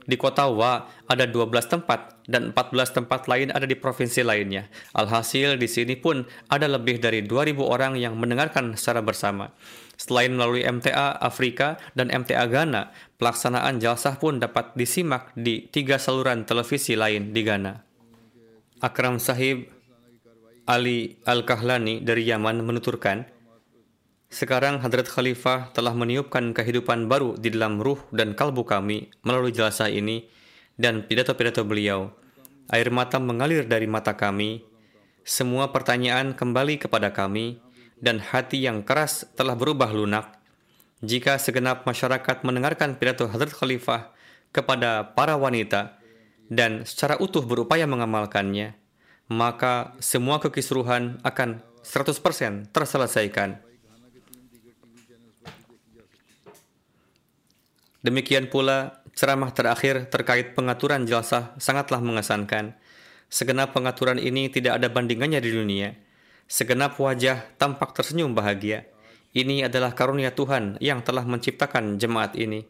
Di 0.02 0.18
kota 0.18 0.50
Wa 0.50 0.90
ada 1.06 1.30
12 1.30 1.52
tempat 1.70 2.26
dan 2.26 2.50
14 2.50 2.96
tempat 3.02 3.30
lain 3.30 3.54
ada 3.54 3.68
di 3.70 3.78
provinsi 3.78 4.26
lainnya. 4.26 4.66
Alhasil 4.98 5.54
di 5.54 5.70
sini 5.70 5.94
pun 5.94 6.26
ada 6.50 6.66
lebih 6.66 6.98
dari 6.98 7.22
2000 7.22 7.62
orang 7.62 7.94
yang 7.94 8.18
mendengarkan 8.18 8.74
secara 8.74 8.98
bersama. 8.98 9.54
Selain 9.94 10.34
melalui 10.34 10.66
MTA 10.66 11.22
Afrika 11.22 11.78
dan 11.94 12.10
MTA 12.10 12.50
Ghana, 12.50 12.90
pelaksanaan 13.22 13.78
jalsah 13.78 14.18
pun 14.18 14.42
dapat 14.42 14.74
disimak 14.74 15.30
di 15.38 15.70
tiga 15.70 16.02
saluran 16.02 16.42
televisi 16.42 16.98
lain 16.98 17.30
di 17.30 17.46
Ghana. 17.46 17.91
Akram 18.82 19.22
Sahib 19.22 19.70
Ali 20.66 21.14
Al-Kahlani 21.22 22.02
dari 22.02 22.26
Yaman 22.26 22.66
menuturkan, 22.66 23.30
sekarang 24.26 24.82
Hadrat 24.82 25.06
Khalifah 25.06 25.70
telah 25.70 25.94
meniupkan 25.94 26.50
kehidupan 26.50 27.06
baru 27.06 27.38
di 27.38 27.54
dalam 27.54 27.78
ruh 27.78 28.02
dan 28.10 28.34
kalbu 28.34 28.66
kami 28.66 29.06
melalui 29.22 29.54
jelasah 29.54 29.86
ini 29.86 30.26
dan 30.74 31.06
pidato-pidato 31.06 31.62
beliau. 31.62 32.10
Air 32.74 32.90
mata 32.90 33.22
mengalir 33.22 33.70
dari 33.70 33.86
mata 33.86 34.18
kami, 34.18 34.66
semua 35.22 35.70
pertanyaan 35.70 36.34
kembali 36.34 36.82
kepada 36.82 37.14
kami, 37.14 37.62
dan 38.02 38.18
hati 38.18 38.66
yang 38.66 38.82
keras 38.82 39.30
telah 39.38 39.54
berubah 39.54 39.94
lunak. 39.94 40.42
Jika 41.06 41.38
segenap 41.38 41.86
masyarakat 41.86 42.42
mendengarkan 42.42 42.98
pidato 42.98 43.30
Hadrat 43.30 43.54
Khalifah 43.54 44.10
kepada 44.50 45.14
para 45.14 45.38
wanita, 45.38 46.01
dan 46.52 46.84
secara 46.84 47.16
utuh 47.16 47.40
berupaya 47.40 47.88
mengamalkannya, 47.88 48.76
maka 49.32 49.96
semua 50.04 50.36
kekisruhan 50.36 51.16
akan 51.24 51.64
100% 51.80 52.68
terselesaikan. 52.68 53.56
Demikian 58.04 58.52
pula, 58.52 59.00
ceramah 59.16 59.56
terakhir 59.56 60.12
terkait 60.12 60.52
pengaturan 60.52 61.08
jelasah 61.08 61.56
sangatlah 61.56 62.04
mengesankan. 62.04 62.76
Segenap 63.32 63.72
pengaturan 63.72 64.20
ini 64.20 64.52
tidak 64.52 64.76
ada 64.76 64.92
bandingannya 64.92 65.40
di 65.40 65.56
dunia. 65.56 65.96
Segenap 66.44 67.00
wajah 67.00 67.48
tampak 67.56 67.96
tersenyum 67.96 68.36
bahagia. 68.36 68.84
Ini 69.32 69.72
adalah 69.72 69.96
karunia 69.96 70.36
Tuhan 70.36 70.76
yang 70.84 71.00
telah 71.00 71.24
menciptakan 71.24 71.96
jemaat 71.96 72.36
ini. 72.36 72.68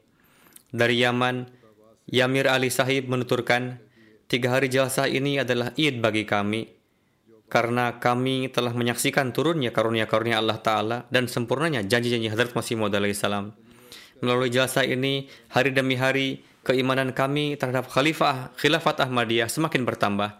Dari 0.71 1.03
Yaman, 1.03 1.62
Yamir 2.13 2.45
Ali 2.45 2.69
Sahib 2.69 3.09
menuturkan, 3.09 3.81
tiga 4.29 4.53
hari 4.53 4.69
jalsah 4.69 5.09
ini 5.09 5.41
adalah 5.41 5.73
id 5.81 6.05
bagi 6.05 6.29
kami, 6.29 6.69
karena 7.49 7.97
kami 7.97 8.53
telah 8.53 8.77
menyaksikan 8.77 9.33
turunnya 9.33 9.73
karunia-karunia 9.73 10.37
Allah 10.37 10.61
Ta'ala 10.61 10.99
dan 11.09 11.25
sempurnanya 11.25 11.81
janji-janji 11.81 12.29
Hadrat 12.29 12.53
Masih 12.53 12.77
Maud 12.77 12.93
salam. 13.17 13.57
Melalui 14.21 14.53
jalsah 14.53 14.85
ini, 14.85 15.33
hari 15.49 15.73
demi 15.73 15.97
hari, 15.97 16.45
keimanan 16.69 17.17
kami 17.17 17.57
terhadap 17.57 17.89
Khalifah 17.89 18.53
Khilafat 18.61 19.09
Ahmadiyah 19.09 19.49
semakin 19.49 19.89
bertambah. 19.89 20.37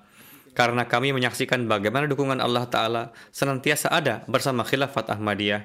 Karena 0.53 0.85
kami 0.85 1.17
menyaksikan 1.17 1.65
bagaimana 1.65 2.05
dukungan 2.05 2.37
Allah 2.45 2.69
Ta'ala 2.69 3.17
senantiasa 3.33 3.89
ada 3.89 4.29
bersama 4.29 4.61
Khilafat 4.69 5.09
Ahmadiyah. 5.09 5.65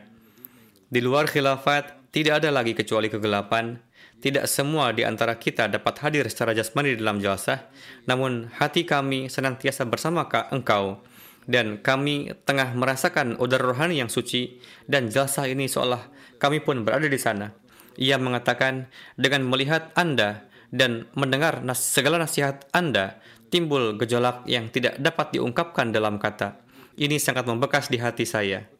Di 0.88 1.03
luar 1.03 1.28
Khilafat, 1.28 1.99
tidak 2.16 2.39
ada 2.39 2.49
lagi 2.55 2.72
kecuali 2.72 3.12
kegelapan, 3.12 3.84
tidak 4.18 4.49
semua 4.49 4.89
di 4.93 5.05
antara 5.05 5.38
kita 5.38 5.70
dapat 5.70 6.01
hadir 6.01 6.26
secara 6.26 6.57
jasmani 6.57 6.97
dalam 6.97 7.22
jalsah, 7.22 7.70
namun 8.09 8.49
hati 8.57 8.84
kami 8.84 9.30
senantiasa 9.30 9.86
bersama 9.86 10.26
engkau, 10.49 11.05
dan 11.45 11.80
kami 11.80 12.34
tengah 12.43 12.74
merasakan 12.74 13.38
udara 13.38 13.72
rohani 13.72 14.01
yang 14.01 14.09
suci, 14.09 14.57
dan 14.89 15.13
jalsah 15.13 15.45
ini 15.45 15.70
seolah 15.70 16.09
kami 16.41 16.61
pun 16.65 16.82
berada 16.82 17.05
di 17.05 17.20
sana. 17.22 17.53
Ia 17.97 18.22
mengatakan, 18.22 18.89
dengan 19.18 19.45
melihat 19.45 19.89
Anda 19.97 20.45
dan 20.70 21.09
mendengar 21.18 21.65
nas 21.65 21.82
segala 21.82 22.22
nasihat 22.22 22.70
Anda, 22.74 23.18
timbul 23.49 23.97
gejolak 23.97 24.45
yang 24.45 24.70
tidak 24.70 24.99
dapat 25.01 25.34
diungkapkan 25.34 25.89
dalam 25.89 26.22
kata. 26.22 26.61
Ini 26.97 27.22
sangat 27.22 27.45
membekas 27.45 27.89
di 27.89 28.01
hati 28.01 28.26
saya. 28.26 28.77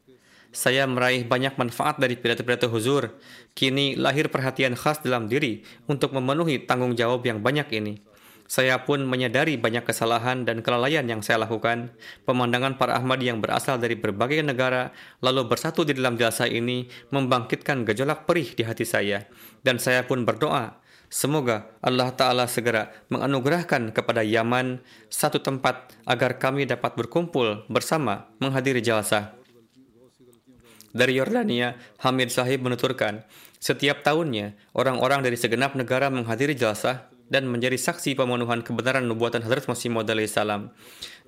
Saya 0.56 0.88
meraih 0.88 1.28
banyak 1.28 1.60
manfaat 1.60 2.00
dari 2.00 2.16
pidato-pidato 2.16 2.72
huzur. 2.72 3.16
Kini 3.54 4.00
lahir 4.00 4.32
perhatian 4.32 4.74
khas 4.74 5.04
dalam 5.04 5.28
diri 5.28 5.62
untuk 5.86 6.16
memenuhi 6.16 6.64
tanggung 6.64 6.96
jawab 6.96 7.26
yang 7.28 7.44
banyak 7.44 7.68
ini. 7.76 8.08
Saya 8.48 8.88
pun 8.88 9.04
menyadari 9.04 9.60
banyak 9.60 9.84
kesalahan 9.84 10.48
dan 10.48 10.64
kelalaian 10.64 11.04
yang 11.04 11.20
saya 11.20 11.44
lakukan. 11.44 11.92
Pemandangan 12.24 12.80
para 12.80 12.96
Ahmadi 12.96 13.28
yang 13.28 13.44
berasal 13.44 13.76
dari 13.76 14.00
berbagai 14.00 14.40
negara 14.40 14.96
lalu 15.20 15.52
bersatu 15.52 15.84
di 15.84 15.92
dalam 15.92 16.16
jasa 16.16 16.48
ini 16.48 16.88
membangkitkan 17.12 17.84
gejolak 17.84 18.24
perih 18.24 18.56
di 18.56 18.64
hati 18.64 18.88
saya. 18.88 19.28
Dan 19.68 19.84
saya 19.84 20.08
pun 20.08 20.24
berdoa, 20.24 20.80
semoga 21.12 21.76
Allah 21.84 22.16
Ta'ala 22.16 22.48
segera 22.48 22.96
menganugerahkan 23.12 23.92
kepada 23.92 24.24
Yaman 24.24 24.80
satu 25.12 25.44
tempat 25.44 26.00
agar 26.08 26.40
kami 26.40 26.64
dapat 26.64 26.96
berkumpul 26.96 27.68
bersama 27.68 28.32
menghadiri 28.40 28.80
jalsah. 28.80 29.36
Dari 30.98 31.14
Yordania, 31.14 31.78
Hamid 32.02 32.34
Sahib 32.34 32.66
menuturkan, 32.66 33.22
setiap 33.62 34.02
tahunnya 34.02 34.58
orang-orang 34.74 35.22
dari 35.22 35.38
segenap 35.38 35.78
negara 35.78 36.10
menghadiri 36.10 36.58
jalsah 36.58 37.06
dan 37.30 37.46
menjadi 37.46 37.78
saksi 37.78 38.18
pemenuhan 38.18 38.66
kebenaran 38.66 39.06
nubuatan 39.06 39.46
Hazrat 39.46 39.70
Masih 39.70 39.94
Maud 39.94 40.10
salam. 40.26 40.74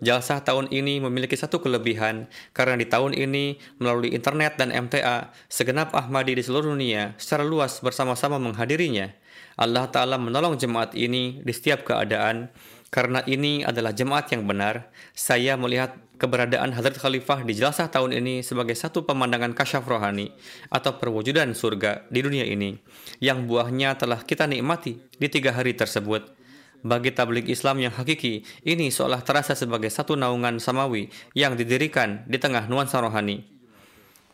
Jalsah 0.01 0.41
tahun 0.41 0.73
ini 0.73 0.97
memiliki 1.05 1.37
satu 1.37 1.61
kelebihan 1.61 2.25
karena 2.57 2.81
di 2.81 2.89
tahun 2.89 3.13
ini 3.13 3.61
melalui 3.77 4.09
internet 4.09 4.57
dan 4.57 4.73
MTA, 4.73 5.29
segenap 5.53 5.93
Ahmadi 5.93 6.33
di 6.33 6.41
seluruh 6.41 6.73
dunia 6.73 7.13
secara 7.21 7.45
luas 7.45 7.77
bersama-sama 7.85 8.41
menghadirinya. 8.41 9.13
Allah 9.53 9.85
Ta'ala 9.85 10.17
menolong 10.17 10.57
jemaat 10.57 10.97
ini 10.97 11.45
di 11.45 11.53
setiap 11.53 11.85
keadaan. 11.85 12.49
Karena 12.89 13.21
ini 13.29 13.61
adalah 13.61 13.93
jemaat 13.93 14.33
yang 14.33 14.49
benar, 14.49 14.89
saya 15.13 15.53
melihat 15.53 15.93
keberadaan 16.19 16.75
Hazrat 16.75 16.99
Khalifah 16.99 17.47
di 17.47 17.55
jelasah 17.55 17.87
tahun 17.87 18.11
ini 18.19 18.43
sebagai 18.43 18.75
satu 18.75 19.07
pemandangan 19.07 19.55
kasyaf 19.55 19.87
rohani 19.87 20.35
atau 20.67 20.99
perwujudan 20.99 21.55
surga 21.55 22.05
di 22.11 22.19
dunia 22.19 22.43
ini 22.43 22.75
yang 23.23 23.47
buahnya 23.47 23.95
telah 23.95 24.19
kita 24.21 24.45
nikmati 24.45 24.99
di 25.15 25.27
tiga 25.31 25.55
hari 25.55 25.73
tersebut. 25.73 26.35
Bagi 26.79 27.11
tablik 27.11 27.47
Islam 27.51 27.83
yang 27.83 27.91
hakiki, 27.91 28.43
ini 28.63 28.87
seolah 28.87 29.19
terasa 29.23 29.55
sebagai 29.55 29.91
satu 29.91 30.15
naungan 30.15 30.63
samawi 30.63 31.11
yang 31.35 31.59
didirikan 31.59 32.23
di 32.27 32.39
tengah 32.39 32.71
nuansa 32.71 33.03
rohani. 33.03 33.43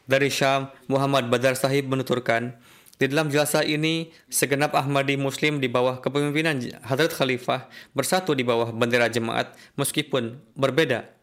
Dari 0.05 0.29
Syam, 0.29 0.69
Muhammad 0.85 1.33
Badar 1.33 1.57
Sahib 1.57 1.89
menuturkan, 1.89 2.53
di 3.01 3.09
dalam 3.09 3.33
jelasah 3.33 3.65
ini, 3.65 4.13
segenap 4.29 4.77
Ahmadi 4.77 5.17
Muslim 5.17 5.57
di 5.57 5.65
bawah 5.65 5.97
kepemimpinan 6.05 6.61
Hadrat 6.85 7.17
Khalifah 7.17 7.65
bersatu 7.97 8.37
di 8.37 8.45
bawah 8.45 8.69
bendera 8.69 9.09
jemaat 9.09 9.57
meskipun 9.73 10.37
berbeda 10.53 11.14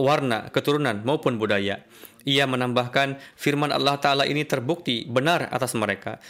warna, 0.00 0.48
keturunan, 0.50 1.04
maupun 1.04 1.36
budaya. 1.36 1.84
Ia 2.28 2.44
menambahkan, 2.44 3.16
firman 3.32 3.72
Allah 3.72 3.96
Ta'ala 3.96 4.28
ini 4.28 4.44
terbukti 4.44 5.08
benar 5.08 5.48
atas 5.48 5.72
mereka, 5.72 6.20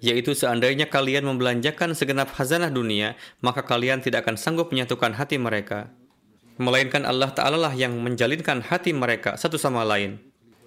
yaitu, 0.00 0.32
seandainya 0.32 0.88
kalian 0.88 1.28
membelanjakan 1.28 1.92
segenap 1.92 2.32
khazanah 2.32 2.72
dunia, 2.72 3.20
maka 3.44 3.60
kalian 3.60 4.00
tidak 4.00 4.24
akan 4.24 4.40
sanggup 4.40 4.72
menyatukan 4.72 5.12
hati 5.12 5.36
mereka. 5.36 5.92
Melainkan 6.56 7.04
Allah 7.04 7.36
Ta'ala 7.36 7.60
lah 7.60 7.74
yang 7.76 7.92
menjalinkan 8.00 8.64
hati 8.64 8.96
mereka 8.96 9.36
satu 9.36 9.60
sama 9.60 9.84
lain. 9.84 10.16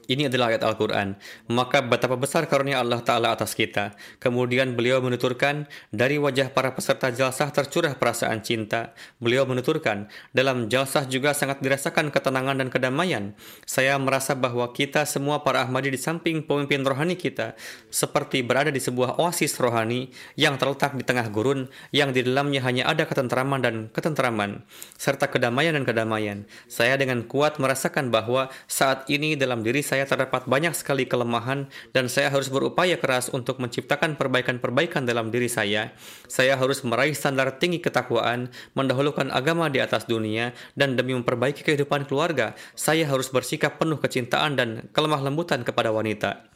Ini 0.09 0.25
adalah 0.25 0.49
ayat 0.49 0.65
Al-Quran. 0.65 1.21
Maka 1.53 1.85
betapa 1.85 2.17
besar 2.17 2.49
karunia 2.49 2.81
Allah 2.81 3.05
Ta'ala 3.05 3.29
atas 3.29 3.53
kita. 3.53 3.93
Kemudian 4.17 4.73
beliau 4.73 5.05
menuturkan, 5.05 5.69
dari 5.93 6.17
wajah 6.17 6.49
para 6.49 6.73
peserta 6.73 7.13
jalsah 7.13 7.53
tercurah 7.53 7.93
perasaan 7.93 8.41
cinta. 8.41 8.97
Beliau 9.21 9.45
menuturkan, 9.45 10.09
dalam 10.33 10.65
jalsah 10.65 11.05
juga 11.05 11.37
sangat 11.37 11.61
dirasakan 11.61 12.09
ketenangan 12.09 12.57
dan 12.57 12.73
kedamaian. 12.73 13.37
Saya 13.69 14.01
merasa 14.01 14.33
bahwa 14.33 14.73
kita 14.73 15.05
semua 15.05 15.45
para 15.45 15.61
Ahmadi 15.61 15.93
di 15.93 16.01
samping 16.01 16.41
pemimpin 16.41 16.81
rohani 16.81 17.13
kita, 17.13 17.53
seperti 17.93 18.41
berada 18.41 18.73
di 18.73 18.81
sebuah 18.81 19.21
oasis 19.21 19.61
rohani 19.61 20.09
yang 20.33 20.57
terletak 20.57 20.97
di 20.97 21.05
tengah 21.05 21.29
gurun, 21.29 21.69
yang 21.93 22.09
di 22.09 22.25
dalamnya 22.25 22.65
hanya 22.65 22.89
ada 22.89 23.05
ketentraman 23.05 23.61
dan 23.61 23.75
ketentraman, 23.93 24.65
serta 24.97 25.29
kedamaian 25.29 25.77
dan 25.77 25.85
kedamaian. 25.85 26.49
Saya 26.65 26.97
dengan 26.97 27.21
kuat 27.29 27.61
merasakan 27.61 28.09
bahwa 28.09 28.49
saat 28.65 29.05
ini 29.05 29.37
dalam 29.37 29.61
diri 29.61 29.85
saya 29.85 29.98
saya 29.99 30.15
terdapat 30.15 30.47
banyak 30.47 30.71
sekali 30.71 31.03
kelemahan 31.03 31.67
dan 31.91 32.07
saya 32.07 32.31
harus 32.31 32.47
berupaya 32.47 32.95
keras 32.95 33.27
untuk 33.35 33.59
menciptakan 33.59 34.15
perbaikan-perbaikan 34.15 35.03
dalam 35.03 35.27
diri 35.27 35.51
saya. 35.51 35.91
Saya 36.23 36.55
harus 36.55 36.87
meraih 36.87 37.11
standar 37.11 37.59
tinggi 37.59 37.83
ketakwaan, 37.83 38.47
mendahulukan 38.79 39.27
agama 39.27 39.67
di 39.67 39.83
atas 39.83 40.07
dunia, 40.07 40.55
dan 40.79 40.95
demi 40.95 41.11
memperbaiki 41.19 41.67
kehidupan 41.67 42.07
keluarga, 42.07 42.55
saya 42.79 43.03
harus 43.11 43.27
bersikap 43.27 43.75
penuh 43.75 43.99
kecintaan 43.99 44.55
dan 44.55 44.87
kelemah 44.95 45.19
lembutan 45.19 45.67
kepada 45.67 45.91
wanita. 45.91 46.47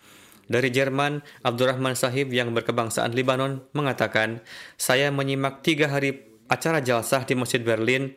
Dari 0.48 0.72
Jerman, 0.72 1.20
Abdurrahman 1.44 2.00
Sahib 2.00 2.32
yang 2.32 2.56
berkebangsaan 2.56 3.12
Libanon 3.12 3.60
mengatakan, 3.76 4.40
saya 4.80 5.12
menyimak 5.12 5.68
tiga 5.68 5.92
hari 5.92 6.32
acara 6.48 6.80
jalsah 6.80 7.28
di 7.28 7.36
Masjid 7.36 7.60
Berlin 7.60 8.16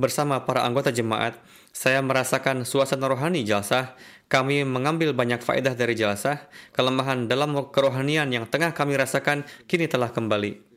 bersama 0.00 0.40
para 0.48 0.64
anggota 0.64 0.88
jemaat. 0.88 1.36
Saya 1.72 2.04
merasakan 2.04 2.68
suasana 2.68 3.08
rohani 3.08 3.48
jalsah 3.48 3.96
kami 4.32 4.64
mengambil 4.64 5.12
banyak 5.12 5.44
faedah 5.44 5.76
dari 5.76 5.92
jelasah, 5.92 6.48
kelemahan 6.72 7.28
dalam 7.28 7.52
kerohanian 7.68 8.32
yang 8.32 8.48
tengah 8.48 8.72
kami 8.72 8.96
rasakan 8.96 9.44
kini 9.68 9.92
telah 9.92 10.08
kembali. 10.08 10.72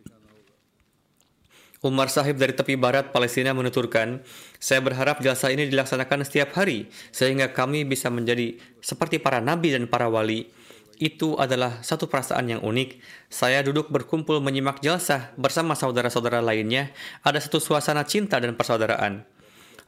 Umar 1.79 2.11
Sahib 2.11 2.35
dari 2.35 2.51
tepi 2.51 2.75
barat 2.75 3.15
Palestina 3.15 3.55
menuturkan, 3.55 4.19
saya 4.59 4.83
berharap 4.83 5.23
jasa 5.23 5.55
ini 5.55 5.71
dilaksanakan 5.71 6.27
setiap 6.27 6.51
hari, 6.59 6.91
sehingga 7.15 7.55
kami 7.55 7.87
bisa 7.87 8.11
menjadi 8.11 8.59
seperti 8.83 9.23
para 9.23 9.39
nabi 9.39 9.71
dan 9.71 9.87
para 9.87 10.11
wali. 10.11 10.51
Itu 10.99 11.39
adalah 11.39 11.79
satu 11.79 12.11
perasaan 12.11 12.51
yang 12.51 12.61
unik. 12.63 12.99
Saya 13.31 13.63
duduk 13.63 13.87
berkumpul 13.87 14.39
menyimak 14.43 14.83
jasa 14.83 15.31
bersama 15.39 15.75
saudara-saudara 15.77 16.39
lainnya. 16.43 16.91
Ada 17.23 17.43
satu 17.43 17.59
suasana 17.59 18.03
cinta 18.07 18.39
dan 18.39 18.55
persaudaraan. 18.55 19.27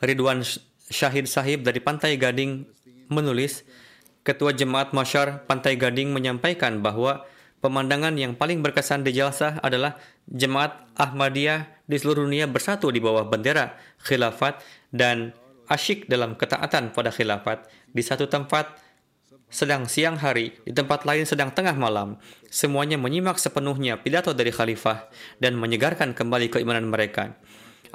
Ridwan 0.04 0.44
Syahid 0.88 1.28
Sahib 1.28 1.64
dari 1.64 1.80
Pantai 1.80 2.20
Gading 2.20 2.77
menulis, 3.08 3.68
Ketua 4.28 4.52
Jemaat 4.52 4.92
Masyar 4.92 5.48
Pantai 5.48 5.80
Gading 5.80 6.12
menyampaikan 6.12 6.84
bahwa 6.84 7.24
pemandangan 7.64 8.14
yang 8.20 8.36
paling 8.36 8.60
berkesan 8.60 9.08
di 9.08 9.16
Jalsah 9.16 9.64
adalah 9.64 9.96
Jemaat 10.28 10.84
Ahmadiyah 11.00 11.88
di 11.88 11.96
seluruh 11.96 12.28
dunia 12.28 12.44
bersatu 12.52 12.92
di 12.92 13.00
bawah 13.00 13.24
bendera 13.24 13.80
khilafat 14.04 14.60
dan 14.92 15.32
asyik 15.72 16.12
dalam 16.12 16.36
ketaatan 16.36 16.92
pada 16.92 17.12
khilafat 17.12 17.68
di 17.96 18.04
satu 18.04 18.28
tempat 18.28 18.76
sedang 19.48 19.88
siang 19.88 20.20
hari, 20.20 20.52
di 20.68 20.76
tempat 20.76 21.08
lain 21.08 21.24
sedang 21.24 21.56
tengah 21.56 21.76
malam. 21.80 22.20
Semuanya 22.52 23.00
menyimak 23.00 23.40
sepenuhnya 23.40 23.96
pidato 24.04 24.36
dari 24.36 24.52
khalifah 24.52 25.08
dan 25.40 25.56
menyegarkan 25.56 26.12
kembali 26.12 26.52
keimanan 26.52 26.92
mereka. 26.92 27.40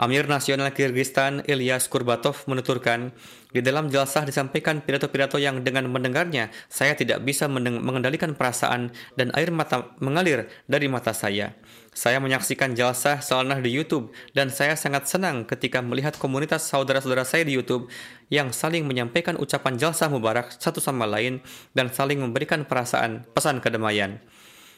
Amir 0.01 0.24
Nasional 0.28 0.72
Kyrgyzstan 0.72 1.45
Ilyas 1.45 1.88
Kurbatov 1.93 2.49
menuturkan, 2.49 3.12
di 3.53 3.61
dalam 3.61 3.93
jelasah 3.93 4.24
disampaikan 4.24 4.80
pidato-pidato 4.80 5.36
yang 5.36 5.61
dengan 5.61 5.84
mendengarnya 5.93 6.49
saya 6.72 6.97
tidak 6.97 7.20
bisa 7.20 7.45
mengendalikan 7.53 8.32
perasaan 8.32 8.97
dan 9.20 9.28
air 9.36 9.53
mata 9.53 9.93
mengalir 10.01 10.49
dari 10.64 10.88
mata 10.88 11.12
saya. 11.12 11.53
Saya 11.93 12.16
menyaksikan 12.24 12.72
jelasah 12.72 13.20
salanah 13.20 13.61
di 13.61 13.68
YouTube 13.68 14.16
dan 14.32 14.49
saya 14.49 14.72
sangat 14.80 15.05
senang 15.05 15.45
ketika 15.45 15.84
melihat 15.84 16.16
komunitas 16.16 16.64
saudara-saudara 16.64 17.28
saya 17.28 17.45
di 17.45 17.53
YouTube 17.53 17.93
yang 18.32 18.49
saling 18.57 18.88
menyampaikan 18.88 19.36
ucapan 19.36 19.76
jelasah 19.76 20.09
mubarak 20.09 20.57
satu 20.57 20.80
sama 20.80 21.05
lain 21.05 21.45
dan 21.76 21.93
saling 21.93 22.16
memberikan 22.16 22.64
perasaan 22.64 23.28
pesan 23.36 23.61
kedamaian. 23.61 24.24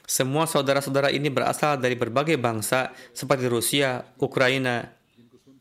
Semua 0.04 0.44
saudara-saudara 0.44 1.08
ini 1.14 1.32
berasal 1.32 1.80
dari 1.80 1.96
berbagai 1.96 2.36
bangsa 2.36 2.92
seperti 3.16 3.48
Rusia, 3.48 4.04
Ukraina, 4.20 5.03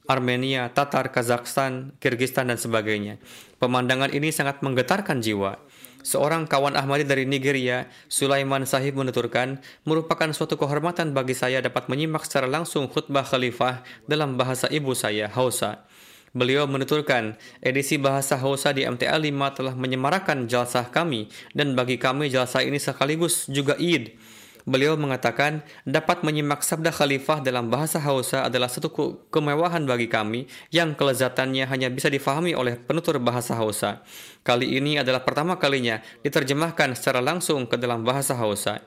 Armenia, 0.03 0.67
Tatar, 0.75 1.11
Kazakhstan, 1.15 1.95
Kyrgyzstan, 2.03 2.51
dan 2.51 2.59
sebagainya. 2.59 3.19
Pemandangan 3.57 4.11
ini 4.11 4.35
sangat 4.35 4.59
menggetarkan 4.59 5.23
jiwa. 5.23 5.59
Seorang 6.03 6.51
kawan 6.51 6.75
Ahmadi 6.75 7.07
dari 7.07 7.23
Nigeria, 7.23 7.87
Sulaiman 8.11 8.67
Sahib 8.67 8.99
menuturkan, 8.99 9.63
merupakan 9.87 10.27
suatu 10.35 10.59
kehormatan 10.59 11.15
bagi 11.15 11.31
saya 11.31 11.63
dapat 11.63 11.87
menyimak 11.87 12.27
secara 12.27 12.51
langsung 12.51 12.91
khutbah 12.91 13.23
khalifah 13.23 13.87
dalam 14.03 14.35
bahasa 14.35 14.67
ibu 14.67 14.91
saya, 14.91 15.31
Hausa. 15.31 15.87
Beliau 16.33 16.65
menuturkan, 16.65 17.37
edisi 17.61 17.95
bahasa 17.95 18.35
Hausa 18.41 18.73
di 18.73 18.83
MTA 18.83 19.15
5 19.15 19.31
telah 19.53 19.77
menyemarakan 19.77 20.49
jalsah 20.49 20.89
kami, 20.89 21.31
dan 21.53 21.71
bagi 21.77 21.95
kami 21.95 22.27
jalsah 22.27 22.65
ini 22.65 22.81
sekaligus 22.81 23.47
juga 23.47 23.79
id. 23.79 24.17
Beliau 24.63 24.95
mengatakan, 24.95 25.59
dapat 25.83 26.23
menyimak 26.23 26.63
sabda 26.63 26.95
khalifah 26.95 27.43
dalam 27.43 27.67
bahasa 27.67 27.99
Hausa 27.99 28.47
adalah 28.47 28.71
satu 28.71 28.87
kemewahan 29.27 29.83
bagi 29.83 30.07
kami 30.07 30.47
yang 30.71 30.95
kelezatannya 30.95 31.67
hanya 31.67 31.91
bisa 31.91 32.07
difahami 32.07 32.55
oleh 32.55 32.79
penutur 32.79 33.19
bahasa 33.19 33.59
Hausa. 33.59 34.07
Kali 34.39 34.79
ini 34.79 34.95
adalah 34.95 35.27
pertama 35.27 35.59
kalinya 35.59 35.99
diterjemahkan 36.23 36.95
secara 36.95 37.19
langsung 37.19 37.67
ke 37.67 37.75
dalam 37.75 38.07
bahasa 38.07 38.39
Hausa. 38.39 38.79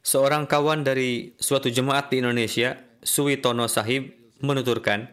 Seorang 0.00 0.48
kawan 0.48 0.80
dari 0.80 1.36
suatu 1.36 1.68
jemaat 1.68 2.08
di 2.08 2.24
Indonesia, 2.24 2.80
Suwitono 3.04 3.68
Sahib, 3.68 4.16
menuturkan, 4.40 5.12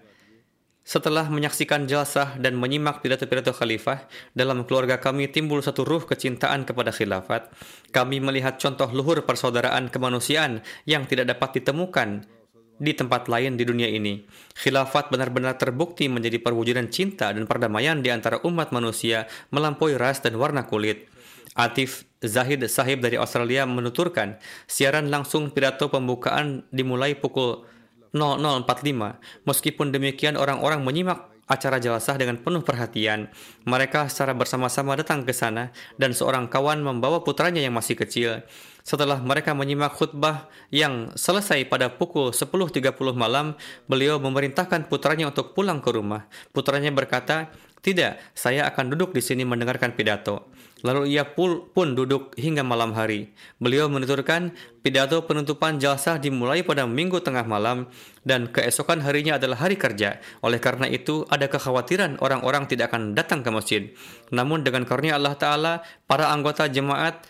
setelah 0.88 1.28
menyaksikan 1.28 1.84
jalsah 1.84 2.40
dan 2.40 2.56
menyimak 2.56 3.04
pidato-pidato 3.04 3.52
khalifah, 3.52 4.08
dalam 4.32 4.64
keluarga 4.64 4.96
kami 5.04 5.28
timbul 5.28 5.60
satu 5.60 5.84
ruh 5.84 6.08
kecintaan 6.08 6.64
kepada 6.64 6.96
khilafat. 6.96 7.52
Kami 7.92 8.24
melihat 8.24 8.56
contoh 8.56 8.88
luhur 8.96 9.20
persaudaraan 9.28 9.92
kemanusiaan 9.92 10.64
yang 10.88 11.04
tidak 11.04 11.36
dapat 11.36 11.60
ditemukan 11.60 12.24
di 12.80 12.96
tempat 12.96 13.28
lain 13.28 13.60
di 13.60 13.68
dunia 13.68 13.92
ini. 13.92 14.24
Khilafat 14.56 15.12
benar-benar 15.12 15.60
terbukti 15.60 16.08
menjadi 16.08 16.40
perwujudan 16.40 16.88
cinta 16.88 17.36
dan 17.36 17.44
perdamaian 17.44 18.00
di 18.00 18.08
antara 18.08 18.40
umat 18.48 18.72
manusia 18.72 19.28
melampaui 19.52 20.00
ras 20.00 20.24
dan 20.24 20.40
warna 20.40 20.64
kulit. 20.64 21.12
Atif 21.58 22.08
Zahid 22.24 22.64
Sahib 22.70 23.04
dari 23.04 23.20
Australia 23.20 23.68
menuturkan, 23.68 24.40
siaran 24.70 25.12
langsung 25.12 25.52
pidato 25.52 25.92
pembukaan 25.92 26.64
dimulai 26.72 27.18
pukul 27.18 27.66
0045. 28.18 29.46
Meskipun 29.46 29.94
demikian 29.94 30.36
orang-orang 30.36 30.82
menyimak 30.82 31.30
acara 31.48 31.80
jelasah 31.80 32.20
dengan 32.20 32.36
penuh 32.38 32.60
perhatian. 32.62 33.32
Mereka 33.64 34.12
secara 34.12 34.36
bersama-sama 34.36 35.00
datang 35.00 35.24
ke 35.24 35.32
sana 35.32 35.72
dan 35.96 36.12
seorang 36.12 36.52
kawan 36.52 36.84
membawa 36.84 37.24
putranya 37.24 37.64
yang 37.64 37.74
masih 37.74 37.96
kecil. 37.96 38.44
Setelah 38.84 39.20
mereka 39.20 39.52
menyimak 39.52 39.96
khutbah 39.96 40.48
yang 40.72 41.12
selesai 41.16 41.68
pada 41.68 41.92
pukul 41.92 42.32
10.30 42.32 42.96
malam, 43.16 43.56
beliau 43.88 44.16
memerintahkan 44.20 44.88
putranya 44.88 45.28
untuk 45.32 45.52
pulang 45.56 45.84
ke 45.84 45.92
rumah. 45.92 46.28
Putranya 46.56 46.92
berkata, 46.92 47.52
tidak, 47.84 48.20
saya 48.32 48.68
akan 48.68 48.96
duduk 48.96 49.12
di 49.16 49.20
sini 49.24 49.44
mendengarkan 49.44 49.92
pidato. 49.96 50.52
Lalu 50.86 51.18
ia 51.18 51.26
pun 51.26 51.74
duduk 51.98 52.38
hingga 52.38 52.62
malam 52.62 52.94
hari. 52.94 53.34
Beliau 53.58 53.90
menuturkan 53.90 54.54
pidato 54.86 55.26
penutupan 55.26 55.82
jalsah 55.82 56.22
dimulai 56.22 56.62
pada 56.62 56.86
minggu 56.86 57.18
tengah 57.26 57.50
malam 57.50 57.90
dan 58.22 58.46
keesokan 58.54 59.02
harinya 59.02 59.42
adalah 59.42 59.58
hari 59.58 59.74
kerja. 59.74 60.22
Oleh 60.46 60.62
karena 60.62 60.86
itu, 60.86 61.26
ada 61.34 61.50
kekhawatiran 61.50 62.22
orang-orang 62.22 62.70
tidak 62.70 62.94
akan 62.94 63.18
datang 63.18 63.42
ke 63.42 63.50
masjid. 63.50 63.82
Namun 64.30 64.62
dengan 64.62 64.86
karunia 64.86 65.18
Allah 65.18 65.34
Ta'ala, 65.34 65.74
para 66.06 66.30
anggota 66.30 66.70
jemaat 66.70 67.26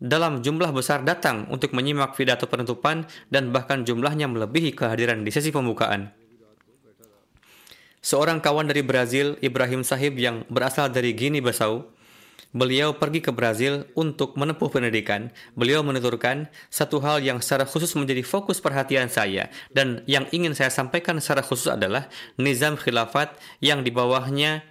dalam 0.00 0.40
jumlah 0.40 0.72
besar 0.72 1.04
datang 1.04 1.48
untuk 1.52 1.76
menyimak 1.76 2.16
pidato 2.16 2.48
penutupan 2.48 3.08
dan 3.28 3.52
bahkan 3.52 3.84
jumlahnya 3.84 4.28
melebihi 4.28 4.72
kehadiran 4.72 5.20
di 5.20 5.32
sesi 5.32 5.52
pembukaan. 5.52 6.12
Seorang 8.06 8.38
kawan 8.38 8.70
dari 8.70 8.86
Brazil, 8.86 9.34
Ibrahim 9.42 9.82
Sahib 9.82 10.14
yang 10.14 10.46
berasal 10.46 10.94
dari 10.94 11.10
Guinea 11.10 11.42
Bissau, 11.42 11.90
Beliau 12.56 12.96
pergi 12.96 13.20
ke 13.20 13.36
Brazil 13.36 13.84
untuk 13.92 14.32
menempuh 14.40 14.72
pendidikan. 14.72 15.28
Beliau 15.52 15.84
menuturkan 15.84 16.48
satu 16.72 17.04
hal 17.04 17.20
yang 17.20 17.44
secara 17.44 17.68
khusus 17.68 17.92
menjadi 17.98 18.24
fokus 18.24 18.64
perhatian 18.64 19.12
saya 19.12 19.52
dan 19.76 20.00
yang 20.08 20.24
ingin 20.32 20.56
saya 20.56 20.72
sampaikan 20.72 21.20
secara 21.20 21.44
khusus 21.44 21.68
adalah 21.68 22.08
nizam 22.40 22.80
khilafat 22.80 23.36
yang 23.60 23.84
di 23.84 23.92
bawahnya 23.92 24.64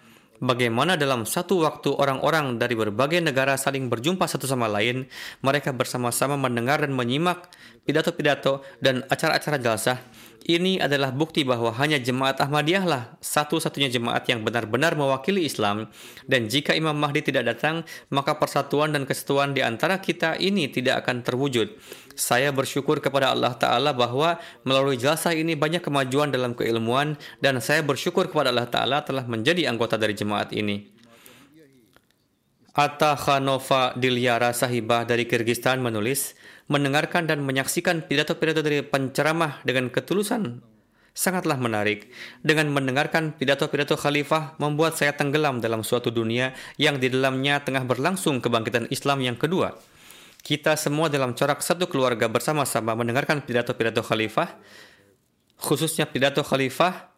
bagaimana 0.43 0.99
dalam 0.99 1.23
satu 1.23 1.63
waktu 1.63 1.95
orang-orang 1.95 2.59
dari 2.59 2.75
berbagai 2.75 3.23
negara 3.23 3.55
saling 3.55 3.87
berjumpa 3.87 4.27
satu 4.27 4.47
sama 4.47 4.67
lain, 4.67 5.07
mereka 5.39 5.71
bersama-sama 5.71 6.35
mendengar 6.35 6.83
dan 6.83 6.91
menyimak 6.91 7.47
pidato-pidato 7.85 8.65
dan 8.81 9.05
acara-acara 9.07 9.61
jalsah. 9.61 10.01
Ini 10.45 10.77
adalah 10.77 11.09
bukti 11.09 11.41
bahwa 11.41 11.73
hanya 11.81 11.97
jemaat 11.97 12.37
Ahmadiyah 12.37 12.85
lah 12.85 13.03
satu-satunya 13.17 13.89
jemaat 13.89 14.29
yang 14.29 14.45
benar-benar 14.45 14.93
mewakili 14.93 15.41
Islam. 15.41 15.89
Dan 16.29 16.45
jika 16.45 16.77
Imam 16.77 16.93
Mahdi 16.93 17.25
tidak 17.25 17.49
datang, 17.49 17.81
maka 18.13 18.37
persatuan 18.37 18.93
dan 18.93 19.09
kesatuan 19.09 19.57
di 19.57 19.65
antara 19.65 19.97
kita 19.97 20.37
ini 20.37 20.69
tidak 20.69 21.01
akan 21.01 21.25
terwujud. 21.25 21.73
Saya 22.13 22.53
bersyukur 22.53 23.01
kepada 23.01 23.33
Allah 23.33 23.57
Ta'ala 23.57 23.97
bahwa 23.97 24.37
melalui 24.61 25.01
jalsah 25.01 25.33
ini 25.33 25.57
banyak 25.57 25.81
kemajuan 25.81 26.29
dalam 26.29 26.53
keilmuan 26.53 27.17
dan 27.41 27.57
saya 27.57 27.81
bersyukur 27.81 28.29
kepada 28.29 28.53
Allah 28.53 28.69
Ta'ala 28.69 29.01
telah 29.01 29.25
menjadi 29.25 29.65
anggota 29.65 29.97
dari 29.97 30.13
jemaat 30.13 30.53
ini. 30.53 30.93
Atta 32.75 33.15
Khanova 33.15 33.95
Dilyara 33.95 34.51
Sahibah 34.51 35.07
dari 35.07 35.23
Kyrgyzstan 35.23 35.79
menulis, 35.79 36.35
mendengarkan 36.65 37.29
dan 37.29 37.45
menyaksikan 37.45 38.05
pidato-pidato 38.05 38.65
dari 38.65 38.81
penceramah 38.81 39.61
dengan 39.61 39.93
ketulusan 39.93 40.61
sangatlah 41.15 41.55
menarik. 41.55 42.11
Dengan 42.43 42.69
mendengarkan 42.69 43.33
pidato-pidato 43.33 43.95
khalifah 43.95 44.59
membuat 44.59 44.99
saya 44.99 45.15
tenggelam 45.15 45.63
dalam 45.63 45.81
suatu 45.81 46.11
dunia 46.11 46.51
yang 46.75 46.99
di 46.99 47.07
dalamnya 47.07 47.63
tengah 47.63 47.87
berlangsung 47.87 48.43
kebangkitan 48.43 48.91
Islam 48.91 49.23
yang 49.23 49.39
kedua. 49.39 49.73
Kita 50.45 50.77
semua 50.77 51.09
dalam 51.09 51.33
corak 51.33 51.65
satu 51.65 51.89
keluarga 51.89 52.29
bersama-sama 52.29 52.93
mendengarkan 52.93 53.41
pidato-pidato 53.41 54.05
khalifah, 54.05 54.53
khususnya 55.57 56.05
pidato 56.05 56.45
khalifah 56.45 57.14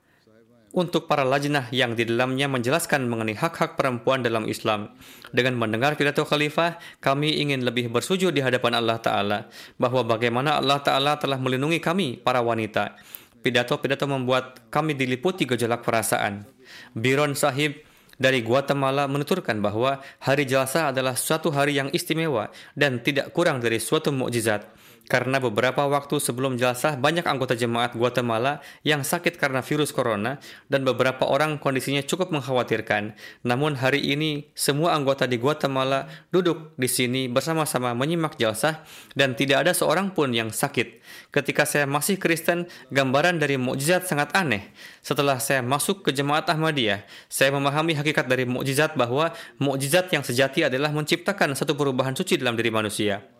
untuk 0.78 1.10
para 1.10 1.26
lajnah 1.26 1.74
yang 1.74 1.98
di 1.98 2.06
dalamnya 2.06 2.46
menjelaskan 2.46 3.10
mengenai 3.10 3.34
hak-hak 3.34 3.74
perempuan 3.74 4.22
dalam 4.22 4.46
Islam. 4.46 4.94
Dengan 5.34 5.58
mendengar 5.58 5.98
pidato 5.98 6.22
khalifah, 6.22 6.78
kami 7.02 7.42
ingin 7.42 7.66
lebih 7.66 7.90
bersujud 7.90 8.30
di 8.30 8.46
hadapan 8.46 8.78
Allah 8.78 9.02
Ta'ala 9.02 9.40
bahwa 9.82 10.06
bagaimana 10.06 10.62
Allah 10.62 10.78
Ta'ala 10.78 11.18
telah 11.18 11.42
melindungi 11.42 11.82
kami, 11.82 12.22
para 12.22 12.46
wanita. 12.46 12.94
Pidato-pidato 13.42 14.06
membuat 14.06 14.70
kami 14.70 14.94
diliputi 14.94 15.50
gejolak 15.50 15.82
perasaan. 15.82 16.46
Biron 16.94 17.34
Sahib 17.34 17.82
dari 18.22 18.46
Guatemala 18.46 19.10
menuturkan 19.10 19.58
bahwa 19.58 19.98
hari 20.22 20.46
jalsa 20.46 20.94
adalah 20.94 21.18
suatu 21.18 21.50
hari 21.50 21.82
yang 21.82 21.90
istimewa 21.90 22.54
dan 22.78 23.02
tidak 23.02 23.34
kurang 23.34 23.66
dari 23.66 23.82
suatu 23.82 24.14
mukjizat. 24.14 24.77
Karena 25.08 25.39
beberapa 25.39 25.88
waktu 25.88 26.20
sebelum 26.20 26.60
jalsah 26.60 26.99
banyak 26.99 27.24
anggota 27.24 27.55
jemaat 27.55 27.95
Guatemala 27.95 28.60
yang 28.84 29.08
sakit 29.08 29.39
karena 29.39 29.64
virus 29.64 29.95
corona 29.95 30.36
dan 30.68 30.84
beberapa 30.84 31.24
orang 31.24 31.64
kondisinya 31.64 32.03
cukup 32.03 32.36
mengkhawatirkan. 32.36 33.16
Namun 33.47 33.80
hari 33.80 34.03
ini 34.03 34.51
semua 34.51 34.99
anggota 34.99 35.24
di 35.24 35.39
Guatemala 35.39 36.12
duduk 36.36 36.76
di 36.76 36.91
sini 36.91 37.32
bersama-sama 37.32 37.95
menyimak 37.95 38.36
jalsah 38.36 38.84
dan 39.16 39.32
tidak 39.32 39.64
ada 39.64 39.72
seorang 39.72 40.12
pun 40.12 40.36
yang 40.36 40.51
sakit. 40.51 40.99
Ketika 41.32 41.64
saya 41.64 41.88
masih 41.88 42.20
Kristen, 42.20 42.68
gambaran 42.91 43.39
dari 43.39 43.55
mukjizat 43.55 44.12
sangat 44.12 44.36
aneh. 44.36 44.76
Setelah 44.99 45.39
saya 45.39 45.64
masuk 45.64 46.03
ke 46.03 46.12
jemaat 46.12 46.51
Ahmadiyah, 46.51 47.08
saya 47.32 47.55
memahami 47.55 47.95
hakikat 47.95 48.28
dari 48.28 48.43
mukjizat 48.43 48.99
bahwa 48.99 49.32
mukjizat 49.55 50.12
yang 50.12 50.28
sejati 50.28 50.68
adalah 50.68 50.91
menciptakan 50.91 51.55
satu 51.55 51.80
perubahan 51.80 52.12
suci 52.12 52.36
dalam 52.36 52.60
diri 52.60 52.76
manusia. 52.76 53.37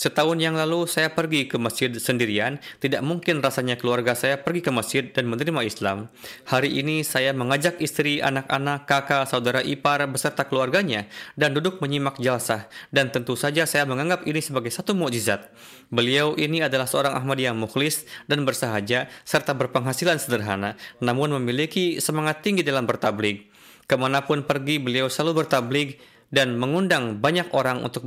Setahun 0.00 0.40
yang 0.40 0.56
lalu 0.56 0.88
saya 0.88 1.12
pergi 1.12 1.44
ke 1.44 1.60
masjid 1.60 1.92
sendirian, 1.92 2.56
tidak 2.80 3.04
mungkin 3.04 3.44
rasanya 3.44 3.76
keluarga 3.76 4.16
saya 4.16 4.40
pergi 4.40 4.64
ke 4.64 4.72
masjid 4.72 5.04
dan 5.12 5.28
menerima 5.28 5.60
Islam. 5.60 6.08
Hari 6.48 6.72
ini 6.80 7.04
saya 7.04 7.36
mengajak 7.36 7.76
istri, 7.84 8.24
anak-anak, 8.24 8.88
kakak, 8.88 9.28
saudara 9.28 9.60
ipar 9.60 10.00
beserta 10.08 10.48
keluarganya 10.48 11.04
dan 11.36 11.52
duduk 11.52 11.84
menyimak 11.84 12.16
jalsah 12.16 12.72
dan 12.88 13.12
tentu 13.12 13.36
saja 13.36 13.68
saya 13.68 13.84
menganggap 13.84 14.24
ini 14.24 14.40
sebagai 14.40 14.72
satu 14.72 14.96
mukjizat. 14.96 15.52
Beliau 15.92 16.32
ini 16.40 16.64
adalah 16.64 16.88
seorang 16.88 17.20
Ahmadiyah 17.20 17.52
mukhlis 17.52 18.08
dan 18.24 18.48
bersahaja 18.48 19.04
serta 19.28 19.52
berpenghasilan 19.52 20.16
sederhana, 20.16 20.80
namun 21.04 21.28
memiliki 21.36 22.00
semangat 22.00 22.40
tinggi 22.40 22.64
dalam 22.64 22.88
bertablig. 22.88 23.52
Ke 23.84 23.98
mana 23.98 24.24
pun 24.24 24.46
pergi, 24.46 24.80
beliau 24.80 25.10
selalu 25.10 25.44
bertablig 25.44 26.00
dan 26.30 26.56
mengundang 26.56 27.18
banyak 27.18 27.50
orang 27.50 27.82
untuk 27.82 28.06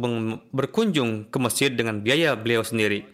berkunjung 0.51 1.28
ke 1.28 1.38
masjid 1.39 1.71
dengan 1.71 1.99
biaya 1.99 2.36
beliau 2.39 2.63
sendiri. 2.63 3.05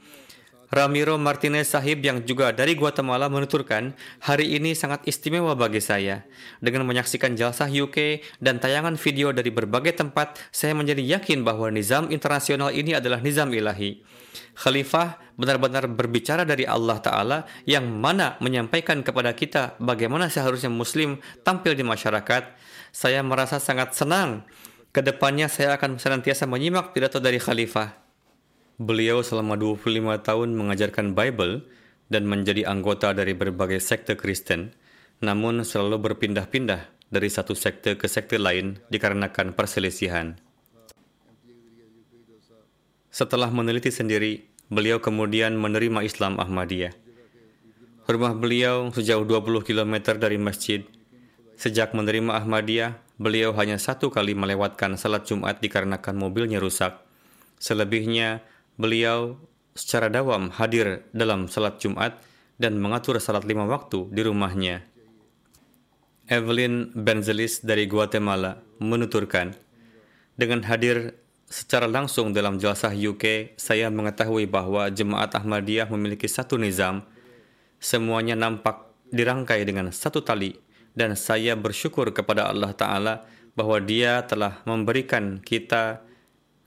Ramiro 0.70 1.18
Martinez 1.18 1.74
Sahib 1.74 2.06
yang 2.06 2.22
juga 2.22 2.54
dari 2.54 2.78
Guatemala 2.78 3.26
menuturkan, 3.26 3.98
hari 4.22 4.54
ini 4.54 4.78
sangat 4.78 5.02
istimewa 5.10 5.58
bagi 5.58 5.82
saya. 5.82 6.30
Dengan 6.62 6.86
menyaksikan 6.86 7.34
jalsah 7.34 7.66
UK 7.66 8.22
dan 8.38 8.62
tayangan 8.62 8.94
video 8.94 9.34
dari 9.34 9.50
berbagai 9.50 9.98
tempat, 9.98 10.38
saya 10.54 10.78
menjadi 10.78 11.02
yakin 11.18 11.42
bahwa 11.42 11.74
nizam 11.74 12.14
internasional 12.14 12.70
ini 12.70 12.94
adalah 12.94 13.18
nizam 13.18 13.50
ilahi. 13.50 14.06
Khalifah 14.54 15.18
benar-benar 15.42 15.90
berbicara 15.90 16.46
dari 16.46 16.70
Allah 16.70 17.02
Ta'ala 17.02 17.38
yang 17.66 17.90
mana 17.90 18.38
menyampaikan 18.38 19.02
kepada 19.02 19.34
kita 19.34 19.74
bagaimana 19.82 20.30
seharusnya 20.30 20.70
Muslim 20.70 21.18
tampil 21.42 21.74
di 21.74 21.82
masyarakat. 21.82 22.46
Saya 22.94 23.26
merasa 23.26 23.58
sangat 23.58 23.98
senang 23.98 24.46
Ke 24.90 25.06
depannya 25.06 25.46
saya 25.46 25.78
akan 25.78 26.02
senantiasa 26.02 26.50
menyimak 26.50 26.98
pidato 26.98 27.22
dari 27.22 27.38
khalifah. 27.38 27.94
Beliau 28.82 29.22
selama 29.22 29.54
25 29.54 29.86
tahun 30.26 30.50
mengajarkan 30.58 31.14
Bible 31.14 31.62
dan 32.10 32.26
menjadi 32.26 32.66
anggota 32.66 33.14
dari 33.14 33.38
berbagai 33.38 33.78
sekte 33.86 34.18
Kristen, 34.18 34.74
namun 35.22 35.62
selalu 35.62 36.02
berpindah-pindah 36.10 36.90
dari 37.14 37.30
satu 37.30 37.54
sekte 37.54 38.02
ke 38.02 38.10
sekte 38.10 38.42
lain 38.42 38.82
dikarenakan 38.90 39.54
perselisihan. 39.54 40.42
Setelah 43.14 43.54
meneliti 43.54 43.94
sendiri, 43.94 44.46
beliau 44.74 44.98
kemudian 44.98 45.54
menerima 45.54 46.02
Islam 46.02 46.42
Ahmadiyah. 46.42 46.94
Rumah 48.10 48.34
beliau 48.34 48.90
sejauh 48.90 49.22
20 49.22 49.70
km 49.70 50.18
dari 50.18 50.42
masjid. 50.42 50.82
Sejak 51.60 51.94
menerima 51.94 52.42
Ahmadiyah, 52.42 52.98
beliau 53.20 53.52
hanya 53.60 53.76
satu 53.76 54.08
kali 54.08 54.34
melewatkan 54.34 54.96
salat 54.96 55.28
Jumat 55.28 55.60
dikarenakan 55.60 56.16
mobilnya 56.16 56.58
rusak. 56.58 57.04
Selebihnya, 57.60 58.40
beliau 58.80 59.36
secara 59.76 60.08
dawam 60.08 60.50
hadir 60.56 61.04
dalam 61.12 61.52
salat 61.52 61.78
Jumat 61.84 62.16
dan 62.56 62.80
mengatur 62.80 63.20
salat 63.20 63.44
lima 63.44 63.68
waktu 63.68 64.08
di 64.10 64.22
rumahnya. 64.24 64.88
Evelyn 66.32 66.96
Benzelis 66.96 67.60
dari 67.60 67.90
Guatemala 67.90 68.64
menuturkan, 68.80 69.52
dengan 70.40 70.64
hadir 70.64 71.20
secara 71.50 71.90
langsung 71.90 72.32
dalam 72.32 72.62
jalsah 72.62 72.96
UK, 72.96 73.58
saya 73.60 73.92
mengetahui 73.92 74.48
bahwa 74.48 74.88
jemaat 74.88 75.36
Ahmadiyah 75.36 75.90
memiliki 75.92 76.32
satu 76.32 76.56
nizam. 76.56 77.04
Semuanya 77.82 78.40
nampak 78.40 78.88
dirangkai 79.10 79.66
dengan 79.66 79.90
satu 79.90 80.22
tali 80.22 80.54
dan 81.00 81.16
saya 81.16 81.56
bersyukur 81.56 82.12
kepada 82.12 82.52
Allah 82.52 82.76
Ta'ala 82.76 83.24
bahwa 83.56 83.80
dia 83.80 84.28
telah 84.28 84.60
memberikan 84.68 85.40
kita 85.40 86.04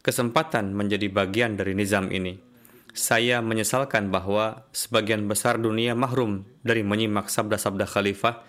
kesempatan 0.01 0.73
menjadi 0.73 1.13
bagian 1.13 1.61
dari 1.61 1.77
nizam 1.77 2.09
ini. 2.09 2.41
Saya 2.97 3.45
menyesalkan 3.45 4.09
bahwa 4.09 4.65
sebagian 4.73 5.29
besar 5.29 5.61
dunia 5.61 5.93
mahrum 5.93 6.49
dari 6.65 6.81
menyimak 6.81 7.29
sabda-sabda 7.29 7.85
khalifah 7.85 8.41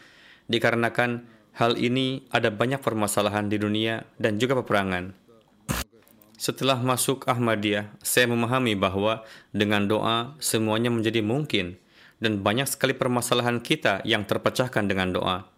dikarenakan 0.47 1.27
hal 1.59 1.75
ini 1.75 2.27
ada 2.31 2.47
banyak 2.47 2.79
permasalahan 2.79 3.51
di 3.51 3.59
dunia 3.59 4.07
dan 4.15 4.39
juga 4.39 4.55
peperangan. 4.63 5.15
Setelah 6.39 6.79
masuk 6.79 7.23
Ahmadiyah, 7.27 7.91
saya 8.03 8.27
memahami 8.27 8.75
bahwa 8.75 9.23
dengan 9.55 9.87
doa 9.87 10.35
semuanya 10.43 10.91
menjadi 10.91 11.23
mungkin 11.23 11.79
dan 12.19 12.43
banyak 12.43 12.67
sekali 12.67 12.91
permasalahan 12.91 13.63
kita 13.63 14.03
yang 14.03 14.27
terpecahkan 14.27 14.87
dengan 14.87 15.15
doa. 15.15 15.52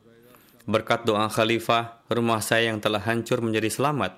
Berkat 0.65 1.05
doa 1.05 1.29
khalifah, 1.29 2.01
rumah 2.09 2.41
saya 2.41 2.73
yang 2.73 2.81
telah 2.81 2.97
hancur 2.97 3.37
menjadi 3.37 3.69
selamat. 3.69 4.17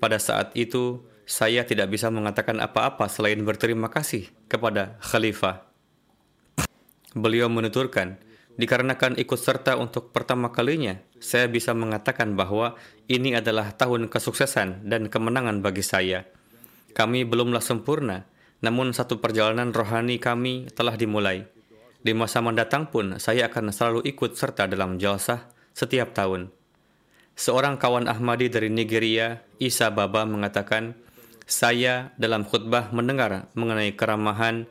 Pada 0.00 0.16
saat 0.16 0.56
itu, 0.56 1.04
saya 1.28 1.68
tidak 1.68 1.92
bisa 1.92 2.08
mengatakan 2.08 2.56
apa-apa 2.64 3.12
selain 3.12 3.44
berterima 3.44 3.92
kasih 3.92 4.24
kepada 4.48 4.96
khalifah. 5.04 5.68
Beliau 7.12 7.52
menuturkan, 7.52 8.16
dikarenakan 8.56 9.20
ikut 9.20 9.36
serta 9.36 9.76
untuk 9.76 10.16
pertama 10.16 10.48
kalinya, 10.48 10.96
saya 11.20 11.44
bisa 11.44 11.76
mengatakan 11.76 12.32
bahwa 12.40 12.80
ini 13.04 13.36
adalah 13.36 13.76
tahun 13.76 14.08
kesuksesan 14.08 14.88
dan 14.88 15.12
kemenangan 15.12 15.60
bagi 15.60 15.84
saya. 15.84 16.24
Kami 16.96 17.28
belumlah 17.28 17.60
sempurna, 17.60 18.24
namun 18.64 18.96
satu 18.96 19.20
perjalanan 19.20 19.76
rohani 19.76 20.16
kami 20.16 20.72
telah 20.72 20.96
dimulai. 20.96 21.44
Di 22.00 22.16
masa 22.16 22.40
mendatang 22.40 22.88
pun, 22.88 23.20
saya 23.20 23.52
akan 23.52 23.76
selalu 23.76 24.08
ikut 24.08 24.40
serta 24.40 24.64
dalam 24.64 24.96
jalsah 24.96 25.55
setiap 25.76 26.16
tahun. 26.16 26.48
Seorang 27.36 27.76
kawan 27.76 28.08
Ahmadi 28.08 28.48
dari 28.48 28.72
Nigeria, 28.72 29.44
Isa 29.60 29.92
Baba 29.92 30.24
mengatakan, 30.24 30.96
saya 31.44 32.16
dalam 32.16 32.48
khutbah 32.48 32.88
mendengar 32.96 33.52
mengenai 33.52 33.92
keramahan 33.92 34.64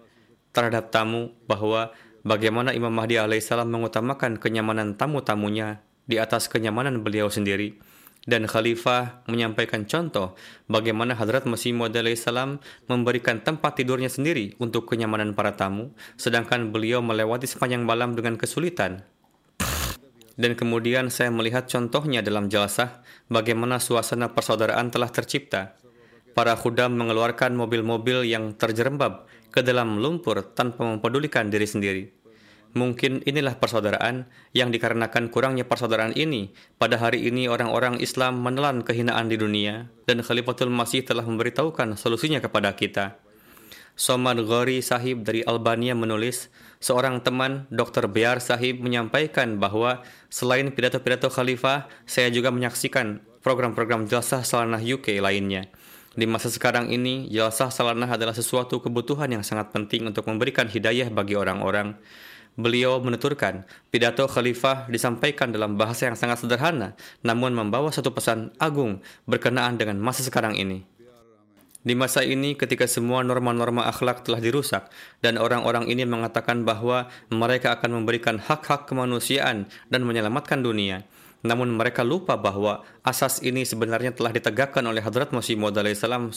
terhadap 0.49 0.89
tamu 0.89 1.29
bahwa 1.45 1.93
bagaimana 2.25 2.73
Imam 2.73 2.89
Mahdi 2.89 3.21
alaihissalam 3.21 3.69
mengutamakan 3.69 4.41
kenyamanan 4.41 4.97
tamu-tamunya 4.97 5.85
di 6.09 6.17
atas 6.17 6.49
kenyamanan 6.49 7.05
beliau 7.05 7.29
sendiri 7.29 7.77
dan 8.25 8.49
khalifah 8.49 9.21
menyampaikan 9.29 9.85
contoh 9.85 10.33
bagaimana 10.65 11.13
Hadrat 11.13 11.45
Masih 11.45 11.77
Maud 11.77 11.93
salam 12.17 12.57
memberikan 12.89 13.39
tempat 13.39 13.77
tidurnya 13.77 14.09
sendiri 14.09 14.57
untuk 14.57 14.89
kenyamanan 14.89 15.37
para 15.37 15.53
tamu, 15.53 15.93
sedangkan 16.17 16.73
beliau 16.73 17.05
melewati 17.05 17.45
sepanjang 17.45 17.85
malam 17.85 18.17
dengan 18.17 18.35
kesulitan. 18.35 19.05
Dan 20.35 20.59
kemudian 20.59 21.07
saya 21.07 21.31
melihat 21.31 21.67
contohnya 21.71 22.19
dalam 22.19 22.51
jelasah 22.51 23.03
bagaimana 23.31 23.79
suasana 23.79 24.35
persaudaraan 24.35 24.91
telah 24.91 25.07
tercipta. 25.07 25.79
Para 26.35 26.59
khudam 26.59 26.99
mengeluarkan 26.99 27.55
mobil-mobil 27.55 28.27
yang 28.27 28.59
terjerembab 28.59 29.23
ke 29.55 29.63
dalam 29.63 30.03
lumpur 30.03 30.43
tanpa 30.51 30.83
mempedulikan 30.83 31.47
diri 31.47 31.63
sendiri. 31.63 32.03
Mungkin 32.75 33.23
inilah 33.23 33.55
persaudaraan 33.55 34.27
yang 34.51 34.67
dikarenakan 34.67 35.31
kurangnya 35.31 35.63
persaudaraan 35.63 36.11
ini. 36.11 36.51
Pada 36.75 36.99
hari 36.99 37.23
ini 37.23 37.47
orang-orang 37.47 38.03
Islam 38.03 38.43
menelan 38.43 38.83
kehinaan 38.83 39.31
di 39.31 39.39
dunia 39.39 39.87
dan 40.03 40.19
Khalifatul 40.19 40.67
Masih 40.67 41.07
telah 41.07 41.23
memberitahukan 41.23 41.95
solusinya 41.95 42.43
kepada 42.43 42.75
kita. 42.75 43.15
Somad 43.95 44.43
Ghori 44.43 44.83
Sahib 44.83 45.23
dari 45.23 45.39
Albania 45.47 45.95
menulis, 45.95 46.51
seorang 46.85 47.17
teman 47.25 47.65
Dr. 47.73 48.05
Bear 48.05 48.37
Sahib 48.37 48.85
menyampaikan 48.85 49.57
bahwa 49.57 50.05
selain 50.29 50.69
pidato-pidato 50.69 51.33
khalifah, 51.33 51.89
saya 52.05 52.29
juga 52.29 52.53
menyaksikan 52.53 53.25
program-program 53.41 54.05
jelasah 54.05 54.45
salanah 54.45 54.77
UK 54.77 55.17
lainnya. 55.17 55.65
Di 56.13 56.29
masa 56.29 56.53
sekarang 56.53 56.93
ini, 56.93 57.25
jelasah 57.33 57.73
salanah 57.73 58.13
adalah 58.13 58.37
sesuatu 58.37 58.77
kebutuhan 58.85 59.33
yang 59.33 59.41
sangat 59.41 59.73
penting 59.73 60.05
untuk 60.05 60.29
memberikan 60.29 60.69
hidayah 60.69 61.09
bagi 61.09 61.33
orang-orang. 61.33 61.97
Beliau 62.55 63.01
menuturkan, 63.01 63.65
pidato 63.89 64.29
khalifah 64.29 64.87
disampaikan 64.87 65.51
dalam 65.51 65.75
bahasa 65.75 66.07
yang 66.07 66.15
sangat 66.15 66.45
sederhana, 66.45 66.95
namun 67.25 67.51
membawa 67.51 67.89
satu 67.91 68.13
pesan 68.13 68.53
agung 68.61 69.01
berkenaan 69.27 69.75
dengan 69.75 69.99
masa 69.99 70.23
sekarang 70.23 70.55
ini. 70.55 70.94
Di 71.85 71.93
masa 71.93 72.25
ini, 72.25 72.57
ketika 72.57 72.89
semua 72.89 73.21
norma-norma 73.21 73.85
akhlak 73.85 74.25
telah 74.25 74.41
dirusak, 74.41 74.89
dan 75.21 75.37
orang-orang 75.37 75.85
ini 75.85 76.01
mengatakan 76.01 76.65
bahwa 76.65 77.13
mereka 77.29 77.77
akan 77.77 78.01
memberikan 78.01 78.41
hak-hak 78.41 78.89
kemanusiaan 78.89 79.69
dan 79.93 80.01
menyelamatkan 80.01 80.65
dunia, 80.65 81.05
namun 81.45 81.69
mereka 81.77 82.01
lupa 82.01 82.41
bahwa 82.41 82.81
asas 83.05 83.37
ini 83.45 83.61
sebenarnya 83.69 84.17
telah 84.17 84.33
ditegakkan 84.33 84.81
oleh 84.81 85.05
Hadrat 85.05 85.29
Masih 85.29 85.61
Maud 85.61 85.77
1500 85.77 86.33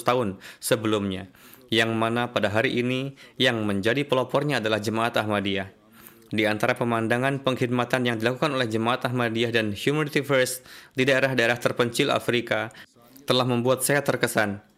tahun 0.00 0.40
sebelumnya 0.64 1.28
yang 1.68 1.92
mana 1.92 2.32
pada 2.32 2.48
hari 2.48 2.80
ini 2.80 3.14
yang 3.36 3.62
menjadi 3.68 4.02
pelopornya 4.08 4.64
adalah 4.64 4.80
Jemaat 4.80 5.20
Ahmadiyah. 5.20 5.68
Di 6.32 6.48
antara 6.48 6.72
pemandangan 6.72 7.44
pengkhidmatan 7.44 8.08
yang 8.08 8.16
dilakukan 8.16 8.56
oleh 8.56 8.64
Jemaat 8.64 9.04
Ahmadiyah 9.06 9.52
dan 9.52 9.76
Humanity 9.76 10.24
First 10.24 10.64
di 10.96 11.04
daerah-daerah 11.04 11.60
terpencil 11.60 12.08
Afrika 12.08 12.72
telah 13.28 13.44
membuat 13.44 13.84
saya 13.84 14.02
terkesan 14.02 14.69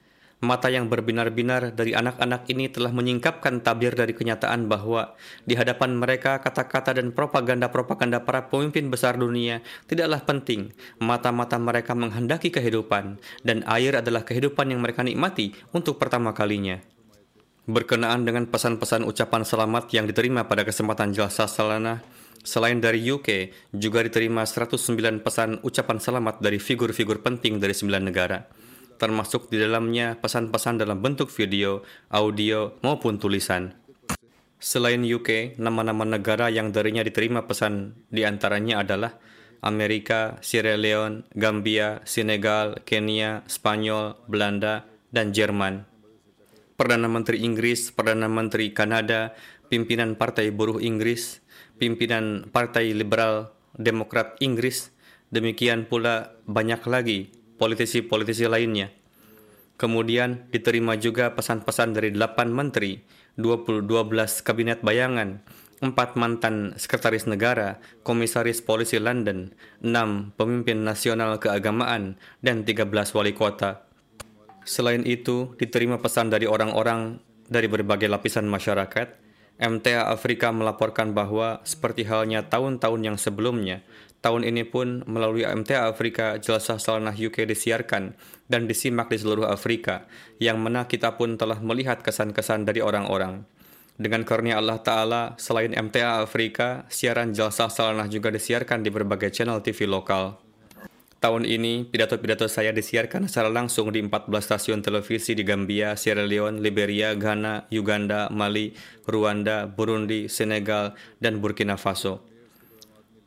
Mata 0.43 0.66
yang 0.66 0.90
berbinar-binar 0.90 1.70
dari 1.70 1.95
anak-anak 1.95 2.51
ini 2.51 2.66
telah 2.66 2.90
menyingkapkan 2.90 3.62
tabir 3.62 3.95
dari 3.95 4.11
kenyataan 4.11 4.66
bahwa 4.66 5.14
di 5.47 5.55
hadapan 5.55 5.95
mereka 5.95 6.43
kata-kata 6.43 6.99
dan 6.99 7.14
propaganda-propaganda 7.14 8.26
para 8.26 8.51
pemimpin 8.51 8.90
besar 8.90 9.14
dunia 9.14 9.62
tidaklah 9.86 10.18
penting. 10.26 10.74
Mata-mata 10.99 11.62
mereka 11.62 11.95
menghendaki 11.95 12.51
kehidupan 12.51 13.22
dan 13.47 13.62
air 13.70 14.03
adalah 14.03 14.26
kehidupan 14.26 14.74
yang 14.74 14.82
mereka 14.82 15.07
nikmati 15.07 15.55
untuk 15.70 16.03
pertama 16.03 16.34
kalinya. 16.34 16.82
Berkenaan 17.70 18.26
dengan 18.26 18.51
pesan-pesan 18.51 19.07
ucapan 19.07 19.47
selamat 19.47 19.95
yang 19.95 20.11
diterima 20.11 20.51
pada 20.51 20.66
kesempatan 20.66 21.14
Jalsa 21.14 21.47
Salana, 21.47 22.03
Selain 22.43 22.82
dari 22.82 22.99
UK, 23.07 23.55
juga 23.70 24.03
diterima 24.03 24.43
109 24.43 25.22
pesan 25.22 25.62
ucapan 25.62 26.03
selamat 26.03 26.43
dari 26.43 26.59
figur-figur 26.59 27.22
penting 27.22 27.62
dari 27.62 27.70
9 27.70 28.03
negara 28.03 28.43
termasuk 29.03 29.51
di 29.51 29.59
dalamnya 29.59 30.15
pesan-pesan 30.15 30.79
dalam 30.79 31.03
bentuk 31.03 31.27
video, 31.35 31.83
audio, 32.15 32.79
maupun 32.87 33.19
tulisan. 33.19 33.75
Selain 34.63 35.03
UK, 35.03 35.59
nama-nama 35.59 36.07
negara 36.07 36.47
yang 36.47 36.71
darinya 36.71 37.03
diterima 37.03 37.43
pesan 37.51 37.99
di 38.15 38.23
antaranya 38.23 38.87
adalah 38.87 39.19
Amerika, 39.67 40.39
Sierra 40.39 40.79
Leone, 40.79 41.27
Gambia, 41.35 41.99
Senegal, 42.07 42.79
Kenya, 42.87 43.43
Spanyol, 43.51 44.23
Belanda, 44.31 44.87
dan 45.11 45.35
Jerman. 45.35 45.83
Perdana 46.79 47.11
Menteri 47.11 47.43
Inggris, 47.43 47.91
Perdana 47.91 48.31
Menteri 48.31 48.71
Kanada, 48.71 49.35
pimpinan 49.67 50.15
Partai 50.15 50.55
Buruh 50.55 50.79
Inggris, 50.79 51.43
pimpinan 51.75 52.47
Partai 52.55 52.95
Liberal 52.95 53.51
Demokrat 53.75 54.39
Inggris, 54.39 54.95
demikian 55.35 55.91
pula 55.91 56.39
banyak 56.47 56.87
lagi 56.87 57.41
politisi-politisi 57.63 58.51
lainnya. 58.51 58.91
Kemudian 59.79 60.51
diterima 60.51 60.99
juga 60.99 61.31
pesan-pesan 61.31 61.95
dari 61.95 62.11
8 62.11 62.51
menteri, 62.51 62.99
12 63.39 63.87
kabinet 64.43 64.83
bayangan, 64.83 65.39
4 65.79 66.19
mantan 66.19 66.75
sekretaris 66.75 67.31
negara, 67.31 67.79
komisaris 68.03 68.59
polisi 68.63 68.99
London, 68.99 69.55
6 69.79 70.35
pemimpin 70.35 70.83
nasional 70.83 71.39
keagamaan, 71.39 72.19
dan 72.43 72.67
13 72.67 72.91
wali 73.15 73.31
kota. 73.31 73.87
Selain 74.67 75.07
itu, 75.07 75.55
diterima 75.59 76.03
pesan 76.03 76.31
dari 76.31 76.51
orang-orang 76.51 77.23
dari 77.47 77.67
berbagai 77.71 78.07
lapisan 78.11 78.47
masyarakat, 78.47 79.19
MTA 79.63 80.11
Afrika 80.11 80.51
melaporkan 80.51 81.15
bahwa 81.15 81.63
seperti 81.63 82.07
halnya 82.07 82.47
tahun-tahun 82.47 83.03
yang 83.03 83.19
sebelumnya, 83.19 83.83
tahun 84.23 84.47
ini 84.47 84.64
pun 84.64 85.03
melalui 85.05 85.43
MTA 85.43 85.91
Afrika 85.91 86.39
jelasah 86.39 86.79
Salanah 86.79 87.12
UK 87.12 87.45
disiarkan 87.45 88.14
dan 88.47 88.70
disimak 88.70 89.11
di 89.11 89.18
seluruh 89.18 89.51
Afrika, 89.51 90.07
yang 90.39 90.62
mana 90.62 90.87
kita 90.87 91.18
pun 91.18 91.35
telah 91.35 91.59
melihat 91.59 92.01
kesan-kesan 92.01 92.64
dari 92.64 92.81
orang-orang. 92.81 93.45
Dengan 93.99 94.25
karunia 94.25 94.57
Allah 94.57 94.81
Ta'ala, 94.81 95.23
selain 95.37 95.77
MTA 95.77 96.25
Afrika, 96.25 96.89
siaran 96.89 97.37
jelasah 97.37 97.68
Salanah 97.68 98.09
juga 98.09 98.33
disiarkan 98.33 98.81
di 98.81 98.89
berbagai 98.89 99.29
channel 99.29 99.61
TV 99.61 99.85
lokal. 99.85 100.41
Tahun 101.23 101.47
ini, 101.47 101.87
pidato-pidato 101.87 102.51
saya 102.51 102.75
disiarkan 102.75 103.31
secara 103.31 103.47
langsung 103.47 103.95
di 103.95 104.03
14 104.03 104.27
stasiun 104.43 104.83
televisi 104.83 105.39
di 105.39 105.47
Gambia, 105.47 105.95
Sierra 105.95 106.27
Leone, 106.27 106.59
Liberia, 106.59 107.14
Ghana, 107.14 107.70
Uganda, 107.70 108.27
Mali, 108.35 108.75
Rwanda, 109.07 109.70
Burundi, 109.70 110.27
Senegal, 110.27 110.99
dan 111.23 111.39
Burkina 111.39 111.79
Faso. 111.79 112.32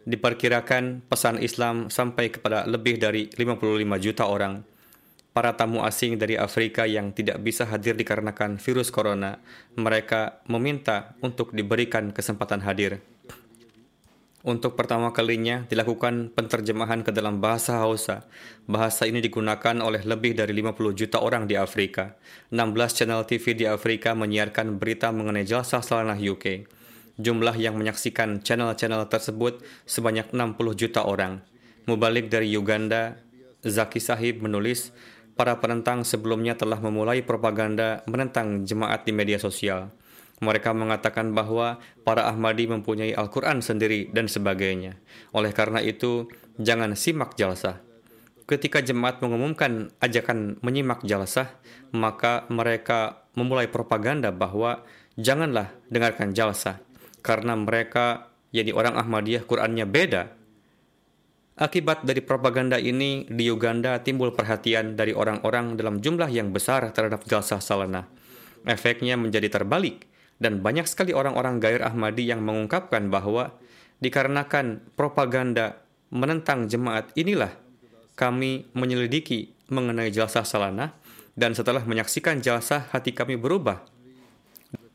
Diperkirakan 0.06 1.02
pesan 1.10 1.42
Islam 1.42 1.90
sampai 1.90 2.30
kepada 2.30 2.70
lebih 2.70 3.02
dari 3.02 3.26
55 3.34 3.82
juta 3.98 4.30
orang. 4.30 4.62
Para 5.34 5.58
tamu 5.58 5.82
asing 5.82 6.16
dari 6.16 6.38
Afrika 6.38 6.86
yang 6.86 7.12
tidak 7.12 7.42
bisa 7.42 7.66
hadir 7.68 7.98
dikarenakan 7.98 8.62
virus 8.62 8.94
corona, 8.94 9.42
mereka 9.76 10.40
meminta 10.48 11.18
untuk 11.20 11.52
diberikan 11.52 12.14
kesempatan 12.14 12.64
hadir. 12.64 13.04
Untuk 14.46 14.78
pertama 14.78 15.10
kalinya 15.10 15.66
dilakukan 15.66 16.30
penterjemahan 16.38 17.02
ke 17.02 17.10
dalam 17.10 17.42
bahasa 17.42 17.82
Hausa. 17.82 18.30
Bahasa 18.70 19.10
ini 19.10 19.18
digunakan 19.18 19.74
oleh 19.82 20.06
lebih 20.06 20.38
dari 20.38 20.54
50 20.54 20.94
juta 20.94 21.18
orang 21.18 21.50
di 21.50 21.58
Afrika. 21.58 22.14
16 22.54 22.94
channel 22.94 23.26
TV 23.26 23.58
di 23.58 23.66
Afrika 23.66 24.14
menyiarkan 24.14 24.78
berita 24.78 25.10
mengenai 25.10 25.50
jalsa 25.50 25.82
salanah 25.82 26.22
UK. 26.22 26.70
Jumlah 27.16 27.56
yang 27.56 27.80
menyaksikan 27.80 28.44
channel-channel 28.44 29.08
tersebut 29.08 29.64
sebanyak 29.88 30.36
60 30.36 30.76
juta 30.76 31.08
orang. 31.08 31.40
Mubalik 31.88 32.28
dari 32.28 32.52
Uganda, 32.52 33.16
Zaki 33.64 34.04
Sahib 34.04 34.44
menulis, 34.44 34.92
para 35.40 35.56
penentang 35.64 36.04
sebelumnya 36.04 36.60
telah 36.60 36.80
memulai 36.84 37.24
propaganda 37.24 38.04
menentang 38.04 38.68
jemaat 38.68 39.08
di 39.08 39.16
media 39.16 39.40
sosial. 39.40 39.96
Mereka 40.44 40.76
mengatakan 40.76 41.32
bahwa 41.32 41.80
para 42.04 42.28
Ahmadi 42.28 42.68
mempunyai 42.68 43.16
Al-Quran 43.16 43.64
sendiri 43.64 44.12
dan 44.12 44.28
sebagainya. 44.28 45.00
Oleh 45.32 45.56
karena 45.56 45.80
itu, 45.80 46.28
jangan 46.60 47.00
simak 47.00 47.40
jalsah. 47.40 47.80
Ketika 48.44 48.84
jemaat 48.84 49.24
mengumumkan 49.24 49.96
ajakan 50.04 50.60
menyimak 50.60 51.02
jalsah, 51.08 51.56
maka 51.96 52.44
mereka 52.52 53.24
memulai 53.40 53.72
propaganda 53.72 54.36
bahwa 54.36 54.84
janganlah 55.16 55.72
dengarkan 55.88 56.36
jalsah, 56.36 56.84
karena 57.26 57.58
mereka, 57.58 58.30
jadi 58.54 58.70
orang 58.70 58.94
Ahmadiyah, 59.02 59.50
Qurannya 59.50 59.90
beda. 59.90 60.30
Akibat 61.58 62.06
dari 62.06 62.22
propaganda 62.22 62.78
ini, 62.78 63.26
di 63.26 63.50
Uganda 63.50 63.98
timbul 64.06 64.38
perhatian 64.38 64.94
dari 64.94 65.18
orang-orang 65.18 65.74
dalam 65.74 65.98
jumlah 65.98 66.30
yang 66.30 66.54
besar 66.54 66.94
terhadap 66.94 67.26
jalsah 67.26 67.58
salana. 67.58 68.06
Efeknya 68.70 69.18
menjadi 69.18 69.50
terbalik 69.50 70.06
dan 70.38 70.62
banyak 70.62 70.86
sekali 70.86 71.16
orang-orang 71.16 71.58
gair 71.58 71.82
Ahmadi 71.82 72.28
yang 72.28 72.44
mengungkapkan 72.44 73.08
bahwa 73.10 73.56
dikarenakan 74.04 74.84
propaganda 74.94 75.80
menentang 76.12 76.68
jemaat 76.68 77.10
inilah 77.16 77.56
kami 78.20 78.68
menyelidiki 78.76 79.56
mengenai 79.72 80.12
jalsah 80.12 80.44
salana 80.44 80.96
dan 81.36 81.56
setelah 81.56 81.84
menyaksikan 81.84 82.44
jalsah 82.44 82.88
hati 82.92 83.16
kami 83.16 83.40
berubah 83.40 83.95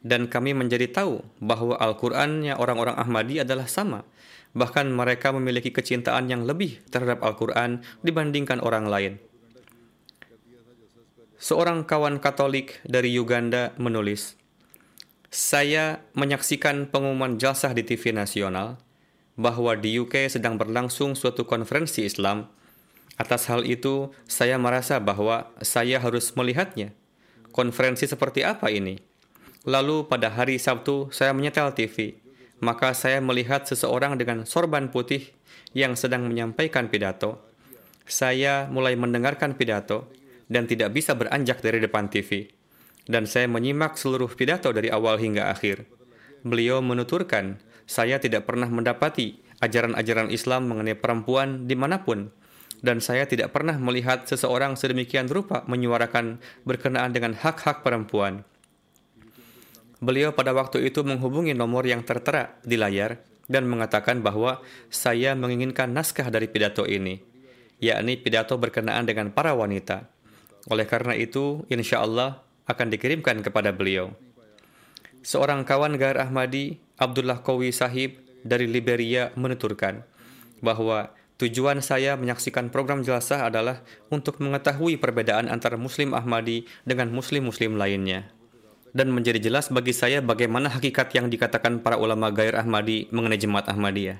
dan 0.00 0.28
kami 0.28 0.56
menjadi 0.56 0.88
tahu 0.88 1.20
bahwa 1.40 1.76
Al-Qur'annya 1.76 2.56
orang-orang 2.56 2.96
Ahmadi 2.96 3.44
adalah 3.44 3.68
sama 3.68 4.04
Bahkan 4.50 4.90
mereka 4.90 5.30
memiliki 5.30 5.70
kecintaan 5.70 6.26
yang 6.26 6.42
lebih 6.42 6.82
terhadap 6.90 7.22
Al-Quran 7.22 7.86
dibandingkan 8.02 8.58
orang 8.58 8.90
lain. 8.90 9.12
Seorang 11.40 11.86
kawan 11.86 12.20
Katolik 12.20 12.82
dari 12.84 13.14
Uganda 13.16 13.72
menulis, 13.80 14.36
Saya 15.30 16.02
menyaksikan 16.18 16.90
pengumuman 16.90 17.38
jalsah 17.38 17.70
di 17.70 17.86
TV 17.86 18.10
nasional 18.10 18.82
bahwa 19.38 19.78
di 19.78 19.94
UK 20.02 20.26
sedang 20.26 20.58
berlangsung 20.58 21.14
suatu 21.14 21.46
konferensi 21.46 22.02
Islam. 22.02 22.50
Atas 23.14 23.46
hal 23.46 23.62
itu, 23.62 24.10
saya 24.26 24.58
merasa 24.58 24.98
bahwa 24.98 25.46
saya 25.62 26.02
harus 26.02 26.34
melihatnya. 26.34 26.90
Konferensi 27.54 28.10
seperti 28.10 28.42
apa 28.42 28.74
ini? 28.74 28.98
Lalu 29.68 30.08
pada 30.08 30.32
hari 30.32 30.56
Sabtu, 30.56 31.12
saya 31.12 31.36
menyetel 31.36 31.72
TV 31.76 32.20
maka 32.60 32.92
saya 32.92 33.18
melihat 33.24 33.64
seseorang 33.64 34.20
dengan 34.20 34.44
sorban 34.44 34.92
putih 34.92 35.32
yang 35.72 35.96
sedang 35.96 36.28
menyampaikan 36.28 36.92
pidato. 36.92 37.40
Saya 38.04 38.68
mulai 38.68 38.94
mendengarkan 39.00 39.56
pidato 39.56 40.12
dan 40.52 40.68
tidak 40.68 40.92
bisa 40.92 41.16
beranjak 41.16 41.64
dari 41.64 41.80
depan 41.80 42.12
TV. 42.12 42.52
Dan 43.10 43.24
saya 43.24 43.48
menyimak 43.48 43.96
seluruh 43.96 44.30
pidato 44.36 44.70
dari 44.70 44.92
awal 44.92 45.18
hingga 45.18 45.50
akhir. 45.50 45.88
Beliau 46.44 46.84
menuturkan, 46.84 47.58
saya 47.88 48.20
tidak 48.20 48.46
pernah 48.46 48.68
mendapati 48.68 49.40
ajaran-ajaran 49.58 50.30
Islam 50.30 50.68
mengenai 50.70 50.94
perempuan 50.94 51.66
di 51.66 51.74
mana 51.74 52.04
pun. 52.04 52.30
Dan 52.80 53.00
saya 53.04 53.28
tidak 53.28 53.52
pernah 53.52 53.76
melihat 53.76 54.24
seseorang 54.24 54.72
sedemikian 54.72 55.28
rupa 55.28 55.64
menyuarakan 55.68 56.40
berkenaan 56.64 57.12
dengan 57.12 57.36
hak-hak 57.36 57.84
perempuan. 57.84 58.40
Beliau 60.00 60.32
pada 60.32 60.56
waktu 60.56 60.88
itu 60.88 61.04
menghubungi 61.04 61.52
nomor 61.52 61.84
yang 61.84 62.00
tertera 62.00 62.56
di 62.64 62.80
layar 62.80 63.20
dan 63.52 63.68
mengatakan 63.68 64.24
bahwa 64.24 64.64
saya 64.88 65.36
menginginkan 65.36 65.92
naskah 65.92 66.32
dari 66.32 66.48
pidato 66.48 66.88
ini, 66.88 67.20
yakni 67.84 68.16
pidato 68.16 68.56
berkenaan 68.56 69.04
dengan 69.04 69.28
para 69.28 69.52
wanita. 69.52 70.08
Oleh 70.72 70.88
karena 70.88 71.12
itu, 71.12 71.68
insya 71.68 72.00
Allah 72.00 72.40
akan 72.64 72.88
dikirimkan 72.88 73.44
kepada 73.44 73.76
beliau. 73.76 74.16
Seorang 75.20 75.68
kawan 75.68 76.00
Gair 76.00 76.16
Ahmadi, 76.16 76.80
Abdullah 76.96 77.44
Kowi 77.44 77.68
Sahib 77.68 78.24
dari 78.40 78.64
Liberia 78.64 79.36
menuturkan 79.36 80.00
bahwa 80.64 81.12
tujuan 81.36 81.84
saya 81.84 82.16
menyaksikan 82.16 82.72
program 82.72 83.04
jelasah 83.04 83.52
adalah 83.52 83.84
untuk 84.08 84.40
mengetahui 84.40 84.96
perbedaan 84.96 85.52
antara 85.52 85.76
Muslim 85.76 86.16
Ahmadi 86.16 86.64
dengan 86.88 87.12
Muslim-Muslim 87.12 87.76
lainnya 87.76 88.39
dan 88.96 89.10
menjadi 89.14 89.38
jelas 89.38 89.70
bagi 89.70 89.94
saya 89.94 90.18
bagaimana 90.22 90.70
hakikat 90.72 91.14
yang 91.14 91.30
dikatakan 91.30 91.82
para 91.82 91.98
ulama 91.98 92.30
Gair 92.34 92.58
Ahmadi 92.58 93.06
mengenai 93.14 93.38
jemaat 93.38 93.70
Ahmadiyah. 93.70 94.18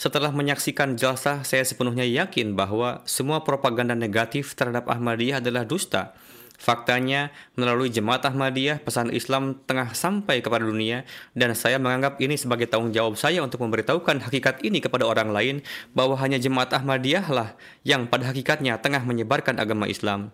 Setelah 0.00 0.32
menyaksikan 0.32 0.96
jalsah, 0.96 1.44
saya 1.44 1.60
sepenuhnya 1.60 2.08
yakin 2.08 2.56
bahwa 2.56 3.04
semua 3.04 3.44
propaganda 3.44 3.92
negatif 3.92 4.56
terhadap 4.56 4.88
Ahmadiyah 4.88 5.44
adalah 5.44 5.68
dusta. 5.68 6.16
Faktanya, 6.60 7.32
melalui 7.56 7.88
jemaat 7.92 8.24
Ahmadiyah, 8.24 8.84
pesan 8.84 9.12
Islam 9.12 9.60
tengah 9.64 9.96
sampai 9.96 10.40
kepada 10.40 10.64
dunia, 10.64 11.08
dan 11.32 11.56
saya 11.56 11.76
menganggap 11.80 12.16
ini 12.20 12.36
sebagai 12.36 12.68
tanggung 12.68 12.92
jawab 12.92 13.16
saya 13.16 13.40
untuk 13.40 13.64
memberitahukan 13.64 14.24
hakikat 14.24 14.64
ini 14.64 14.80
kepada 14.80 15.04
orang 15.04 15.32
lain, 15.32 15.56
bahwa 15.92 16.16
hanya 16.20 16.36
jemaat 16.36 16.72
Ahmadiyah 16.72 17.28
lah 17.32 17.56
yang 17.84 18.08
pada 18.08 18.28
hakikatnya 18.32 18.76
tengah 18.80 19.04
menyebarkan 19.04 19.56
agama 19.56 19.84
Islam. 19.84 20.32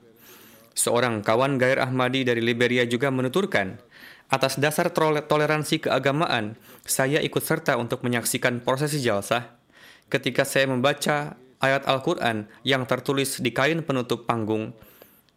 Seorang 0.76 1.24
kawan 1.24 1.56
Gair 1.56 1.80
Ahmadi 1.80 2.20
dari 2.28 2.44
Liberia 2.44 2.84
juga 2.84 3.08
menuturkan, 3.08 3.80
atas 4.28 4.60
dasar 4.60 4.92
toleransi 4.92 5.88
keagamaan, 5.88 6.60
saya 6.84 7.24
ikut 7.24 7.40
serta 7.40 7.80
untuk 7.80 8.04
menyaksikan 8.04 8.60
prosesi 8.60 9.00
jalsah. 9.00 9.56
Ketika 10.12 10.44
saya 10.44 10.68
membaca 10.68 11.40
ayat 11.64 11.88
Al-Quran 11.88 12.44
yang 12.60 12.84
tertulis 12.84 13.40
di 13.40 13.56
kain 13.56 13.80
penutup 13.88 14.28
panggung, 14.28 14.76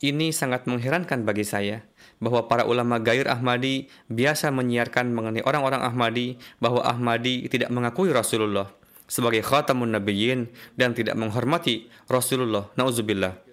ini 0.04 0.36
sangat 0.36 0.68
mengherankan 0.68 1.24
bagi 1.24 1.48
saya 1.48 1.88
bahwa 2.20 2.52
para 2.52 2.68
ulama 2.68 3.00
Gair 3.00 3.32
Ahmadi 3.32 3.88
biasa 4.12 4.52
menyiarkan 4.52 5.12
mengenai 5.12 5.44
orang-orang 5.48 5.88
Ahmadi 5.88 6.36
bahwa 6.60 6.84
Ahmadi 6.84 7.48
tidak 7.48 7.72
mengakui 7.72 8.12
Rasulullah 8.12 8.72
sebagai 9.08 9.42
khatamun 9.42 9.96
nabiyyin 9.96 10.52
dan 10.76 10.94
tidak 10.94 11.16
menghormati 11.16 11.88
Rasulullah. 12.12 12.70
Nauzubillah. 12.76 13.49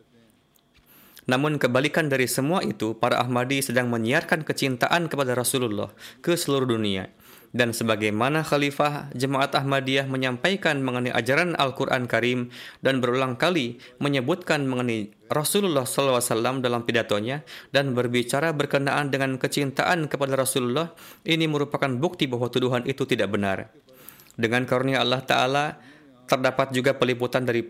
Namun 1.26 1.58
kebalikan 1.58 2.06
dari 2.06 2.30
semua 2.30 2.62
itu, 2.62 2.94
para 2.94 3.18
Ahmadi 3.18 3.58
sedang 3.58 3.90
menyiarkan 3.90 4.46
kecintaan 4.46 5.10
kepada 5.10 5.34
Rasulullah 5.34 5.90
ke 6.22 6.38
seluruh 6.38 6.70
dunia. 6.70 7.10
Dan 7.56 7.72
sebagaimana 7.72 8.44
Khalifah 8.44 9.16
Jemaat 9.16 9.56
Ahmadiyah 9.56 10.04
menyampaikan 10.10 10.82
mengenai 10.84 11.14
ajaran 11.14 11.56
Al-Quran 11.56 12.04
Karim 12.04 12.52
dan 12.84 13.00
berulang 13.00 13.40
kali 13.40 13.80
menyebutkan 13.96 14.68
mengenai 14.68 15.08
Rasulullah 15.32 15.88
SAW 15.88 16.60
dalam 16.60 16.84
pidatonya 16.84 17.42
dan 17.72 17.96
berbicara 17.96 18.52
berkenaan 18.52 19.08
dengan 19.08 19.40
kecintaan 19.40 20.06
kepada 20.06 20.36
Rasulullah, 20.36 20.92
ini 21.24 21.48
merupakan 21.48 21.88
bukti 21.88 22.28
bahwa 22.28 22.52
tuduhan 22.52 22.84
itu 22.84 23.08
tidak 23.08 23.32
benar. 23.32 23.72
Dengan 24.36 24.68
karunia 24.68 25.00
Allah 25.00 25.24
Ta'ala, 25.24 25.80
terdapat 26.28 26.76
juga 26.76 26.92
peliputan 26.92 27.48
dari 27.48 27.64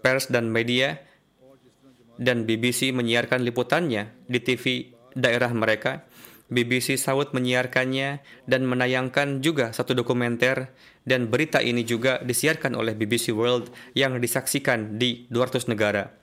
pers 0.00 0.32
dan 0.32 0.48
media 0.48 0.96
dan 2.16 2.48
BBC 2.48 2.92
menyiarkan 2.92 3.44
liputannya 3.44 4.12
di 4.28 4.38
TV 4.40 4.92
daerah 5.16 5.52
mereka. 5.52 6.04
BBC 6.46 6.94
Saud 6.94 7.34
menyiarkannya 7.34 8.22
dan 8.46 8.62
menayangkan 8.70 9.42
juga 9.42 9.74
satu 9.74 9.98
dokumenter 9.98 10.70
dan 11.02 11.26
berita 11.26 11.58
ini 11.58 11.82
juga 11.82 12.22
disiarkan 12.22 12.78
oleh 12.78 12.94
BBC 12.94 13.34
World 13.34 13.74
yang 13.98 14.22
disaksikan 14.22 14.94
di 14.94 15.26
200 15.26 15.66
negara. 15.66 16.14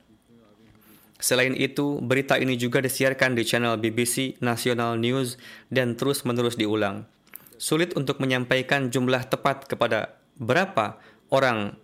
Selain 1.23 1.55
itu, 1.55 2.03
berita 2.03 2.35
ini 2.35 2.59
juga 2.59 2.83
disiarkan 2.83 3.35
di 3.39 3.47
channel 3.47 3.79
BBC 3.79 4.43
National 4.43 4.99
News 4.99 5.39
dan 5.71 5.95
terus-menerus 5.95 6.59
diulang. 6.59 7.07
Sulit 7.55 7.95
untuk 7.95 8.19
menyampaikan 8.19 8.91
jumlah 8.91 9.31
tepat 9.31 9.71
kepada 9.71 10.19
berapa 10.35 10.99
orang 11.31 11.79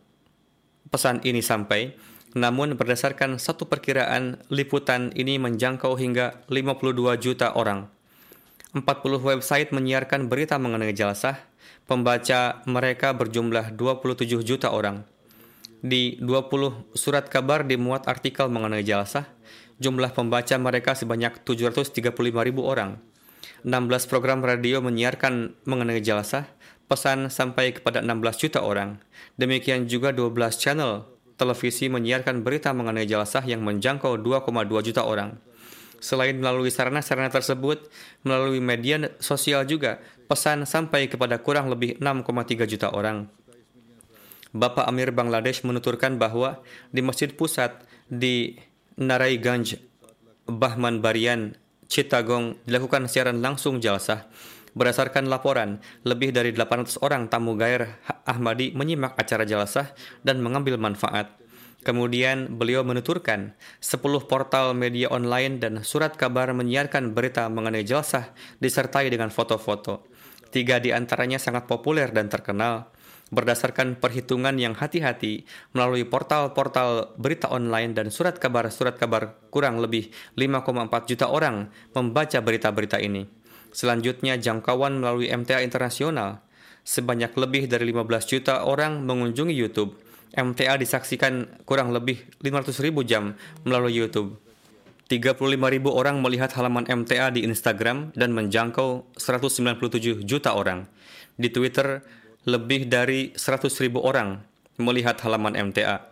pesan 0.91 1.23
ini 1.23 1.39
sampai, 1.39 1.95
namun 2.37 2.77
berdasarkan 2.77 3.41
satu 3.41 3.65
perkiraan, 3.65 4.37
liputan 4.53 5.09
ini 5.17 5.41
menjangkau 5.41 5.97
hingga 5.97 6.45
52 6.45 7.17
juta 7.17 7.57
orang. 7.57 7.89
40 8.77 8.85
website 9.25 9.73
menyiarkan 9.73 10.29
berita 10.29 10.61
mengenai 10.61 10.93
jalsah, 10.93 11.41
pembaca 11.89 12.61
mereka 12.69 13.17
berjumlah 13.17 13.73
27 13.73 14.45
juta 14.45 14.69
orang. 14.69 15.01
Di 15.81 16.21
20 16.21 16.93
surat 16.93 17.25
kabar 17.25 17.65
dimuat 17.65 18.05
artikel 18.05 18.45
mengenai 18.45 18.85
jalsah, 18.85 19.25
jumlah 19.81 20.13
pembaca 20.13 20.53
mereka 20.61 20.93
sebanyak 20.93 21.41
735 21.41 22.13
ribu 22.45 22.61
orang. 22.61 23.01
16 23.65 24.05
program 24.05 24.45
radio 24.45 24.85
menyiarkan 24.85 25.57
mengenai 25.65 25.97
jalsah, 26.05 26.45
pesan 26.85 27.33
sampai 27.33 27.73
kepada 27.73 28.05
16 28.05 28.37
juta 28.37 28.61
orang. 28.61 29.01
Demikian 29.41 29.89
juga 29.89 30.13
12 30.13 30.61
channel 30.61 31.09
televisi 31.39 31.87
menyiarkan 31.87 32.43
berita 32.43 32.75
mengenai 32.75 33.07
jelasah 33.07 33.47
yang 33.47 33.63
menjangkau 33.63 34.19
2,2 34.19 34.43
juta 34.83 35.07
orang. 35.07 35.39
Selain 36.03 36.35
melalui 36.35 36.71
sarana-sarana 36.71 37.31
tersebut, 37.31 37.87
melalui 38.27 38.59
media 38.59 38.99
sosial 39.23 39.63
juga, 39.63 40.03
pesan 40.27 40.67
sampai 40.67 41.07
kepada 41.07 41.39
kurang 41.39 41.71
lebih 41.71 41.95
6,3 42.03 42.67
juta 42.67 42.91
orang. 42.91 43.31
Bapak 44.51 44.87
Amir 44.89 45.15
Bangladesh 45.15 45.63
menuturkan 45.63 46.19
bahwa 46.19 46.59
di 46.91 46.99
masjid 46.99 47.31
pusat 47.31 47.79
di 48.11 48.59
Naraiganj, 48.99 49.79
Bahman 50.49 50.99
Barian, 50.99 51.55
Chittagong 51.89 52.61
dilakukan 52.69 53.09
siaran 53.09 53.41
langsung 53.41 53.81
jalsah 53.81 54.29
Berdasarkan 54.77 55.29
laporan, 55.29 55.81
lebih 56.05 56.29
dari 56.29 56.53
800 56.53 57.01
orang 57.01 57.29
tamu 57.29 57.57
Gair 57.57 57.97
Ahmadi 58.25 58.73
menyimak 58.73 59.17
acara 59.17 59.45
jelasah 59.45 59.93
dan 60.21 60.41
mengambil 60.41 60.77
manfaat. 60.77 61.39
Kemudian 61.79 62.59
beliau 62.59 62.83
menuturkan, 62.83 63.55
10 63.79 64.27
portal 64.27 64.75
media 64.75 65.07
online 65.07 65.63
dan 65.63 65.79
surat 65.87 66.11
kabar 66.19 66.51
menyiarkan 66.51 67.15
berita 67.15 67.47
mengenai 67.47 67.87
jelasah 67.87 68.35
disertai 68.59 69.07
dengan 69.07 69.31
foto-foto. 69.31 70.03
Tiga 70.51 70.83
di 70.83 70.91
antaranya 70.91 71.39
sangat 71.39 71.71
populer 71.71 72.11
dan 72.11 72.27
terkenal. 72.27 72.91
Berdasarkan 73.29 74.01
perhitungan 74.01 74.57
yang 74.57 74.73
hati-hati 74.73 75.45
melalui 75.71 76.01
portal-portal 76.03 77.13
berita 77.15 77.47
online 77.47 77.93
dan 77.93 78.09
surat 78.09 78.41
kabar-surat 78.41 78.97
kabar 78.97 79.37
kurang 79.53 79.77
lebih 79.79 80.09
5,4 80.33 81.05
juta 81.05 81.29
orang 81.29 81.69
membaca 81.93 82.41
berita-berita 82.41 82.97
ini. 82.97 83.38
Selanjutnya 83.71 84.37
jangkauan 84.37 85.01
melalui 85.01 85.29
MTA 85.29 85.61
internasional. 85.61 86.41
Sebanyak 86.83 87.37
lebih 87.37 87.69
dari 87.69 87.93
15 87.93 88.25
juta 88.25 88.65
orang 88.65 89.05
mengunjungi 89.05 89.53
YouTube. 89.53 89.93
MTA 90.33 90.77
disaksikan 90.77 91.65
kurang 91.65 91.89
lebih 91.93 92.21
500 92.41 92.85
ribu 92.85 93.01
jam 93.05 93.33
melalui 93.65 93.97
YouTube. 93.97 94.37
35 95.09 95.41
ribu 95.73 95.89
orang 95.89 96.21
melihat 96.21 96.53
halaman 96.53 96.85
MTA 96.85 97.33
di 97.33 97.41
Instagram 97.41 98.13
dan 98.13 98.29
menjangkau 98.29 99.09
197 99.17 100.21
juta 100.21 100.53
orang. 100.53 100.85
Di 101.33 101.49
Twitter, 101.49 102.05
lebih 102.45 102.85
dari 102.85 103.33
100 103.33 103.73
ribu 103.81 104.05
orang 104.05 104.37
melihat 104.77 105.17
halaman 105.25 105.57
MTA. 105.57 106.05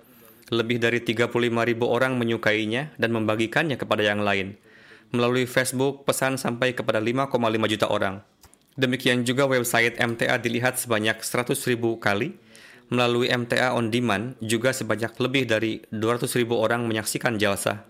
Lebih 0.50 0.82
dari 0.82 1.00
35 1.06 1.30
ribu 1.62 1.86
orang 1.86 2.18
menyukainya 2.18 2.98
dan 2.98 3.14
membagikannya 3.14 3.78
kepada 3.78 4.02
yang 4.02 4.26
lain. 4.26 4.58
Melalui 5.16 5.48
Facebook, 5.48 6.04
pesan 6.04 6.36
sampai 6.36 6.76
kepada 6.76 7.00
5,5 7.00 7.32
juta 7.72 7.88
orang. 7.88 8.20
Demikian 8.78 9.26
juga 9.26 9.50
website 9.50 9.98
MTA 9.98 10.38
dilihat 10.38 10.78
sebanyak 10.78 11.24
100 11.26 11.58
ribu 11.66 11.98
kali. 11.98 12.38
Melalui 12.88 13.28
MTA 13.28 13.76
On 13.76 13.92
Demand 13.92 14.38
juga 14.40 14.72
sebanyak 14.72 15.12
lebih 15.20 15.44
dari 15.50 15.84
200 15.92 16.30
ribu 16.40 16.56
orang 16.56 16.88
menyaksikan 16.88 17.36
jalsa. 17.36 17.84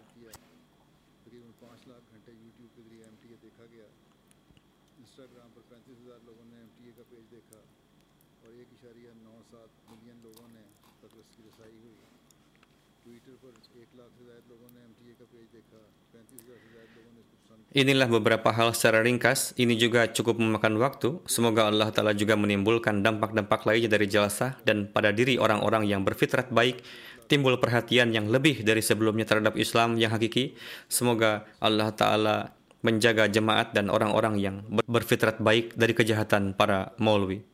Inilah 17.77 18.09
beberapa 18.09 18.49
hal 18.49 18.73
secara 18.73 19.05
ringkas. 19.05 19.53
Ini 19.53 19.77
juga 19.77 20.09
cukup 20.09 20.41
memakan 20.41 20.81
waktu. 20.81 21.21
Semoga 21.29 21.69
Allah 21.69 21.93
Ta'ala 21.93 22.17
juga 22.17 22.33
menimbulkan 22.33 23.05
dampak-dampak 23.05 23.69
lainnya 23.69 23.85
dari 23.85 24.09
jelasah 24.09 24.57
dan 24.65 24.89
pada 24.89 25.13
diri 25.13 25.37
orang-orang 25.37 25.85
yang 25.85 26.01
berfitrat 26.01 26.49
baik, 26.49 26.81
timbul 27.29 27.53
perhatian 27.61 28.09
yang 28.17 28.33
lebih 28.33 28.65
dari 28.65 28.81
sebelumnya 28.81 29.29
terhadap 29.29 29.53
Islam 29.61 29.93
yang 30.01 30.09
hakiki. 30.09 30.57
Semoga 30.89 31.45
Allah 31.61 31.93
Ta'ala 31.93 32.49
menjaga 32.81 33.29
jemaat 33.29 33.77
dan 33.77 33.93
orang-orang 33.93 34.41
yang 34.41 34.65
berfitrat 34.89 35.37
baik 35.37 35.77
dari 35.77 35.93
kejahatan 35.93 36.57
para 36.57 36.97
maulwi. 36.97 37.45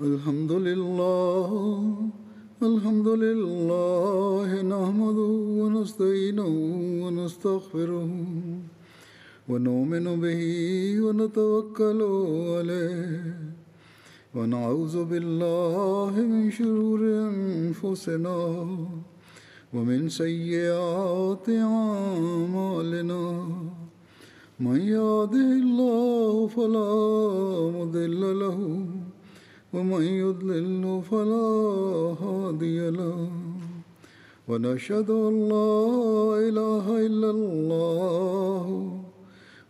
الحمد 0.00 0.52
لله 0.52 1.48
الحمد 2.62 3.08
لله 3.08 4.48
نحمده 4.62 5.32
ونستعينه 5.60 6.48
ونستغفره 7.02 8.08
ونؤمن 9.48 10.20
به 10.20 10.42
ونتوكل 11.00 12.00
عليه. 12.56 13.34
ونعوذ 14.34 15.04
بالله 15.04 16.12
من 16.32 16.50
شرور 16.50 17.00
أنفسنا 17.00 18.38
ومن 19.74 20.08
سيئات 20.08 21.46
أعمالنا. 21.48 23.24
من 24.60 24.78
يهده 24.80 25.48
الله 25.62 26.46
فلا 26.46 26.92
مضل 27.78 28.22
له 28.42 28.60
ومن 29.74 30.02
يضلل 30.02 31.02
فلا 31.10 31.50
هادي 32.22 32.90
له. 32.90 33.30
ونشهد 34.48 35.10
أن 35.10 35.34
لا 35.48 35.78
إله 36.48 37.06
إلا 37.06 37.30
الله 37.30 39.05